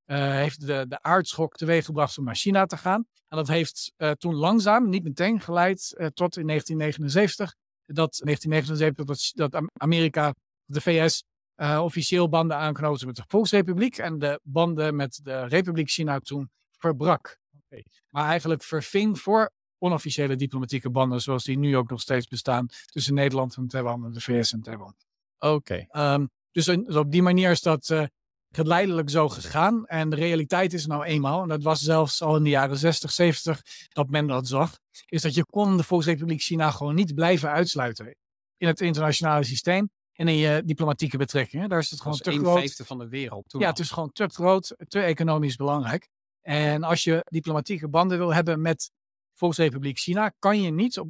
heeft 0.05 0.67
de, 0.67 0.85
de 0.87 1.01
aardschok 1.01 1.55
teweeggebracht 1.55 2.17
om 2.17 2.23
naar 2.23 2.35
China 2.35 2.65
te 2.65 2.77
gaan. 2.77 3.05
En 3.27 3.37
dat 3.37 3.47
heeft 3.47 3.93
toen 4.17 4.35
langzaam, 4.35 4.89
niet 4.89 5.03
meteen, 5.03 5.41
geleid 5.41 5.89
tot 6.13 6.37
in 6.37 6.47
1979. 6.47 7.55
Dat 7.85 8.19
1979 8.23 9.05
dat, 9.35 9.51
dat 9.51 9.69
Amerika, 9.73 10.33
de 10.65 10.81
VS, 10.81 11.23
uh, 11.61 11.81
officieel 11.83 12.29
banden 12.29 12.57
aanknoopte 12.57 13.05
met 13.05 13.15
de 13.15 13.23
Volksrepubliek 13.27 13.97
en 13.97 14.19
de 14.19 14.39
banden 14.43 14.95
met 14.95 15.19
de 15.23 15.45
Republiek 15.45 15.89
China 15.89 16.19
toen 16.19 16.49
verbrak. 16.77 17.37
Okay. 17.65 17.85
Maar 18.09 18.25
eigenlijk 18.25 18.63
verving 18.63 19.19
voor 19.19 19.51
onofficiële 19.77 20.35
diplomatieke 20.35 20.89
banden, 20.89 21.21
zoals 21.21 21.43
die 21.43 21.57
nu 21.57 21.77
ook 21.77 21.89
nog 21.89 22.01
steeds 22.01 22.27
bestaan 22.27 22.67
tussen 22.85 23.13
Nederland 23.13 23.55
en 23.55 23.67
Taiwan 23.67 24.05
en 24.05 24.11
de 24.11 24.21
VS 24.21 24.53
en 24.53 24.61
Taiwan. 24.61 24.95
Oké. 25.39 25.85
Ehm, 25.89 26.25
dus, 26.51 26.65
dus, 26.65 26.95
op 26.95 27.11
die 27.11 27.21
manier 27.21 27.51
is 27.51 27.61
dat 27.61 27.89
uh, 27.89 28.03
geleidelijk 28.49 29.09
zo 29.09 29.29
gegaan. 29.29 29.85
En 29.85 30.09
de 30.09 30.15
realiteit 30.15 30.73
is 30.73 30.85
nou 30.85 31.03
eenmaal, 31.03 31.41
en 31.41 31.47
dat 31.47 31.63
was 31.63 31.81
zelfs 31.81 32.21
al 32.21 32.35
in 32.35 32.43
de 32.43 32.49
jaren 32.49 32.77
60, 32.77 33.11
70 33.11 33.61
dat 33.89 34.09
men 34.09 34.27
dat 34.27 34.47
zag, 34.47 34.77
is 35.05 35.21
dat 35.21 35.33
je 35.33 35.45
kon 35.45 35.77
de 35.77 35.83
Volksrepubliek 35.83 36.41
China 36.41 36.71
gewoon 36.71 36.95
niet 36.95 37.15
blijven 37.15 37.49
uitsluiten 37.49 38.15
in 38.57 38.67
het 38.67 38.81
internationale 38.81 39.43
systeem 39.43 39.89
en 40.19 40.27
in 40.27 40.35
je 40.35 40.61
diplomatieke 40.65 41.17
betrekkingen. 41.17 41.69
Daar 41.69 41.79
is 41.79 41.89
het 41.89 42.01
gewoon 42.01 42.17
te 42.17 42.31
groot. 42.31 42.57
vijfde 42.57 42.85
van 42.85 42.97
de 42.97 43.07
wereld. 43.07 43.55
ja, 43.57 43.69
het 43.69 43.79
is 43.79 43.91
gewoon 43.91 44.11
te 44.11 44.29
groot, 44.29 44.75
te 44.87 44.99
economisch 44.99 45.55
belangrijk. 45.55 46.09
En 46.41 46.83
als 46.83 47.03
je 47.03 47.25
diplomatieke 47.29 47.87
banden 47.87 48.17
wil 48.17 48.33
hebben 48.33 48.61
met 48.61 48.91
Volksrepubliek 49.33 49.97
China, 49.97 50.33
kan 50.39 50.61
je 50.61 50.71
niet 50.71 50.99
op, 50.99 51.09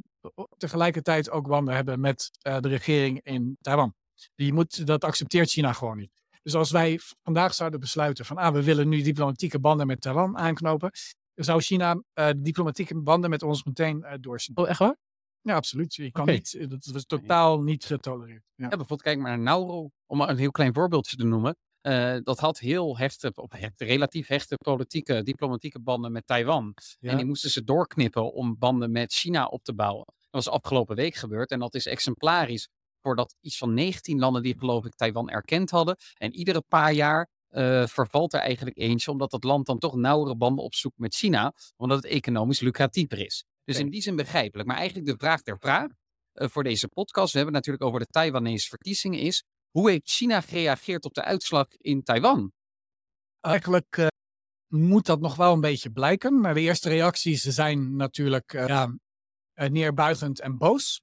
tegelijkertijd 0.56 1.30
ook 1.30 1.48
banden 1.48 1.74
hebben 1.74 2.00
met 2.00 2.30
uh, 2.46 2.58
de 2.60 2.68
regering 2.68 3.20
in 3.22 3.56
Taiwan. 3.60 3.94
Die 4.34 4.52
moet, 4.52 4.86
dat 4.86 5.04
accepteert 5.04 5.50
China 5.50 5.72
gewoon 5.72 5.96
niet. 5.96 6.12
Dus 6.42 6.54
als 6.54 6.70
wij 6.70 7.00
vandaag 7.22 7.54
zouden 7.54 7.80
besluiten 7.80 8.24
van 8.24 8.36
ah, 8.36 8.52
we 8.52 8.62
willen 8.62 8.88
nu 8.88 9.02
diplomatieke 9.02 9.60
banden 9.60 9.86
met 9.86 10.00
Taiwan 10.00 10.38
aanknopen, 10.38 10.90
dan 11.34 11.44
zou 11.44 11.60
China 11.60 12.02
uh, 12.14 12.28
diplomatieke 12.36 13.00
banden 13.00 13.30
met 13.30 13.42
ons 13.42 13.64
meteen 13.64 14.04
uh, 14.04 14.12
doorsnijden. 14.20 14.64
Oh, 14.64 14.70
echt 14.70 14.78
waar? 14.78 14.96
Ja, 15.42 15.54
absoluut. 15.54 15.94
Je 15.94 16.10
kan 16.10 16.26
niet, 16.26 16.54
eh, 16.54 16.68
dat 16.68 16.84
was 16.84 17.04
totaal 17.04 17.62
niet 17.62 17.84
getolereerd. 17.84 18.42
Ja. 18.54 18.64
ja. 18.64 18.68
bijvoorbeeld 18.68 19.02
kijk 19.02 19.18
maar 19.18 19.30
naar 19.30 19.38
Nauru, 19.38 19.88
om 20.06 20.20
een 20.20 20.36
heel 20.36 20.50
klein 20.50 20.74
voorbeeldje 20.74 21.16
te 21.16 21.24
noemen. 21.24 21.56
Uh, 21.82 22.16
dat 22.22 22.38
had 22.38 22.58
heel 22.58 22.98
hechte, 22.98 23.32
relatief 23.76 24.26
hechte 24.26 24.54
politieke, 24.56 25.22
diplomatieke 25.22 25.80
banden 25.80 26.12
met 26.12 26.26
Taiwan. 26.26 26.74
En 27.00 27.16
die 27.16 27.26
moesten 27.26 27.50
ze 27.50 27.64
doorknippen 27.64 28.32
om 28.32 28.58
banden 28.58 28.90
met 28.90 29.12
China 29.12 29.46
op 29.46 29.62
te 29.64 29.74
bouwen. 29.74 30.04
Dat 30.06 30.44
was 30.44 30.48
afgelopen 30.48 30.96
week 30.96 31.14
gebeurd 31.14 31.50
en 31.50 31.58
dat 31.58 31.74
is 31.74 31.86
exemplarisch 31.86 32.68
voordat 33.00 33.36
iets 33.40 33.58
van 33.58 33.74
19 33.74 34.18
landen 34.18 34.42
die 34.42 34.58
geloof 34.58 34.84
ik 34.84 34.94
Taiwan 34.94 35.30
erkend 35.30 35.70
hadden. 35.70 35.96
En 36.14 36.34
iedere 36.34 36.62
paar 36.68 36.92
jaar 36.92 37.28
uh, 37.50 37.86
vervalt 37.86 38.32
er 38.32 38.40
eigenlijk 38.40 38.78
eentje, 38.78 39.10
omdat 39.10 39.30
dat 39.30 39.44
land 39.44 39.66
dan 39.66 39.78
toch 39.78 39.94
nauwere 39.94 40.36
banden 40.36 40.64
opzoekt 40.64 40.98
met 40.98 41.14
China, 41.14 41.52
omdat 41.76 42.02
het 42.02 42.12
economisch 42.12 42.60
lucratiever 42.60 43.18
is. 43.18 43.44
Dus 43.70 43.78
in 43.78 43.90
die 43.90 44.02
zin 44.02 44.16
begrijpelijk. 44.16 44.68
Maar 44.68 44.76
eigenlijk 44.76 45.06
de 45.06 45.16
vraag 45.18 45.42
ter 45.42 45.58
vraag 45.58 45.90
uh, 46.34 46.48
voor 46.48 46.62
deze 46.62 46.88
podcast, 46.88 47.32
we 47.32 47.38
hebben 47.38 47.54
het 47.54 47.66
natuurlijk 47.66 47.84
over 47.84 48.06
de 48.06 48.12
Taiwanese 48.12 48.68
verkiezingen, 48.68 49.18
is 49.18 49.44
hoe 49.70 49.90
heeft 49.90 50.10
China 50.10 50.40
gereageerd 50.40 51.04
op 51.04 51.14
de 51.14 51.22
uitslag 51.22 51.66
in 51.76 52.02
Taiwan? 52.02 52.52
Eigenlijk 53.40 53.96
uh, 53.96 54.06
moet 54.66 55.06
dat 55.06 55.20
nog 55.20 55.36
wel 55.36 55.52
een 55.52 55.60
beetje 55.60 55.90
blijken. 55.90 56.40
Maar 56.40 56.54
de 56.54 56.60
eerste 56.60 56.88
reacties 56.88 57.42
zijn 57.42 57.96
natuurlijk 57.96 58.52
uh, 58.52 58.66
ja, 58.66 58.92
neerbuigend 59.54 60.40
en 60.40 60.58
boos. 60.58 61.00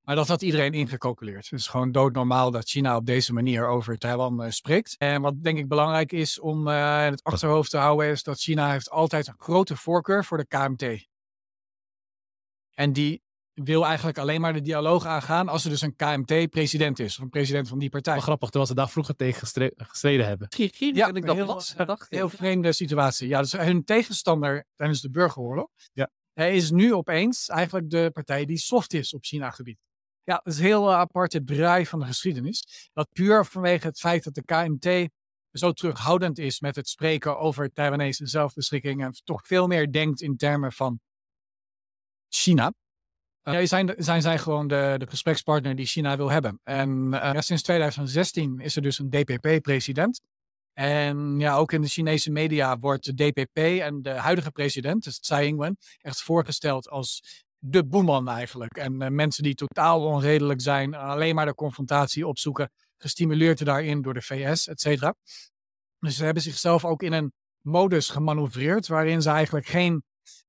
Maar 0.00 0.16
dat 0.16 0.28
had 0.28 0.42
iedereen 0.42 0.72
ingecalculeerd. 0.72 1.50
Het 1.50 1.60
is 1.60 1.66
gewoon 1.66 1.92
doodnormaal 1.92 2.50
dat 2.50 2.68
China 2.68 2.96
op 2.96 3.06
deze 3.06 3.32
manier 3.32 3.66
over 3.66 3.98
Taiwan 3.98 4.52
spreekt. 4.52 4.96
En 4.98 5.22
wat 5.22 5.42
denk 5.42 5.58
ik 5.58 5.68
belangrijk 5.68 6.12
is 6.12 6.40
om 6.40 6.68
in 6.68 6.74
het 7.10 7.22
achterhoofd 7.22 7.70
te 7.70 7.76
houden, 7.76 8.10
is 8.10 8.22
dat 8.22 8.40
China 8.40 8.70
heeft 8.70 8.90
altijd 8.90 9.26
een 9.26 9.38
grote 9.38 9.76
voorkeur 9.76 10.24
voor 10.24 10.38
de 10.38 10.46
KMT. 10.46 11.10
En 12.82 12.92
die 12.92 13.22
wil 13.54 13.86
eigenlijk 13.86 14.18
alleen 14.18 14.40
maar 14.40 14.52
de 14.52 14.60
dialoog 14.60 15.06
aangaan 15.06 15.48
als 15.48 15.64
er 15.64 15.70
dus 15.70 15.80
een 15.80 15.96
KMT-president 15.96 16.98
is. 16.98 17.16
Of 17.16 17.22
een 17.22 17.30
president 17.30 17.68
van 17.68 17.78
die 17.78 17.88
partij. 17.88 18.12
Wel 18.12 18.22
grappig, 18.22 18.48
terwijl 18.48 18.70
ze 18.70 18.76
daar 18.76 18.88
vroeger 18.88 19.16
tegen 19.16 19.46
gestreden 19.76 20.26
hebben. 20.26 20.48
Ja, 20.76 21.12
ik 21.14 21.26
dat 21.26 21.36
heel, 21.36 21.62
heel 22.08 22.28
vreemde 22.28 22.72
situatie. 22.72 23.28
Ja, 23.28 23.40
dus 23.40 23.52
hun 23.52 23.84
tegenstander 23.84 24.66
tijdens 24.76 25.00
de 25.00 25.10
burgeroorlog 25.10 25.68
ja. 25.92 26.10
hij 26.32 26.56
is 26.56 26.70
nu 26.70 26.94
opeens 26.94 27.48
eigenlijk 27.48 27.90
de 27.90 28.10
partij 28.12 28.44
die 28.44 28.58
soft 28.58 28.92
is 28.92 29.14
op 29.14 29.24
China-gebied. 29.24 29.78
Ja, 30.22 30.40
dat 30.44 30.52
is 30.52 30.58
een 30.58 30.64
heel 30.64 30.94
aparte 30.94 31.44
draai 31.44 31.86
van 31.86 31.98
de 31.98 32.06
geschiedenis. 32.06 32.88
Dat 32.92 33.08
puur 33.12 33.44
vanwege 33.44 33.86
het 33.86 33.98
feit 33.98 34.24
dat 34.24 34.34
de 34.34 34.44
KMT 34.44 35.08
zo 35.52 35.72
terughoudend 35.72 36.38
is 36.38 36.60
met 36.60 36.76
het 36.76 36.88
spreken 36.88 37.38
over 37.38 37.72
Taiwanese 37.72 38.26
zelfbeschikking 38.26 39.04
en 39.04 39.12
toch 39.24 39.46
veel 39.46 39.66
meer 39.66 39.92
denkt 39.92 40.20
in 40.20 40.36
termen 40.36 40.72
van 40.72 41.00
China. 42.34 42.72
Uh, 43.44 43.60
zijn, 43.62 43.94
zijn 43.96 44.22
zij 44.22 44.38
gewoon 44.38 44.68
de, 44.68 44.94
de 44.98 45.06
gesprekspartner 45.06 45.76
die 45.76 45.86
China 45.86 46.16
wil 46.16 46.30
hebben. 46.30 46.60
En 46.64 47.12
uh, 47.12 47.30
sinds 47.38 47.62
2016 47.62 48.60
is 48.60 48.76
er 48.76 48.82
dus 48.82 48.98
een 48.98 49.10
DPP-president. 49.10 50.20
En 50.72 51.38
ja, 51.38 51.56
ook 51.56 51.72
in 51.72 51.80
de 51.80 51.88
Chinese 51.88 52.30
media 52.30 52.78
wordt 52.78 53.04
de 53.04 53.14
DPP 53.14 53.58
en 53.58 54.02
de 54.02 54.10
huidige 54.10 54.50
president, 54.50 55.04
dus 55.04 55.18
Tsai 55.18 55.46
Ing-wen, 55.46 55.76
echt 56.00 56.22
voorgesteld 56.22 56.88
als 56.88 57.42
de 57.58 57.84
boeman 57.84 58.28
eigenlijk. 58.28 58.76
En 58.76 59.02
uh, 59.02 59.08
mensen 59.08 59.42
die 59.42 59.54
totaal 59.54 60.04
onredelijk 60.04 60.60
zijn, 60.60 60.94
alleen 60.94 61.34
maar 61.34 61.46
de 61.46 61.54
confrontatie 61.54 62.26
opzoeken, 62.26 62.70
gestimuleerd 62.96 63.64
daarin 63.64 64.02
door 64.02 64.14
de 64.14 64.22
VS, 64.22 64.68
et 64.68 64.80
cetera. 64.80 65.14
Dus 65.98 66.16
ze 66.16 66.24
hebben 66.24 66.42
zichzelf 66.42 66.84
ook 66.84 67.02
in 67.02 67.12
een 67.12 67.32
modus 67.60 68.08
gemanoeuvreerd 68.08 68.86
waarin 68.86 69.22
ze 69.22 69.30
eigenlijk 69.30 69.66
geen 69.66 70.02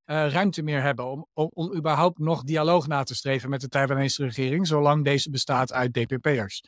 uh, 0.05 0.31
ruimte 0.31 0.61
meer 0.61 0.81
hebben 0.81 1.05
om, 1.05 1.27
om, 1.33 1.49
om, 1.53 1.75
überhaupt 1.75 2.19
nog 2.19 2.43
dialoog 2.43 2.87
na 2.87 3.03
te 3.03 3.15
streven 3.15 3.49
met 3.49 3.61
de 3.61 3.67
Taiwanese 3.67 4.23
regering, 4.23 4.67
zolang 4.67 5.03
deze 5.03 5.29
bestaat 5.29 5.73
uit 5.73 5.93
DPP'ers. 5.93 6.63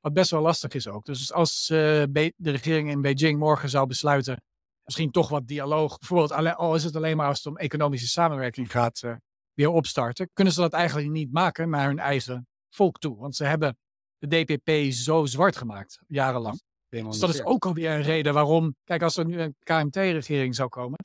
Wat 0.00 0.12
best 0.12 0.30
wel 0.30 0.40
lastig 0.40 0.72
is 0.72 0.88
ook. 0.88 1.04
Dus 1.04 1.32
als 1.32 1.68
uh, 1.72 1.78
de 2.08 2.32
regering 2.36 2.90
in 2.90 3.00
Beijing 3.00 3.38
morgen 3.38 3.68
zou 3.68 3.86
besluiten, 3.86 4.42
misschien 4.84 5.10
toch 5.10 5.28
wat 5.28 5.46
dialoog, 5.46 5.98
bijvoorbeeld 5.98 6.56
al 6.56 6.74
is 6.74 6.84
het 6.84 6.96
alleen 6.96 7.16
maar 7.16 7.26
als 7.26 7.38
het 7.38 7.46
om 7.46 7.56
economische 7.56 8.08
samenwerking 8.08 8.70
gaat, 8.70 9.02
uh, 9.02 9.14
weer 9.54 9.68
opstarten, 9.68 10.30
kunnen 10.32 10.52
ze 10.52 10.60
dat 10.60 10.72
eigenlijk 10.72 11.10
niet 11.10 11.32
maken 11.32 11.70
naar 11.70 11.86
hun 11.86 11.98
eigen 11.98 12.46
volk 12.68 12.98
toe. 12.98 13.16
Want 13.16 13.36
ze 13.36 13.44
hebben 13.44 13.76
de 14.18 14.44
DPP 14.44 14.92
zo 14.92 15.26
zwart 15.26 15.56
gemaakt, 15.56 15.98
jarenlang. 16.06 16.60
Dus 16.88 17.18
dat 17.18 17.34
is 17.34 17.44
ook 17.44 17.66
alweer 17.66 17.90
een 17.90 18.02
reden 18.02 18.34
waarom, 18.34 18.74
kijk, 18.84 19.02
als 19.02 19.16
er 19.16 19.24
nu 19.24 19.40
een 19.40 19.54
KMT-regering 19.58 20.54
zou 20.54 20.68
komen, 20.68 20.98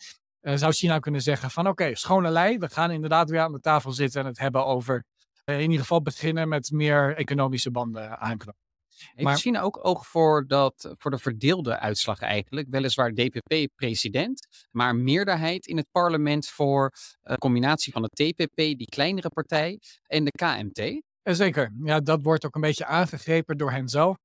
zou 0.54 0.74
China 0.74 1.00
kunnen 1.00 1.22
zeggen 1.22 1.52
van 1.52 1.68
oké, 1.68 1.96
schone 1.96 2.30
lei, 2.30 2.58
we 2.58 2.70
gaan 2.70 2.92
inderdaad 2.92 3.30
weer 3.30 3.40
aan 3.40 3.52
de 3.52 3.60
tafel 3.60 3.92
zitten 3.92 4.22
en 4.22 4.28
het 4.28 4.40
hebben 4.40 4.66
over 4.66 5.04
uh, 5.46 5.56
in 5.56 5.62
ieder 5.62 5.80
geval 5.80 6.02
beginnen 6.02 6.48
met 6.48 6.72
meer 6.72 7.16
economische 7.16 7.72
banden 7.72 8.20
aanknopen. 8.20 8.64
Heeft 8.96 9.22
maar, 9.22 9.38
China 9.38 9.62
ook 9.62 9.86
oog 9.86 10.08
voor, 10.08 10.48
dat, 10.48 10.94
voor 10.98 11.12
de 11.12 11.18
verdeelde 11.18 11.80
uitslag 11.80 12.20
eigenlijk? 12.20 12.68
Weliswaar 12.70 13.12
DPP-president, 13.14 14.48
maar 14.72 14.96
meerderheid 14.96 15.66
in 15.66 15.78
het 15.78 15.88
parlement 15.92 16.48
voor 16.48 16.92
een 17.22 17.32
uh, 17.32 17.38
combinatie 17.38 17.94
van 17.94 18.02
de 18.02 18.10
TPP, 18.10 18.56
die 18.56 18.86
kleinere 18.86 19.30
partij, 19.30 19.80
en 20.08 20.24
de 20.24 20.32
KMT? 20.32 21.02
Zeker. 21.24 21.74
Ja, 21.84 22.00
dat 22.00 22.22
wordt 22.22 22.46
ook 22.46 22.56
een 22.56 22.62
beetje 22.62 22.86
aangegrepen 22.86 23.58
door 23.58 23.72
hen 23.72 23.88
zelf. 23.88 24.18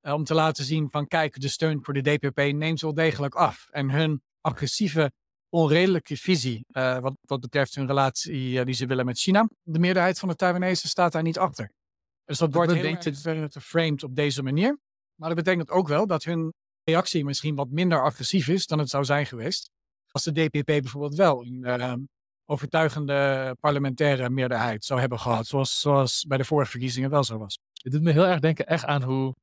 om 0.00 0.24
te 0.24 0.34
laten 0.34 0.64
zien 0.64 0.90
van 0.90 1.06
kijk, 1.06 1.40
de 1.40 1.48
steun 1.48 1.84
voor 1.84 1.94
de 1.94 2.16
DPP 2.16 2.52
neemt 2.52 2.80
wel 2.80 2.94
degelijk 2.94 3.34
af. 3.34 3.68
En 3.70 3.90
hun 3.90 4.22
agressieve 4.40 5.12
onredelijke 5.54 6.16
visie 6.16 6.64
uh, 6.72 6.98
wat, 6.98 7.14
wat 7.20 7.40
betreft 7.40 7.74
hun 7.74 7.86
relatie 7.86 8.50
uh, 8.50 8.64
die 8.64 8.74
ze 8.74 8.86
willen 8.86 9.04
met 9.04 9.18
China. 9.18 9.48
De 9.62 9.78
meerderheid 9.78 10.18
van 10.18 10.28
de 10.28 10.34
Taiwanese 10.34 10.88
staat 10.88 11.12
daar 11.12 11.22
niet 11.22 11.38
achter. 11.38 11.70
Dus 12.24 12.38
dat 12.38 12.54
wordt 12.54 12.72
heel 12.72 12.96
erg 13.24 13.52
geframed 13.52 14.02
op 14.02 14.14
deze 14.14 14.42
manier. 14.42 14.78
Maar 15.14 15.28
dat 15.28 15.44
betekent 15.44 15.70
ook 15.70 15.88
wel 15.88 16.06
dat 16.06 16.24
hun 16.24 16.52
reactie 16.84 17.24
misschien 17.24 17.54
wat 17.54 17.70
minder 17.70 18.02
agressief 18.02 18.48
is 18.48 18.66
dan 18.66 18.78
het 18.78 18.88
zou 18.88 19.04
zijn 19.04 19.26
geweest. 19.26 19.70
Als 20.10 20.22
de 20.22 20.32
DPP 20.32 20.66
bijvoorbeeld 20.66 21.14
wel 21.14 21.44
een 21.44 21.80
uh, 21.80 21.94
overtuigende 22.44 23.56
parlementaire 23.60 24.30
meerderheid 24.30 24.84
zou 24.84 25.00
hebben 25.00 25.18
gehad. 25.18 25.46
Zoals, 25.46 25.80
zoals 25.80 26.24
bij 26.28 26.38
de 26.38 26.44
vorige 26.44 26.70
verkiezingen 26.70 27.10
wel 27.10 27.24
zo 27.24 27.38
was. 27.38 27.58
Het 27.82 27.92
doet 27.92 28.02
me 28.02 28.12
heel 28.12 28.26
erg 28.26 28.40
denken 28.40 28.66
echt 28.66 28.84
aan 28.84 29.02
hoe, 29.02 29.34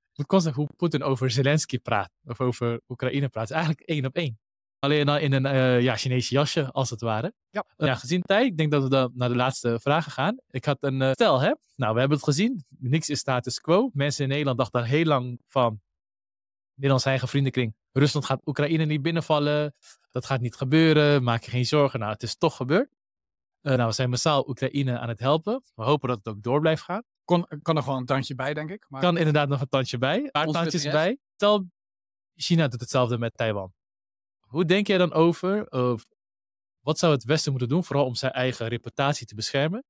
hoe 0.54 0.70
Poetin 0.76 1.04
over 1.04 1.32
Zelensky 1.32 1.80
praat. 1.80 2.10
Of 2.24 2.42
over 2.42 2.82
Oekraïne 2.88 3.30
praat. 3.30 3.50
Het 3.50 3.58
is 3.58 3.64
eigenlijk 3.64 3.88
één 3.90 4.06
op 4.06 4.16
één. 4.16 4.40
Alleen 4.82 5.06
dan 5.06 5.18
in 5.20 5.34
een 5.34 5.46
uh, 5.46 5.82
ja, 5.82 5.96
Chinese 5.96 6.34
jasje, 6.34 6.72
als 6.72 6.90
het 6.90 7.02
ware. 7.02 7.34
Ja. 7.50 7.66
Uh, 7.78 7.88
ja, 7.88 7.96
gezien 7.96 8.22
tijd, 8.22 8.46
ik 8.46 8.58
denk 8.58 8.72
dat 8.72 8.84
we 8.84 8.90
dan 8.90 9.12
naar 9.16 9.30
de 9.30 9.36
laatste 9.36 9.80
vragen 9.80 10.12
gaan. 10.12 10.40
Ik 10.50 10.66
had 10.66 10.78
een 10.80 11.02
uh, 11.02 11.12
stel, 11.12 11.40
hè. 11.40 11.54
Nou, 11.76 11.94
we 11.94 12.00
hebben 12.00 12.18
het 12.18 12.28
gezien. 12.28 12.66
Niks 12.70 13.10
is 13.10 13.20
status 13.20 13.60
quo. 13.60 13.90
Mensen 13.94 14.24
in 14.24 14.30
Nederland 14.30 14.58
dachten 14.58 14.84
heel 14.84 15.06
lang 15.06 15.42
van... 15.48 15.82
Nederlands 16.74 17.06
eigen 17.06 17.28
vriendenkring. 17.28 17.76
Rusland 17.92 18.26
gaat 18.26 18.48
Oekraïne 18.48 18.86
niet 18.86 19.02
binnenvallen. 19.02 19.76
Dat 20.12 20.26
gaat 20.26 20.42
niet 20.42 20.56
gebeuren. 20.56 21.24
Maak 21.24 21.44
je 21.44 21.52
geen 21.52 21.66
zorgen. 21.66 22.00
Nou, 22.00 22.12
het 22.12 22.24
is 22.24 22.36
toch 22.36 22.56
gebeurd. 22.56 22.90
nou, 23.62 23.86
we 23.86 23.92
zijn 23.92 24.10
massaal 24.10 24.48
Oekraïne 24.48 25.00
aan 25.00 25.10
het 25.10 25.20
helpen. 25.20 25.62
We 25.76 25.84
hopen 25.84 26.08
dat 26.08 26.18
het 26.18 26.28
ook 26.28 26.44
door 26.44 26.60
blijft 26.60 26.82
gaan. 26.84 27.04
Kon, 27.26 27.48
kan 27.62 27.78
er 27.78 27.84
gewoon 27.84 28.00
een 28.00 28.06
tandje 28.06 28.36
bij, 28.36 28.54
denk 28.54 28.70
ik. 28.70 28.86
Maar... 28.90 29.02
Kan 29.02 29.18
inderdaad 29.18 29.50
nog 29.50 29.62
een 29.62 29.70
tandje 29.70 29.98
bij. 29.98 30.18
Een 30.18 30.32
paar 30.32 30.48
tandjes 30.48 30.84
bij. 30.84 31.18
Stel, 31.36 31.66
China 32.36 32.68
doet 32.68 32.82
hetzelfde 32.82 33.18
met 33.18 33.38
Taiwan. 33.38 33.74
Hoe 34.52 34.66
denk 34.66 34.88
jij 34.88 34.98
dan 34.98 35.14
over, 35.14 35.68
wat 36.80 37.00
zou 37.00 37.14
het 37.14 37.24
Westen 37.24 37.52
moeten 37.52 37.70
doen, 37.70 37.84
vooral 37.84 38.06
om 38.06 38.16
zijn 38.16 38.32
eigen 38.32 38.68
reputatie 38.68 39.28
te 39.28 39.36
beschermen? 39.36 39.84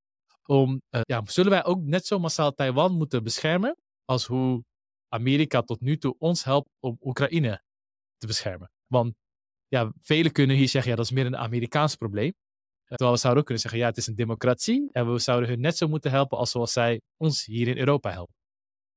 Om, 0.46 0.82
uh, 0.90 1.02
ja, 1.04 1.22
zullen 1.26 1.52
wij 1.52 1.64
ook 1.64 1.82
net 1.82 2.06
zo 2.06 2.20
massaal 2.20 2.54
Taiwan 2.54 2.94
moeten 2.94 3.24
beschermen 3.24 3.78
als 4.06 4.26
hoe 4.26 4.64
Amerika 5.08 5.62
tot 5.62 5.82
nu 5.82 5.98
toe 5.98 6.16
ons 6.18 6.44
helpt 6.44 6.70
om 6.80 6.98
Oekraïne 7.02 7.64
te 8.18 8.28
beschermen? 8.28 8.72
Want 8.88 9.14
ja, 9.68 9.92
velen 10.02 10.32
kunnen 10.32 10.56
hier 10.56 10.70
zeggen, 10.70 10.92
ja, 10.92 10.98
dat 10.98 11.06
is 11.06 11.12
meer 11.12 11.26
een 11.26 11.38
Amerikaans 11.38 11.96
probleem. 11.96 12.34
Terwijl 12.86 13.12
we 13.12 13.18
zouden 13.18 13.42
ook 13.42 13.46
kunnen 13.46 13.64
zeggen, 13.64 13.82
ja, 13.82 13.88
het 13.88 13.98
is 13.98 14.08
een 14.08 14.16
democratie 14.16 14.90
en 14.92 15.12
we 15.12 15.20
zouden 15.20 15.50
hun 15.50 15.60
net 15.60 15.78
zo 15.78 15.88
moeten 15.88 16.12
helpen 16.12 16.38
als 16.38 16.52
zoals 16.52 16.74
zij 16.74 17.02
ons 17.18 17.46
hier 17.46 17.68
in 17.68 17.78
Europa 17.78 18.12
helpen. 18.12 18.36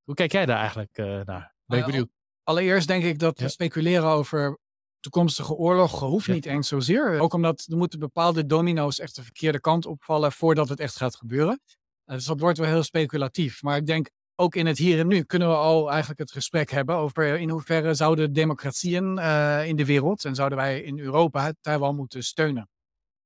Hoe 0.03 0.15
kijk 0.15 0.33
jij 0.33 0.47
daar 0.47 0.59
eigenlijk 0.59 0.99
uh, 0.99 1.07
naar? 1.07 1.55
Ben 1.67 1.79
ik 1.79 1.85
benieuwd. 1.85 2.11
Allereerst 2.43 2.89
denk 2.89 3.05
ik 3.05 3.19
dat 3.19 3.39
we 3.39 3.49
speculeren 3.49 4.09
over 4.09 4.59
toekomstige 5.05 5.55
oorlog 5.55 6.01
hoeft 6.01 6.29
niet 6.29 6.47
eens 6.47 6.69
zozeer. 6.69 7.21
Ook 7.21 7.33
omdat 7.33 7.67
er 7.71 7.77
moeten 7.77 7.99
bepaalde 7.99 8.47
domino's 8.47 8.99
echt 8.99 9.17
de 9.17 9.23
verkeerde 9.23 9.61
kant 9.61 9.87
opvallen 9.87 10.33
voordat 10.33 10.69
het 10.69 10.81
echt 10.81 10.97
gaat 10.97 11.17
gebeuren. 11.17 11.61
Eh, 12.05 12.15
dus 12.15 12.25
dat 12.25 12.41
wordt 12.41 12.59
wel 12.59 12.69
heel 12.69 12.83
speculatief. 12.83 13.63
Maar 13.63 13.77
ik 13.77 13.87
denk 13.87 14.11
ook 14.35 14.55
in 14.55 14.67
het 14.67 14.79
hier 14.79 14.99
en 14.99 15.07
nu 15.07 15.23
kunnen 15.23 15.49
we 15.49 15.55
al 15.55 15.91
eigenlijk 15.91 16.21
het 16.21 16.33
gesprek 16.33 16.71
hebben 16.71 16.97
over 16.97 17.39
in 17.39 17.51
hoeverre 17.51 17.95
zouden 17.95 18.33
democratieën 18.33 19.19
uh, 19.19 19.67
in 19.67 19.77
de 19.77 19.85
wereld 19.85 20.25
en 20.25 20.35
zouden 20.35 20.59
wij 20.59 20.81
in 20.81 20.99
Europa 20.99 21.53
Taiwan 21.61 21.97
moeten 21.97 22.23
steunen. 22.23 22.69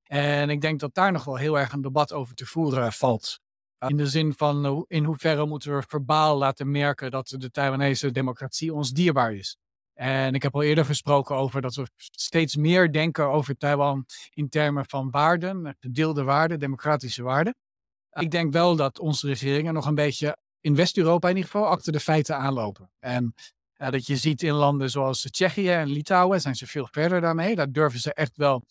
En 0.03 0.51
ik 0.51 0.61
denk 0.61 0.81
dat 0.81 0.95
daar 0.95 1.13
nog 1.13 1.25
wel 1.25 1.37
heel 1.37 1.59
erg 1.59 1.73
een 1.73 1.83
debat 1.83 2.13
over 2.13 2.35
te 2.35 2.47
voeren 2.47 2.93
valt. 2.93 3.41
In 3.87 3.97
de 3.97 4.07
zin 4.07 4.35
van 4.35 4.85
in 4.89 5.05
hoeverre 5.05 5.47
moeten 5.47 5.77
we 5.77 5.83
verbaal 5.89 6.37
laten 6.37 6.71
merken 6.71 7.11
dat 7.11 7.35
de 7.39 7.51
Taiwanese 7.51 8.11
democratie 8.11 8.75
ons 8.75 8.91
dierbaar 8.93 9.35
is. 9.35 9.57
En 9.99 10.35
ik 10.35 10.43
heb 10.43 10.55
al 10.55 10.63
eerder 10.63 10.85
gesproken 10.85 11.37
over 11.37 11.61
dat 11.61 11.75
we 11.75 11.87
steeds 11.97 12.57
meer 12.57 12.93
denken 12.93 13.27
over 13.27 13.57
Taiwan 13.57 14.07
in 14.31 14.49
termen 14.49 14.87
van 14.87 15.11
waarden, 15.11 15.77
gedeelde 15.81 16.23
waarden, 16.23 16.59
democratische 16.59 17.23
waarden. 17.23 17.55
Ik 18.11 18.31
denk 18.31 18.53
wel 18.53 18.77
dat 18.77 18.99
onze 18.99 19.27
regeringen 19.27 19.75
nog 19.75 19.87
een 19.87 19.95
beetje 19.95 20.37
in 20.61 20.75
West-Europa 20.75 21.29
in 21.29 21.37
ieder 21.37 21.51
geval 21.51 21.69
achter 21.69 21.93
de 21.93 22.01
feiten 22.01 22.37
aanlopen. 22.37 22.91
En 22.99 23.35
dat 23.77 24.07
je 24.07 24.17
ziet 24.17 24.43
in 24.43 24.53
landen 24.53 24.91
zoals 24.91 25.21
Tsjechië 25.31 25.71
en 25.71 25.89
Litouwen 25.89 26.41
zijn 26.41 26.55
ze 26.55 26.67
veel 26.67 26.89
verder 26.91 27.21
daarmee. 27.21 27.55
Daar 27.55 27.73
durven 27.73 28.01
ze 28.01 28.15
echt 28.15 28.37
wel 28.37 28.65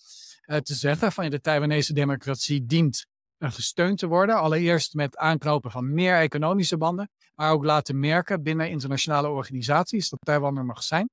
uh, 0.45 0.57
te 0.57 0.73
zeggen 0.73 1.11
van 1.11 1.29
de 1.29 1.41
Taiwanese 1.41 1.93
democratie 1.93 2.65
dient 2.65 3.05
gesteund 3.39 3.97
te 3.97 4.07
worden. 4.07 4.35
Allereerst 4.35 4.93
met 4.93 5.17
aanknopen 5.17 5.71
van 5.71 5.93
meer 5.93 6.15
economische 6.15 6.77
banden, 6.77 7.09
maar 7.35 7.51
ook 7.51 7.65
laten 7.65 7.99
merken 7.99 8.43
binnen 8.43 8.69
internationale 8.69 9.27
organisaties 9.27 10.09
dat 10.09 10.19
Taiwan 10.23 10.57
er 10.57 10.65
mag 10.65 10.83
zijn. 10.83 11.09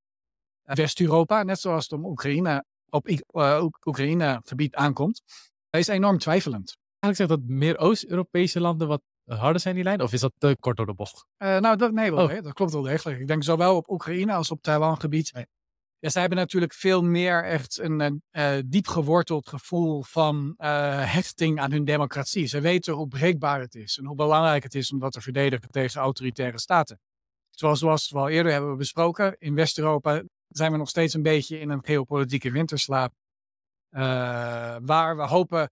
West-Europa, 0.65 1.43
net 1.43 1.61
zoals 1.61 1.83
het 1.83 1.93
om 1.93 2.07
Oekraïne, 2.07 2.65
op 2.89 3.09
uh, 3.09 3.65
Oekraïne-gebied 3.85 4.75
aankomt, 4.75 5.23
is 5.71 5.89
enorm 5.89 6.19
twijfelend. 6.19 6.77
Eigenlijk 6.99 7.17
zegt 7.17 7.29
dat 7.29 7.59
meer 7.59 7.79
Oost-Europese 7.79 8.61
landen 8.61 8.89
wat 8.89 9.03
harder 9.25 9.61
zijn 9.61 9.75
die 9.75 9.85
lijn? 9.85 10.03
Of 10.03 10.13
is 10.13 10.21
dat 10.21 10.33
te 10.39 10.57
kort 10.61 10.77
door 10.77 10.87
de 10.87 10.95
bocht? 10.95 11.27
Uh, 11.39 11.59
nou, 11.59 11.77
dat, 11.77 11.93
nee, 11.93 12.13
wel, 12.13 12.25
oh. 12.25 12.43
dat 12.43 12.53
klopt 12.53 12.73
wel 12.73 12.83
degelijk. 12.83 13.21
Ik 13.21 13.27
denk 13.27 13.43
zowel 13.43 13.77
op 13.77 13.91
Oekraïne 13.91 14.33
als 14.33 14.51
op 14.51 14.63
Taiwan-gebied. 14.63 15.33
Nee. 15.33 15.47
Ja, 15.99 16.11
zij 16.11 16.21
hebben 16.21 16.39
natuurlijk 16.39 16.73
veel 16.73 17.03
meer 17.03 17.45
echt 17.45 17.79
een 17.79 18.23
uh, 18.33 18.59
diep 18.67 18.87
geworteld 18.87 19.49
gevoel 19.49 20.03
van 20.03 20.55
uh, 20.59 21.13
hechting 21.13 21.61
aan 21.61 21.71
hun 21.71 21.85
democratie. 21.85 22.47
Ze 22.47 22.61
weten 22.61 22.95
hoe 22.95 23.09
breekbaar 23.09 23.61
het 23.61 23.75
is 23.75 23.99
en 23.99 24.05
hoe 24.05 24.17
belangrijk 24.17 24.63
het 24.63 24.75
is 24.75 24.93
om 24.93 24.99
dat 24.99 25.13
te 25.13 25.21
verdedigen 25.21 25.71
tegen 25.71 26.01
autoritaire 26.01 26.59
staten. 26.59 26.99
Zoals, 27.51 27.79
zoals 27.79 28.11
we 28.11 28.19
al 28.19 28.29
eerder 28.29 28.53
hebben 28.53 28.77
besproken, 28.77 29.37
in 29.39 29.55
West-Europa 29.55 30.23
zijn 30.57 30.73
we 30.73 30.79
nog 30.79 30.89
steeds 30.89 31.15
een 31.15 31.23
beetje 31.23 31.59
in 31.59 31.71
een 31.71 31.85
geopolitieke 31.85 32.51
winterslaap. 32.51 33.13
Uh, 33.91 34.01
waar 34.83 35.17
we 35.17 35.23
hopen 35.23 35.71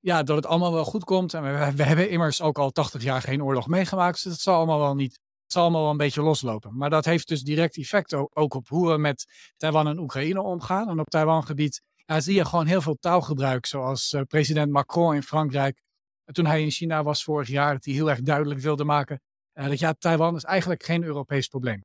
ja, 0.00 0.22
dat 0.22 0.36
het 0.36 0.46
allemaal 0.46 0.72
wel 0.72 0.84
goed 0.84 1.04
komt. 1.04 1.34
En 1.34 1.42
we, 1.42 1.72
we, 1.76 1.82
hebben 1.82 2.10
immers 2.10 2.42
ook 2.42 2.58
al 2.58 2.70
80 2.70 3.02
jaar 3.02 3.22
geen 3.22 3.42
oorlog 3.42 3.66
meegemaakt. 3.66 4.22
Dus 4.22 4.32
het 4.32 4.40
zal 4.40 4.56
allemaal 4.56 4.78
wel 4.78 4.94
niet. 4.94 5.12
Het 5.42 5.52
zal 5.52 5.62
allemaal 5.62 5.82
wel 5.82 5.90
een 5.90 5.96
beetje 5.96 6.22
loslopen. 6.22 6.76
Maar 6.76 6.90
dat 6.90 7.04
heeft 7.04 7.28
dus 7.28 7.42
direct 7.42 7.76
effect 7.76 8.14
ook, 8.14 8.54
op 8.54 8.68
hoe 8.68 8.90
we 8.90 8.98
met 8.98 9.52
Taiwan 9.56 9.88
en 9.88 9.98
Oekraïne 9.98 10.42
omgaan. 10.42 10.88
En 10.88 11.00
op 11.00 11.08
Taiwan-gebied 11.08 11.82
ja, 11.94 12.20
zie 12.20 12.34
je 12.34 12.44
gewoon 12.44 12.66
heel 12.66 12.80
veel 12.80 12.96
taalgebruik. 13.00 13.66
Zoals 13.66 14.12
uh, 14.12 14.22
president 14.22 14.70
Macron 14.70 15.14
in 15.14 15.22
Frankrijk. 15.22 15.80
Toen 16.24 16.46
hij 16.46 16.62
in 16.62 16.70
China 16.70 17.02
was 17.02 17.24
vorig 17.24 17.48
jaar, 17.48 17.72
dat 17.72 17.84
hij 17.84 17.94
heel 17.94 18.10
erg 18.10 18.20
duidelijk 18.20 18.60
wilde 18.60 18.84
maken. 18.84 19.20
Uh, 19.54 19.66
dat 19.68 19.78
ja, 19.78 19.92
Taiwan 19.92 20.36
is 20.36 20.44
eigenlijk 20.44 20.82
geen 20.82 21.02
Europees 21.02 21.46
probleem. 21.46 21.84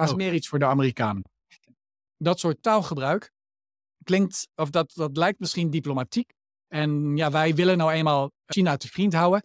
Dat 0.00 0.08
is 0.08 0.24
oh. 0.24 0.26
meer 0.26 0.34
iets 0.34 0.48
voor 0.48 0.58
de 0.58 0.64
Amerikanen. 0.64 1.22
Dat 2.16 2.38
soort 2.38 2.62
taalgebruik 2.62 3.32
klinkt, 4.04 4.48
of 4.54 4.70
dat, 4.70 4.92
dat 4.94 5.16
lijkt 5.16 5.38
misschien 5.38 5.70
diplomatiek. 5.70 6.32
En 6.68 7.16
ja, 7.16 7.30
wij 7.30 7.54
willen 7.54 7.76
nou 7.76 7.90
eenmaal 7.90 8.30
China 8.46 8.76
te 8.76 8.88
vriend 8.88 9.12
houden. 9.12 9.42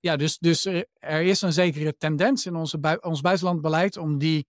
Ja, 0.00 0.16
dus, 0.16 0.38
dus 0.38 0.64
er, 0.64 1.22
is 1.22 1.42
een 1.42 1.52
zekere 1.52 1.96
tendens 1.96 2.46
in 2.46 2.54
onze 2.54 2.98
ons 3.00 3.20
buitenlandbeleid 3.20 3.96
om 3.96 4.18
die 4.18 4.46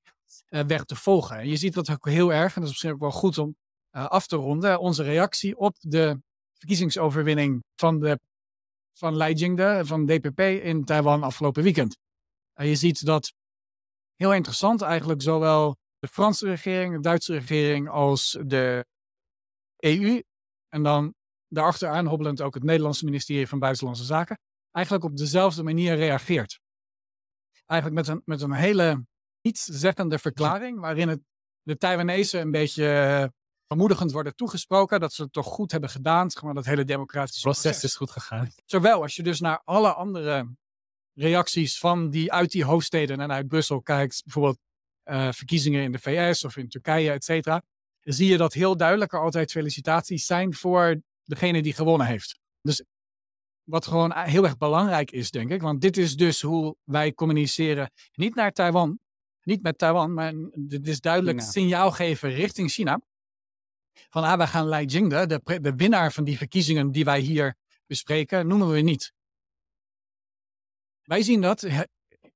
uh, 0.49 0.61
weg 0.61 0.83
te 0.83 0.95
volgen. 0.95 1.37
En 1.37 1.47
je 1.47 1.55
ziet 1.55 1.73
dat 1.73 1.89
ook 1.89 2.05
heel 2.05 2.33
erg, 2.33 2.55
en 2.55 2.61
dat 2.61 2.63
is 2.63 2.69
misschien 2.69 2.91
ook 2.91 2.99
wel 2.99 3.11
goed 3.11 3.37
om 3.37 3.55
uh, 3.91 4.05
af 4.05 4.27
te 4.27 4.35
ronden, 4.35 4.79
onze 4.79 5.03
reactie 5.03 5.57
op 5.57 5.75
de 5.79 6.21
verkiezingsoverwinning 6.53 7.63
van, 7.75 7.99
de, 7.99 8.19
van 8.93 9.15
Lai 9.15 9.33
Jingde, 9.33 9.81
van 9.85 10.05
DPP 10.05 10.39
in 10.39 10.83
Taiwan 10.85 11.23
afgelopen 11.23 11.63
weekend. 11.63 11.97
Uh, 12.55 12.67
je 12.67 12.75
ziet 12.75 13.05
dat 13.05 13.33
heel 14.17 14.33
interessant 14.33 14.81
eigenlijk 14.81 15.21
zowel 15.21 15.77
de 15.99 16.07
Franse 16.07 16.45
regering, 16.45 16.93
de 16.93 16.99
Duitse 16.99 17.33
regering 17.33 17.89
als 17.89 18.37
de 18.45 18.85
EU. 19.77 20.21
En 20.67 20.83
dan 20.83 21.13
daarachteraan 21.47 22.05
hobbelend 22.05 22.41
ook 22.41 22.53
het 22.53 22.63
Nederlandse 22.63 23.05
ministerie 23.05 23.47
van 23.47 23.59
Buitenlandse 23.59 24.03
Zaken. 24.03 24.39
Eigenlijk 24.71 25.05
op 25.05 25.17
dezelfde 25.17 25.63
manier 25.63 25.95
reageert. 25.95 26.59
Eigenlijk 27.65 28.07
met 28.07 28.15
een, 28.15 28.21
met 28.25 28.41
een 28.41 28.51
hele 28.51 29.05
zeggende 29.51 30.19
verklaring 30.19 30.79
waarin 30.79 31.07
het, 31.07 31.21
de 31.61 31.77
Taiwanese 31.77 32.39
een 32.39 32.51
beetje 32.51 32.83
uh, 32.83 33.27
vermoedigend 33.67 34.11
worden 34.11 34.35
toegesproken 34.35 34.99
dat 34.99 35.13
ze 35.13 35.23
het 35.23 35.33
toch 35.33 35.45
goed 35.45 35.71
hebben 35.71 35.89
gedaan. 35.89 36.29
Zeg 36.29 36.43
maar, 36.43 36.53
dat 36.53 36.65
hele 36.65 36.83
democratische 36.83 37.41
proces, 37.41 37.61
proces 37.61 37.83
is 37.83 37.95
goed 37.95 38.11
gegaan. 38.11 38.51
Zowel 38.65 39.01
als 39.01 39.15
je 39.15 39.23
dus 39.23 39.39
naar 39.39 39.61
alle 39.63 39.93
andere 39.93 40.47
reacties 41.17 41.79
van 41.79 42.09
die 42.09 42.31
uit 42.31 42.51
die 42.51 42.63
hoofdsteden 42.63 43.19
en 43.19 43.31
uit 43.31 43.47
Brussel 43.47 43.81
kijkt, 43.81 44.21
bijvoorbeeld 44.23 44.59
uh, 45.05 45.31
verkiezingen 45.31 45.83
in 45.83 45.91
de 45.91 45.99
VS 45.99 46.45
of 46.45 46.57
in 46.57 46.69
Turkije, 46.69 47.11
et 47.11 47.23
cetera, 47.23 47.63
zie 48.01 48.27
je 48.27 48.37
dat 48.37 48.53
heel 48.53 48.77
duidelijk 48.77 49.13
er 49.13 49.21
altijd 49.21 49.51
felicitaties 49.51 50.25
zijn 50.25 50.53
voor 50.53 51.01
degene 51.23 51.61
die 51.61 51.73
gewonnen 51.73 52.07
heeft. 52.07 52.39
Dus 52.61 52.83
wat 53.63 53.87
gewoon 53.87 54.13
heel 54.17 54.43
erg 54.43 54.57
belangrijk 54.57 55.11
is, 55.11 55.31
denk 55.31 55.51
ik, 55.51 55.61
want 55.61 55.81
dit 55.81 55.97
is 55.97 56.15
dus 56.15 56.41
hoe 56.41 56.75
wij 56.83 57.13
communiceren, 57.13 57.91
niet 58.13 58.35
naar 58.35 58.51
Taiwan, 58.51 58.99
niet 59.41 59.61
met 59.61 59.77
Taiwan, 59.77 60.13
maar 60.13 60.33
dit 60.53 60.87
is 60.87 60.99
duidelijk 60.99 61.39
China. 61.39 61.51
signaal 61.51 61.91
geven 61.91 62.29
richting 62.29 62.71
China. 62.71 63.01
Van 64.09 64.23
ah, 64.23 64.37
wij 64.37 64.47
gaan 64.47 64.65
Lai 64.65 64.85
Jingde, 64.85 65.25
de, 65.25 65.59
de 65.61 65.75
winnaar 65.75 66.11
van 66.11 66.23
die 66.23 66.37
verkiezingen 66.37 66.91
die 66.91 67.05
wij 67.05 67.19
hier 67.19 67.55
bespreken, 67.85 68.47
noemen 68.47 68.69
we 68.69 68.79
niet. 68.79 69.15
Wij 71.07 71.21
zien 71.21 71.41
dat, 71.41 71.67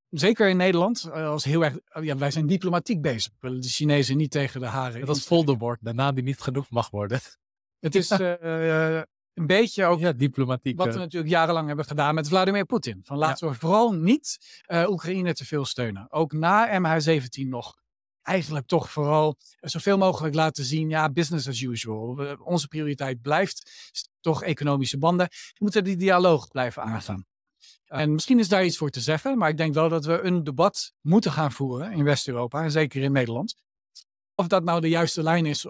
zeker 0.09 0.49
in 0.49 0.57
Nederland, 0.57 1.03
eh, 1.03 1.27
als 1.27 1.43
heel 1.43 1.63
erg. 1.63 1.77
Oh 1.93 2.03
ja, 2.03 2.17
wij 2.17 2.31
zijn 2.31 2.47
diplomatiek 2.47 3.01
bezig. 3.01 3.31
We 3.31 3.47
willen 3.47 3.61
de 3.61 3.67
Chinezen 3.67 4.17
niet 4.17 4.31
tegen 4.31 4.59
de 4.59 4.65
haren. 4.65 5.05
Dat 5.05 5.15
is 5.15 5.25
Voldemort, 5.25 5.79
de 5.81 5.93
naam 5.93 6.15
die 6.15 6.23
niet 6.23 6.41
genoeg 6.41 6.69
mag 6.69 6.89
worden. 6.89 7.19
Het 7.79 7.95
is, 7.95 8.11
uh, 8.11 9.01
een 9.33 9.47
beetje 9.47 9.85
ook 9.85 9.99
ja, 9.99 10.11
diplomatiek. 10.11 10.77
wat 10.77 10.93
we 10.93 10.99
natuurlijk 10.99 11.31
jarenlang 11.31 11.67
hebben 11.67 11.85
gedaan 11.85 12.15
met 12.15 12.27
Vladimir 12.27 12.65
Poetin. 12.65 13.01
Van 13.03 13.17
laten 13.17 13.49
we 13.49 13.55
vooral 13.55 13.91
niet 13.91 14.37
uh, 14.67 14.89
Oekraïne 14.89 15.33
te 15.33 15.45
veel 15.45 15.65
steunen. 15.65 16.11
Ook 16.11 16.31
na 16.31 16.79
MH17 16.79 17.47
nog. 17.47 17.79
Eigenlijk 18.21 18.67
toch 18.67 18.91
vooral 18.91 19.35
zoveel 19.59 19.97
mogelijk 19.97 20.35
laten 20.35 20.63
zien, 20.63 20.89
ja, 20.89 21.09
business 21.09 21.47
as 21.47 21.61
usual. 21.61 22.35
onze 22.43 22.67
prioriteit 22.67 23.21
blijft 23.21 23.71
toch 24.19 24.43
economische 24.43 24.97
banden. 24.97 25.27
We 25.29 25.57
moeten 25.57 25.83
die 25.83 25.95
dialoog 25.97 26.47
blijven 26.47 26.83
aangaan. 26.83 27.25
En 27.91 28.11
misschien 28.11 28.39
is 28.39 28.47
daar 28.47 28.65
iets 28.65 28.77
voor 28.77 28.89
te 28.89 29.01
zeggen, 29.01 29.37
maar 29.37 29.49
ik 29.49 29.57
denk 29.57 29.73
wel 29.73 29.89
dat 29.89 30.05
we 30.05 30.21
een 30.21 30.43
debat 30.43 30.93
moeten 31.01 31.31
gaan 31.31 31.51
voeren 31.51 31.91
in 31.91 32.03
West-Europa, 32.03 32.63
en 32.63 32.71
zeker 32.71 33.01
in 33.01 33.11
Nederland. 33.11 33.55
Of 34.35 34.47
dat 34.47 34.63
nou 34.63 34.81
de 34.81 34.89
juiste 34.89 35.23
lijn 35.23 35.45
is 35.45 35.65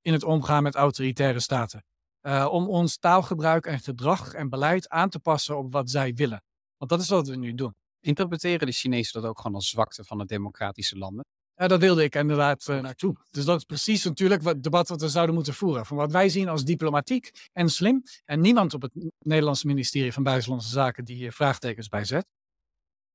in 0.00 0.12
het 0.12 0.24
omgaan 0.24 0.62
met 0.62 0.74
autoritaire 0.74 1.40
staten. 1.40 1.84
Uh, 2.22 2.48
om 2.50 2.68
ons 2.68 2.98
taalgebruik 2.98 3.66
en 3.66 3.80
gedrag 3.80 4.32
en 4.32 4.48
beleid 4.48 4.88
aan 4.88 5.08
te 5.08 5.18
passen 5.18 5.58
op 5.58 5.72
wat 5.72 5.90
zij 5.90 6.14
willen. 6.14 6.42
Want 6.76 6.90
dat 6.90 7.00
is 7.00 7.08
wat 7.08 7.28
we 7.28 7.36
nu 7.36 7.54
doen. 7.54 7.74
Interpreteren 8.00 8.66
de 8.66 8.72
Chinezen 8.72 9.20
dat 9.20 9.30
ook 9.30 9.36
gewoon 9.36 9.54
als 9.54 9.68
zwakte 9.68 10.04
van 10.04 10.18
de 10.18 10.24
democratische 10.24 10.98
landen? 10.98 11.24
Ja, 11.58 11.68
dat 11.68 11.80
wilde 11.80 12.02
ik 12.02 12.14
inderdaad 12.14 12.66
uh, 12.68 12.80
naartoe. 12.80 13.16
Dus 13.30 13.44
dat 13.44 13.58
is 13.58 13.64
precies 13.64 14.04
natuurlijk 14.04 14.44
het 14.44 14.62
debat 14.62 14.88
wat 14.88 15.00
we 15.00 15.08
zouden 15.08 15.34
moeten 15.34 15.54
voeren. 15.54 15.86
Van 15.86 15.96
wat 15.96 16.12
wij 16.12 16.28
zien 16.28 16.48
als 16.48 16.64
diplomatiek 16.64 17.48
en 17.52 17.68
slim. 17.68 18.02
En 18.24 18.40
niemand 18.40 18.74
op 18.74 18.82
het 18.82 18.92
Nederlandse 19.18 19.66
ministerie 19.66 20.12
van 20.12 20.22
Buitenlandse 20.22 20.68
Zaken 20.68 21.04
die 21.04 21.16
hier 21.16 21.32
vraagtekens 21.32 21.88
bij 21.88 22.04
zet. 22.04 22.26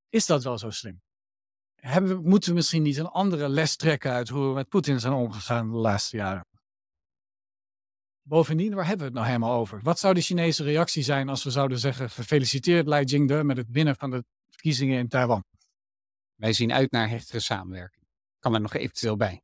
Is 0.10 0.26
dat 0.26 0.44
wel 0.44 0.58
zo 0.58 0.70
slim? 0.70 1.02
Hebben, 1.76 2.24
moeten 2.24 2.50
we 2.50 2.56
misschien 2.56 2.82
niet 2.82 2.98
een 2.98 3.08
andere 3.08 3.50
les 3.50 3.76
trekken 3.76 4.12
uit 4.12 4.30
hoe 4.30 4.48
we 4.48 4.54
met 4.54 4.70
Poetin 4.70 5.00
zijn 5.00 5.14
omgegaan 5.14 5.72
de 5.72 5.78
laatste 5.78 6.18
jaren? 6.18 6.46
Bovendien, 8.22 8.74
waar 8.74 8.88
hebben 8.88 9.00
we 9.00 9.12
het 9.12 9.14
nou 9.14 9.26
helemaal 9.26 9.60
over? 9.60 9.82
Wat 9.82 10.00
zou 10.00 10.14
de 10.14 10.22
Chinese 10.22 10.64
reactie 10.64 11.04
zijn 11.04 11.30
als 11.30 11.44
we 11.44 11.50
zouden 11.50 11.80
zeggen: 11.80 12.10
gefeliciteerd 12.10 12.88
Lai 12.88 13.06
Jingde 13.06 13.44
met 13.44 13.58
het 13.58 13.70
winnen 13.70 13.96
van 13.96 14.10
de 14.10 14.24
verkiezingen 14.50 15.00
in 15.00 15.08
Taiwan? 15.08 15.44
Wij 16.36 16.54
zien 16.54 16.74
uit 16.74 16.92
naar 16.92 17.10
hechtere 17.10 17.40
samenwerking. 17.40 18.03
Kan 18.44 18.54
er 18.54 18.62
nog 18.62 18.74
eventueel 18.74 19.16
bij? 19.16 19.42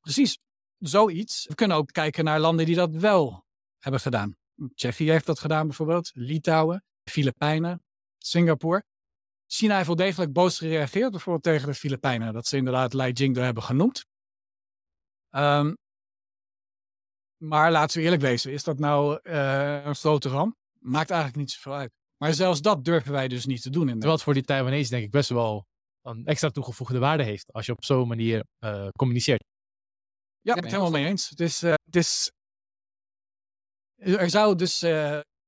Precies, 0.00 0.38
zoiets. 0.78 1.46
We 1.46 1.54
kunnen 1.54 1.76
ook 1.76 1.92
kijken 1.92 2.24
naar 2.24 2.40
landen 2.40 2.66
die 2.66 2.74
dat 2.74 2.90
wel 2.90 3.44
hebben 3.78 4.00
gedaan. 4.00 4.36
Tsjechië 4.74 5.10
heeft 5.10 5.26
dat 5.26 5.38
gedaan 5.38 5.66
bijvoorbeeld, 5.66 6.10
Litouwen, 6.14 6.84
Filipijnen, 7.04 7.82
Singapore. 8.18 8.84
China 9.46 9.74
heeft 9.74 9.86
wel 9.86 9.96
degelijk 9.96 10.32
boos 10.32 10.58
gereageerd, 10.58 11.10
bijvoorbeeld 11.10 11.44
tegen 11.44 11.68
de 11.68 11.74
Filipijnen, 11.74 12.32
dat 12.32 12.46
ze 12.46 12.56
inderdaad 12.56 12.92
Lai 12.92 13.12
Jingde 13.12 13.40
hebben 13.40 13.62
genoemd. 13.62 14.06
Um, 15.30 15.76
maar 17.36 17.70
laten 17.70 17.98
we 17.98 18.04
eerlijk 18.04 18.22
wezen, 18.22 18.52
is 18.52 18.64
dat 18.64 18.78
nou 18.78 19.20
uh, 19.22 19.84
een 19.84 19.94
grote 19.94 20.28
ramp? 20.28 20.56
Maakt 20.78 21.10
eigenlijk 21.10 21.40
niet 21.40 21.50
zoveel 21.50 21.74
uit. 21.74 21.92
Maar 22.16 22.34
zelfs 22.34 22.60
dat 22.60 22.84
durven 22.84 23.12
wij 23.12 23.28
dus 23.28 23.46
niet 23.46 23.62
te 23.62 23.70
doen. 23.70 23.86
Terwijl 23.86 24.12
het 24.12 24.22
voor 24.22 24.34
die 24.34 24.42
Taiwanese 24.42 24.90
denk 24.90 25.04
ik 25.04 25.10
best 25.10 25.28
wel 25.28 25.66
een 26.02 26.26
extra 26.26 26.50
toegevoegde 26.50 26.98
waarde 26.98 27.22
heeft. 27.22 27.52
Als 27.52 27.66
je 27.66 27.72
op 27.72 27.84
zo'n 27.84 28.08
manier 28.08 28.44
uh, 28.60 28.88
communiceert. 28.96 29.44
Ja, 30.40 30.54
ik 30.54 30.54
ben 30.54 30.62
het 30.62 30.72
helemaal 30.72 31.00
mee 31.00 31.06
eens. 31.06 31.28
Het 31.28 31.40
is, 31.40 31.62
uh, 31.62 31.74
het 31.84 31.96
is, 31.96 32.32
er 33.96 34.30
zou 34.30 34.56
dus 34.56 34.82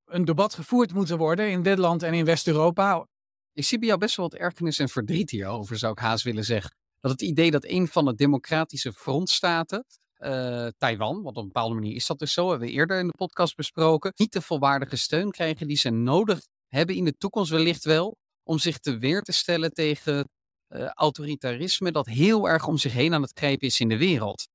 een 0.05 0.25
debat 0.25 0.53
gevoerd 0.53 0.93
moeten 0.93 1.17
worden 1.17 1.49
in 1.51 1.63
dit 1.63 1.77
land 1.77 2.03
en 2.03 2.13
in 2.13 2.25
West-Europa. 2.25 3.07
Ik 3.51 3.63
zie 3.63 3.79
bij 3.79 3.87
jou 3.87 3.99
best 3.99 4.15
wel 4.15 4.29
wat 4.29 4.39
ergernis 4.39 4.79
en 4.79 4.89
verdriet 4.89 5.29
hierover, 5.29 5.77
zou 5.77 5.91
ik 5.91 5.99
haast 5.99 6.23
willen 6.23 6.45
zeggen. 6.45 6.75
Dat 6.99 7.11
het 7.11 7.21
idee 7.21 7.51
dat 7.51 7.65
een 7.65 7.87
van 7.87 8.05
de 8.05 8.15
democratische 8.15 8.93
frontstaten 8.93 9.85
uh, 10.19 10.67
Taiwan, 10.77 11.21
want 11.21 11.37
op 11.37 11.37
een 11.37 11.47
bepaalde 11.47 11.75
manier 11.75 11.95
is 11.95 12.05
dat 12.05 12.19
dus 12.19 12.33
zo, 12.33 12.49
hebben 12.49 12.67
we 12.67 12.73
eerder 12.73 12.99
in 12.99 13.07
de 13.07 13.17
podcast 13.17 13.55
besproken, 13.55 14.11
niet 14.15 14.33
de 14.33 14.41
volwaardige 14.41 14.95
steun 14.95 15.31
krijgen 15.31 15.67
die 15.67 15.77
ze 15.77 15.89
nodig 15.89 16.39
hebben 16.67 16.95
in 16.95 17.05
de 17.05 17.17
toekomst 17.17 17.51
wellicht 17.51 17.83
wel, 17.83 18.17
om 18.43 18.59
zich 18.59 18.77
te 18.77 18.97
weer 18.97 19.21
te 19.21 19.31
stellen 19.31 19.71
tegen 19.71 20.29
uh, 20.69 20.87
autoritarisme 20.87 21.91
dat 21.91 22.05
heel 22.05 22.49
erg 22.49 22.67
om 22.67 22.77
zich 22.77 22.93
heen 22.93 23.13
aan 23.13 23.21
het 23.21 23.37
grijpen 23.37 23.67
is 23.67 23.79
in 23.79 23.89
de 23.89 23.97
wereld. 23.97 24.47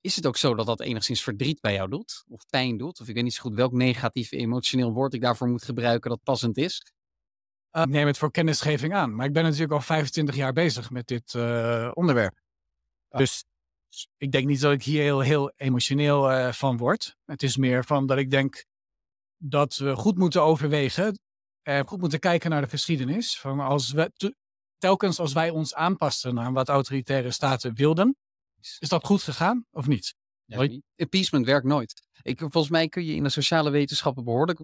Is 0.00 0.16
het 0.16 0.26
ook 0.26 0.36
zo 0.36 0.54
dat 0.54 0.66
dat 0.66 0.80
enigszins 0.80 1.22
verdriet 1.22 1.60
bij 1.60 1.72
jou 1.72 1.90
doet? 1.90 2.24
Of 2.28 2.46
pijn 2.50 2.76
doet? 2.76 3.00
Of 3.00 3.08
ik 3.08 3.14
weet 3.14 3.24
niet 3.24 3.34
zo 3.34 3.42
goed 3.42 3.54
welk 3.54 3.72
negatief 3.72 4.32
emotioneel 4.32 4.92
woord 4.92 5.14
ik 5.14 5.20
daarvoor 5.20 5.48
moet 5.48 5.64
gebruiken 5.64 6.10
dat 6.10 6.22
passend 6.22 6.56
is. 6.56 6.82
Uh, 7.72 7.82
ik 7.82 7.88
neem 7.88 8.06
het 8.06 8.18
voor 8.18 8.30
kennisgeving 8.30 8.94
aan. 8.94 9.14
Maar 9.14 9.26
ik 9.26 9.32
ben 9.32 9.42
natuurlijk 9.42 9.72
al 9.72 9.80
25 9.80 10.34
jaar 10.34 10.52
bezig 10.52 10.90
met 10.90 11.06
dit 11.06 11.34
uh, 11.34 11.90
onderwerp. 11.94 12.40
Dus 13.08 13.44
ik 14.16 14.32
denk 14.32 14.46
niet 14.46 14.60
dat 14.60 14.72
ik 14.72 14.82
hier 14.82 15.02
heel, 15.02 15.20
heel 15.20 15.52
emotioneel 15.56 16.30
uh, 16.30 16.52
van 16.52 16.76
word. 16.76 17.16
Het 17.24 17.42
is 17.42 17.56
meer 17.56 17.84
van 17.84 18.06
dat 18.06 18.18
ik 18.18 18.30
denk 18.30 18.64
dat 19.36 19.76
we 19.76 19.96
goed 19.96 20.18
moeten 20.18 20.42
overwegen. 20.42 21.18
Uh, 21.62 21.80
goed 21.80 22.00
moeten 22.00 22.18
kijken 22.18 22.50
naar 22.50 22.62
de 22.62 22.68
geschiedenis. 22.68 23.40
Van 23.40 23.60
als 23.60 23.92
we, 23.92 24.12
telkens 24.84 25.18
als 25.18 25.32
wij 25.32 25.50
ons 25.50 25.74
aanpassen 25.74 26.40
aan 26.40 26.52
wat 26.52 26.68
autoritaire 26.68 27.30
staten 27.30 27.74
wilden, 27.74 28.16
is 28.78 28.88
dat 28.88 29.04
goed 29.04 29.22
gegaan 29.22 29.66
of 29.70 29.86
niet? 29.86 30.14
Ja, 30.44 30.68
appeasement 30.96 31.46
werkt 31.46 31.66
nooit. 31.66 32.02
Ik, 32.22 32.38
volgens 32.38 32.68
mij 32.68 32.88
kun 32.88 33.04
je 33.04 33.14
in 33.14 33.22
de 33.22 33.28
sociale 33.28 33.70
wetenschappen 33.70 34.24
behoorlijk, 34.24 34.60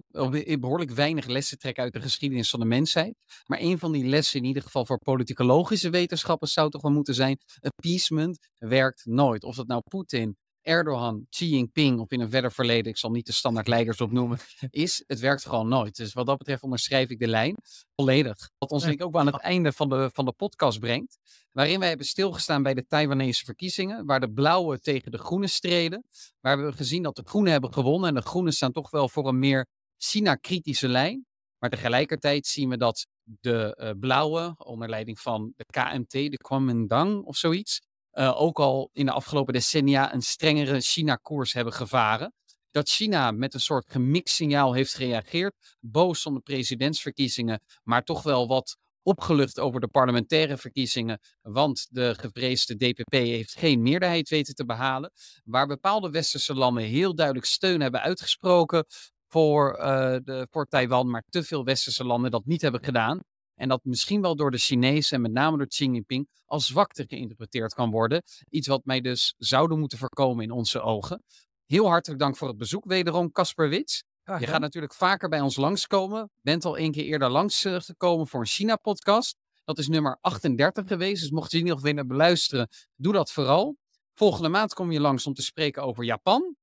behoorlijk 0.59 0.91
weinig 0.91 1.25
lessen 1.25 1.57
trekken 1.57 1.83
uit 1.83 1.93
de 1.93 2.01
geschiedenis 2.01 2.49
van 2.49 2.59
de 2.59 2.65
mensheid. 2.65 3.15
Maar 3.45 3.59
een 3.59 3.79
van 3.79 3.91
die 3.91 4.05
lessen, 4.05 4.39
in 4.39 4.45
ieder 4.45 4.63
geval 4.63 4.85
voor 4.85 4.97
politicologische 4.97 5.89
wetenschappen, 5.89 6.47
zou 6.47 6.69
toch 6.69 6.81
wel 6.81 6.91
moeten 6.91 7.13
zijn: 7.13 7.37
appeasement 7.59 8.37
werkt 8.57 9.05
nooit. 9.05 9.43
Of 9.43 9.55
dat 9.55 9.67
nou 9.67 9.81
Poetin 9.81 10.37
Erdogan, 10.61 11.25
Xi 11.29 11.49
Jinping 11.49 11.99
of 11.99 12.11
in 12.11 12.19
een 12.19 12.29
verder 12.29 12.51
verleden, 12.51 12.91
ik 12.91 12.97
zal 12.97 13.11
niet 13.11 13.25
de 13.25 13.31
standaard 13.31 13.67
leiders 13.67 14.01
opnoemen, 14.01 14.39
is 14.69 15.03
het 15.07 15.19
werkt 15.19 15.45
gewoon 15.45 15.67
nooit. 15.67 15.95
Dus 15.95 16.13
wat 16.13 16.25
dat 16.25 16.37
betreft 16.37 16.63
onderschrijf 16.63 17.09
ik 17.09 17.19
de 17.19 17.27
lijn 17.27 17.55
volledig. 17.95 18.49
Wat 18.57 18.71
ons 18.71 18.83
denk 18.83 18.99
ik 18.99 19.05
ook 19.05 19.15
aan 19.15 19.25
het 19.25 19.41
einde 19.41 19.71
van 19.71 19.89
de, 19.89 20.09
van 20.13 20.25
de 20.25 20.31
podcast 20.31 20.79
brengt, 20.79 21.17
waarin 21.51 21.79
wij 21.79 21.87
hebben 21.87 22.05
stilgestaan 22.05 22.63
bij 22.63 22.73
de 22.73 22.85
Taiwanese 22.87 23.45
verkiezingen, 23.45 24.05
waar 24.05 24.19
de 24.19 24.31
blauwe 24.31 24.79
tegen 24.79 25.11
de 25.11 25.17
groene 25.17 25.47
streden, 25.47 26.03
waar 26.39 26.65
we 26.65 26.71
gezien 26.71 27.03
dat 27.03 27.15
de 27.15 27.23
groenen 27.25 27.51
hebben 27.51 27.73
gewonnen 27.73 28.09
en 28.09 28.15
de 28.15 28.21
groenen 28.21 28.53
staan 28.53 28.71
toch 28.71 28.89
wel 28.89 29.09
voor 29.09 29.27
een 29.27 29.39
meer 29.39 29.67
China-kritische 29.97 30.87
lijn. 30.87 31.25
Maar 31.57 31.69
tegelijkertijd 31.69 32.47
zien 32.47 32.69
we 32.69 32.77
dat 32.77 33.07
de 33.23 33.77
uh, 33.81 33.89
blauwe, 33.99 34.55
onder 34.57 34.89
leiding 34.89 35.19
van 35.19 35.53
de 35.55 35.65
KMT, 35.65 36.11
de 36.11 36.37
Kuomintang 36.37 37.23
of 37.23 37.37
zoiets, 37.37 37.81
uh, 38.13 38.41
ook 38.41 38.59
al 38.59 38.89
in 38.93 39.05
de 39.05 39.11
afgelopen 39.11 39.53
decennia 39.53 40.13
een 40.13 40.21
strengere 40.21 40.81
China-koers 40.81 41.53
hebben 41.53 41.73
gevaren. 41.73 42.33
Dat 42.71 42.89
China 42.89 43.31
met 43.31 43.53
een 43.53 43.59
soort 43.59 43.85
gemixt 43.91 44.35
signaal 44.35 44.73
heeft 44.73 44.93
gereageerd, 44.93 45.77
boos 45.79 46.25
om 46.25 46.33
de 46.33 46.39
presidentsverkiezingen, 46.39 47.61
maar 47.83 48.03
toch 48.03 48.23
wel 48.23 48.47
wat 48.47 48.77
opgelucht 49.03 49.59
over 49.59 49.79
de 49.79 49.87
parlementaire 49.87 50.57
verkiezingen, 50.57 51.19
want 51.41 51.87
de 51.89 52.15
gevreesde 52.17 52.75
DPP 52.75 53.13
heeft 53.13 53.55
geen 53.55 53.81
meerderheid 53.81 54.29
weten 54.29 54.55
te 54.55 54.65
behalen, 54.65 55.11
waar 55.43 55.67
bepaalde 55.67 56.09
westerse 56.09 56.53
landen 56.53 56.83
heel 56.83 57.15
duidelijk 57.15 57.45
steun 57.45 57.81
hebben 57.81 58.01
uitgesproken 58.01 58.85
voor, 59.27 59.77
uh, 59.79 59.85
de, 60.23 60.47
voor 60.49 60.65
Taiwan, 60.65 61.09
maar 61.09 61.23
te 61.29 61.43
veel 61.43 61.63
westerse 61.63 62.03
landen 62.03 62.31
dat 62.31 62.45
niet 62.45 62.61
hebben 62.61 62.83
gedaan. 62.83 63.21
En 63.61 63.67
dat 63.67 63.83
misschien 63.83 64.21
wel 64.21 64.35
door 64.35 64.51
de 64.51 64.57
Chinezen 64.57 65.15
en 65.15 65.21
met 65.21 65.31
name 65.31 65.57
door 65.57 65.67
Xi 65.67 65.85
Jinping 65.85 66.29
als 66.45 66.67
zwakte 66.67 67.05
geïnterpreteerd 67.07 67.73
kan 67.73 67.91
worden. 67.91 68.23
Iets 68.49 68.67
wat 68.67 68.85
mij 68.85 69.01
dus 69.01 69.33
zouden 69.37 69.79
moeten 69.79 69.97
voorkomen 69.97 70.43
in 70.43 70.51
onze 70.51 70.81
ogen. 70.81 71.23
Heel 71.65 71.87
hartelijk 71.87 72.19
dank 72.19 72.37
voor 72.37 72.47
het 72.47 72.57
bezoek 72.57 72.85
wederom, 72.85 73.31
Casper 73.31 73.69
Wits. 73.69 74.03
Je 74.23 74.47
gaat 74.47 74.59
natuurlijk 74.59 74.93
vaker 74.93 75.29
bij 75.29 75.41
ons 75.41 75.55
langskomen. 75.55 76.29
Bent 76.41 76.65
al 76.65 76.77
een 76.77 76.91
keer 76.91 77.03
eerder 77.03 77.29
langsgekomen 77.29 78.27
voor 78.27 78.39
een 78.39 78.45
China-podcast. 78.45 79.35
Dat 79.63 79.77
is 79.77 79.87
nummer 79.87 80.17
38 80.21 80.87
geweest. 80.87 81.21
Dus 81.21 81.31
mocht 81.31 81.51
je 81.51 81.57
die 81.57 81.67
nog 81.67 81.81
willen 81.81 82.07
beluisteren, 82.07 82.67
doe 82.95 83.13
dat 83.13 83.31
vooral. 83.31 83.77
Volgende 84.13 84.49
maand 84.49 84.73
kom 84.73 84.91
je 84.91 84.99
langs 84.99 85.25
om 85.25 85.33
te 85.33 85.41
spreken 85.41 85.83
over 85.83 86.03
Japan. 86.03 86.55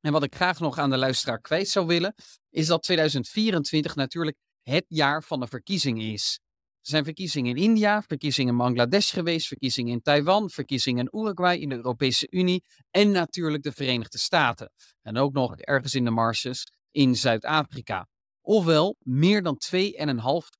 En 0.00 0.12
wat 0.12 0.22
ik 0.22 0.34
graag 0.34 0.60
nog 0.60 0.78
aan 0.78 0.90
de 0.90 0.96
luisteraar 0.96 1.40
kwijt 1.40 1.68
zou 1.68 1.86
willen, 1.86 2.14
is 2.50 2.66
dat 2.66 2.82
2024 2.82 3.94
natuurlijk 3.94 4.36
het 4.62 4.84
jaar 4.88 5.22
van 5.22 5.40
de 5.40 5.46
verkiezingen 5.46 6.12
is. 6.12 6.42
Er 6.84 6.90
zijn 6.90 7.04
verkiezingen 7.04 7.56
in 7.56 7.62
India, 7.62 8.02
verkiezingen 8.02 8.52
in 8.52 8.58
Bangladesh 8.58 9.12
geweest, 9.12 9.46
verkiezingen 9.46 9.92
in 9.92 10.02
Taiwan, 10.02 10.50
verkiezingen 10.50 11.08
in 11.10 11.20
Uruguay, 11.20 11.56
in 11.56 11.68
de 11.68 11.74
Europese 11.74 12.26
Unie 12.30 12.64
en 12.90 13.10
natuurlijk 13.10 13.62
de 13.62 13.72
Verenigde 13.72 14.18
Staten. 14.18 14.72
En 15.02 15.16
ook 15.16 15.32
nog 15.32 15.56
ergens 15.56 15.94
in 15.94 16.04
de 16.04 16.10
marges 16.10 16.66
in 16.90 17.16
Zuid-Afrika. 17.16 18.08
Ofwel, 18.40 18.96
meer 18.98 19.42
dan 19.42 19.60
2,5 19.74 19.80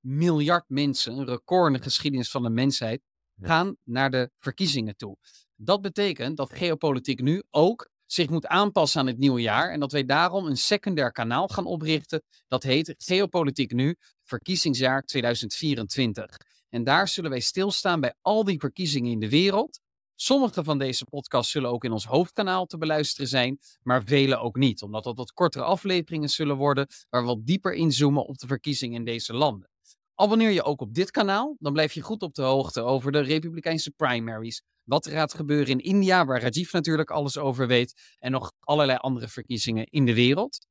miljard 0.00 0.64
mensen, 0.68 1.18
een 1.18 1.26
record 1.26 1.66
in 1.66 1.72
de 1.72 1.82
geschiedenis 1.82 2.30
van 2.30 2.42
de 2.42 2.50
mensheid, 2.50 3.02
gaan 3.40 3.76
naar 3.82 4.10
de 4.10 4.30
verkiezingen 4.38 4.96
toe. 4.96 5.16
Dat 5.56 5.80
betekent 5.80 6.36
dat 6.36 6.52
geopolitiek 6.52 7.20
nu 7.20 7.42
ook 7.50 7.92
zich 8.06 8.30
moet 8.30 8.46
aanpassen 8.46 9.00
aan 9.00 9.06
het 9.06 9.18
nieuwe 9.18 9.40
jaar 9.40 9.70
en 9.70 9.80
dat 9.80 9.92
wij 9.92 10.04
daarom 10.04 10.46
een 10.46 10.56
secundair 10.56 11.12
kanaal 11.12 11.48
gaan 11.48 11.66
oprichten. 11.66 12.22
Dat 12.48 12.62
heet 12.62 12.94
Geopolitiek 12.98 13.72
Nu, 13.72 13.96
verkiezingsjaar 14.24 15.02
2024. 15.02 16.36
En 16.68 16.84
daar 16.84 17.08
zullen 17.08 17.30
wij 17.30 17.40
stilstaan 17.40 18.00
bij 18.00 18.14
al 18.20 18.44
die 18.44 18.58
verkiezingen 18.58 19.10
in 19.10 19.20
de 19.20 19.28
wereld. 19.28 19.80
Sommige 20.14 20.64
van 20.64 20.78
deze 20.78 21.04
podcasts 21.04 21.52
zullen 21.52 21.70
ook 21.70 21.84
in 21.84 21.92
ons 21.92 22.04
hoofdkanaal 22.04 22.66
te 22.66 22.78
beluisteren 22.78 23.28
zijn, 23.28 23.58
maar 23.82 24.04
vele 24.04 24.36
ook 24.36 24.56
niet, 24.56 24.82
omdat 24.82 25.04
dat 25.04 25.16
wat 25.16 25.32
kortere 25.32 25.64
afleveringen 25.64 26.28
zullen 26.28 26.56
worden 26.56 26.86
waar 27.10 27.20
we 27.20 27.26
wat 27.26 27.46
dieper 27.46 27.72
inzoomen 27.72 28.26
op 28.26 28.38
de 28.38 28.46
verkiezingen 28.46 28.98
in 28.98 29.04
deze 29.04 29.34
landen. 29.34 29.70
Abonneer 30.14 30.50
je 30.50 30.62
ook 30.62 30.80
op 30.80 30.94
dit 30.94 31.10
kanaal, 31.10 31.56
dan 31.58 31.72
blijf 31.72 31.92
je 31.92 32.00
goed 32.00 32.22
op 32.22 32.34
de 32.34 32.42
hoogte 32.42 32.82
over 32.82 33.12
de 33.12 33.20
Republikeinse 33.20 33.90
primaries, 33.90 34.62
wat 34.84 35.06
er 35.06 35.12
gaat 35.12 35.34
gebeuren 35.34 35.68
in 35.68 35.78
India, 35.78 36.24
waar 36.24 36.40
Rajiv 36.40 36.72
natuurlijk 36.72 37.10
alles 37.10 37.38
over 37.38 37.66
weet, 37.66 38.16
en 38.18 38.30
nog 38.30 38.52
allerlei 38.60 38.98
andere 38.98 39.28
verkiezingen 39.28 39.86
in 39.86 40.04
de 40.04 40.14
wereld. 40.14 40.66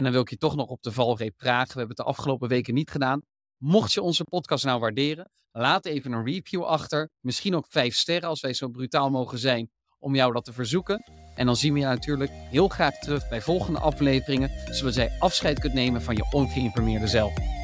En 0.00 0.06
dan 0.06 0.14
wil 0.14 0.24
ik 0.24 0.30
je 0.30 0.36
toch 0.36 0.56
nog 0.56 0.68
op 0.68 0.82
de 0.82 0.92
valreep 0.92 1.34
vragen, 1.36 1.72
we 1.72 1.78
hebben 1.78 1.96
het 1.96 2.06
de 2.06 2.12
afgelopen 2.12 2.48
weken 2.48 2.74
niet 2.74 2.90
gedaan. 2.90 3.22
Mocht 3.56 3.92
je 3.92 4.02
onze 4.02 4.24
podcast 4.24 4.64
nou 4.64 4.80
waarderen, 4.80 5.30
laat 5.52 5.86
even 5.86 6.12
een 6.12 6.24
review 6.24 6.62
achter. 6.62 7.10
Misschien 7.20 7.56
ook 7.56 7.66
vijf 7.68 7.94
sterren 7.94 8.28
als 8.28 8.40
wij 8.40 8.52
zo 8.52 8.68
brutaal 8.68 9.10
mogen 9.10 9.38
zijn 9.38 9.70
om 9.98 10.14
jou 10.14 10.32
dat 10.32 10.44
te 10.44 10.52
verzoeken. 10.52 11.04
En 11.34 11.46
dan 11.46 11.56
zien 11.56 11.72
we 11.72 11.78
je 11.78 11.84
natuurlijk 11.84 12.30
heel 12.32 12.68
graag 12.68 12.98
terug 12.98 13.28
bij 13.28 13.40
volgende 13.40 13.78
afleveringen, 13.78 14.50
zodat 14.74 14.94
jij 14.94 15.16
afscheid 15.18 15.58
kunt 15.58 15.74
nemen 15.74 16.02
van 16.02 16.16
je 16.16 16.28
ongeïnformeerde 16.30 17.06
zelf. 17.06 17.59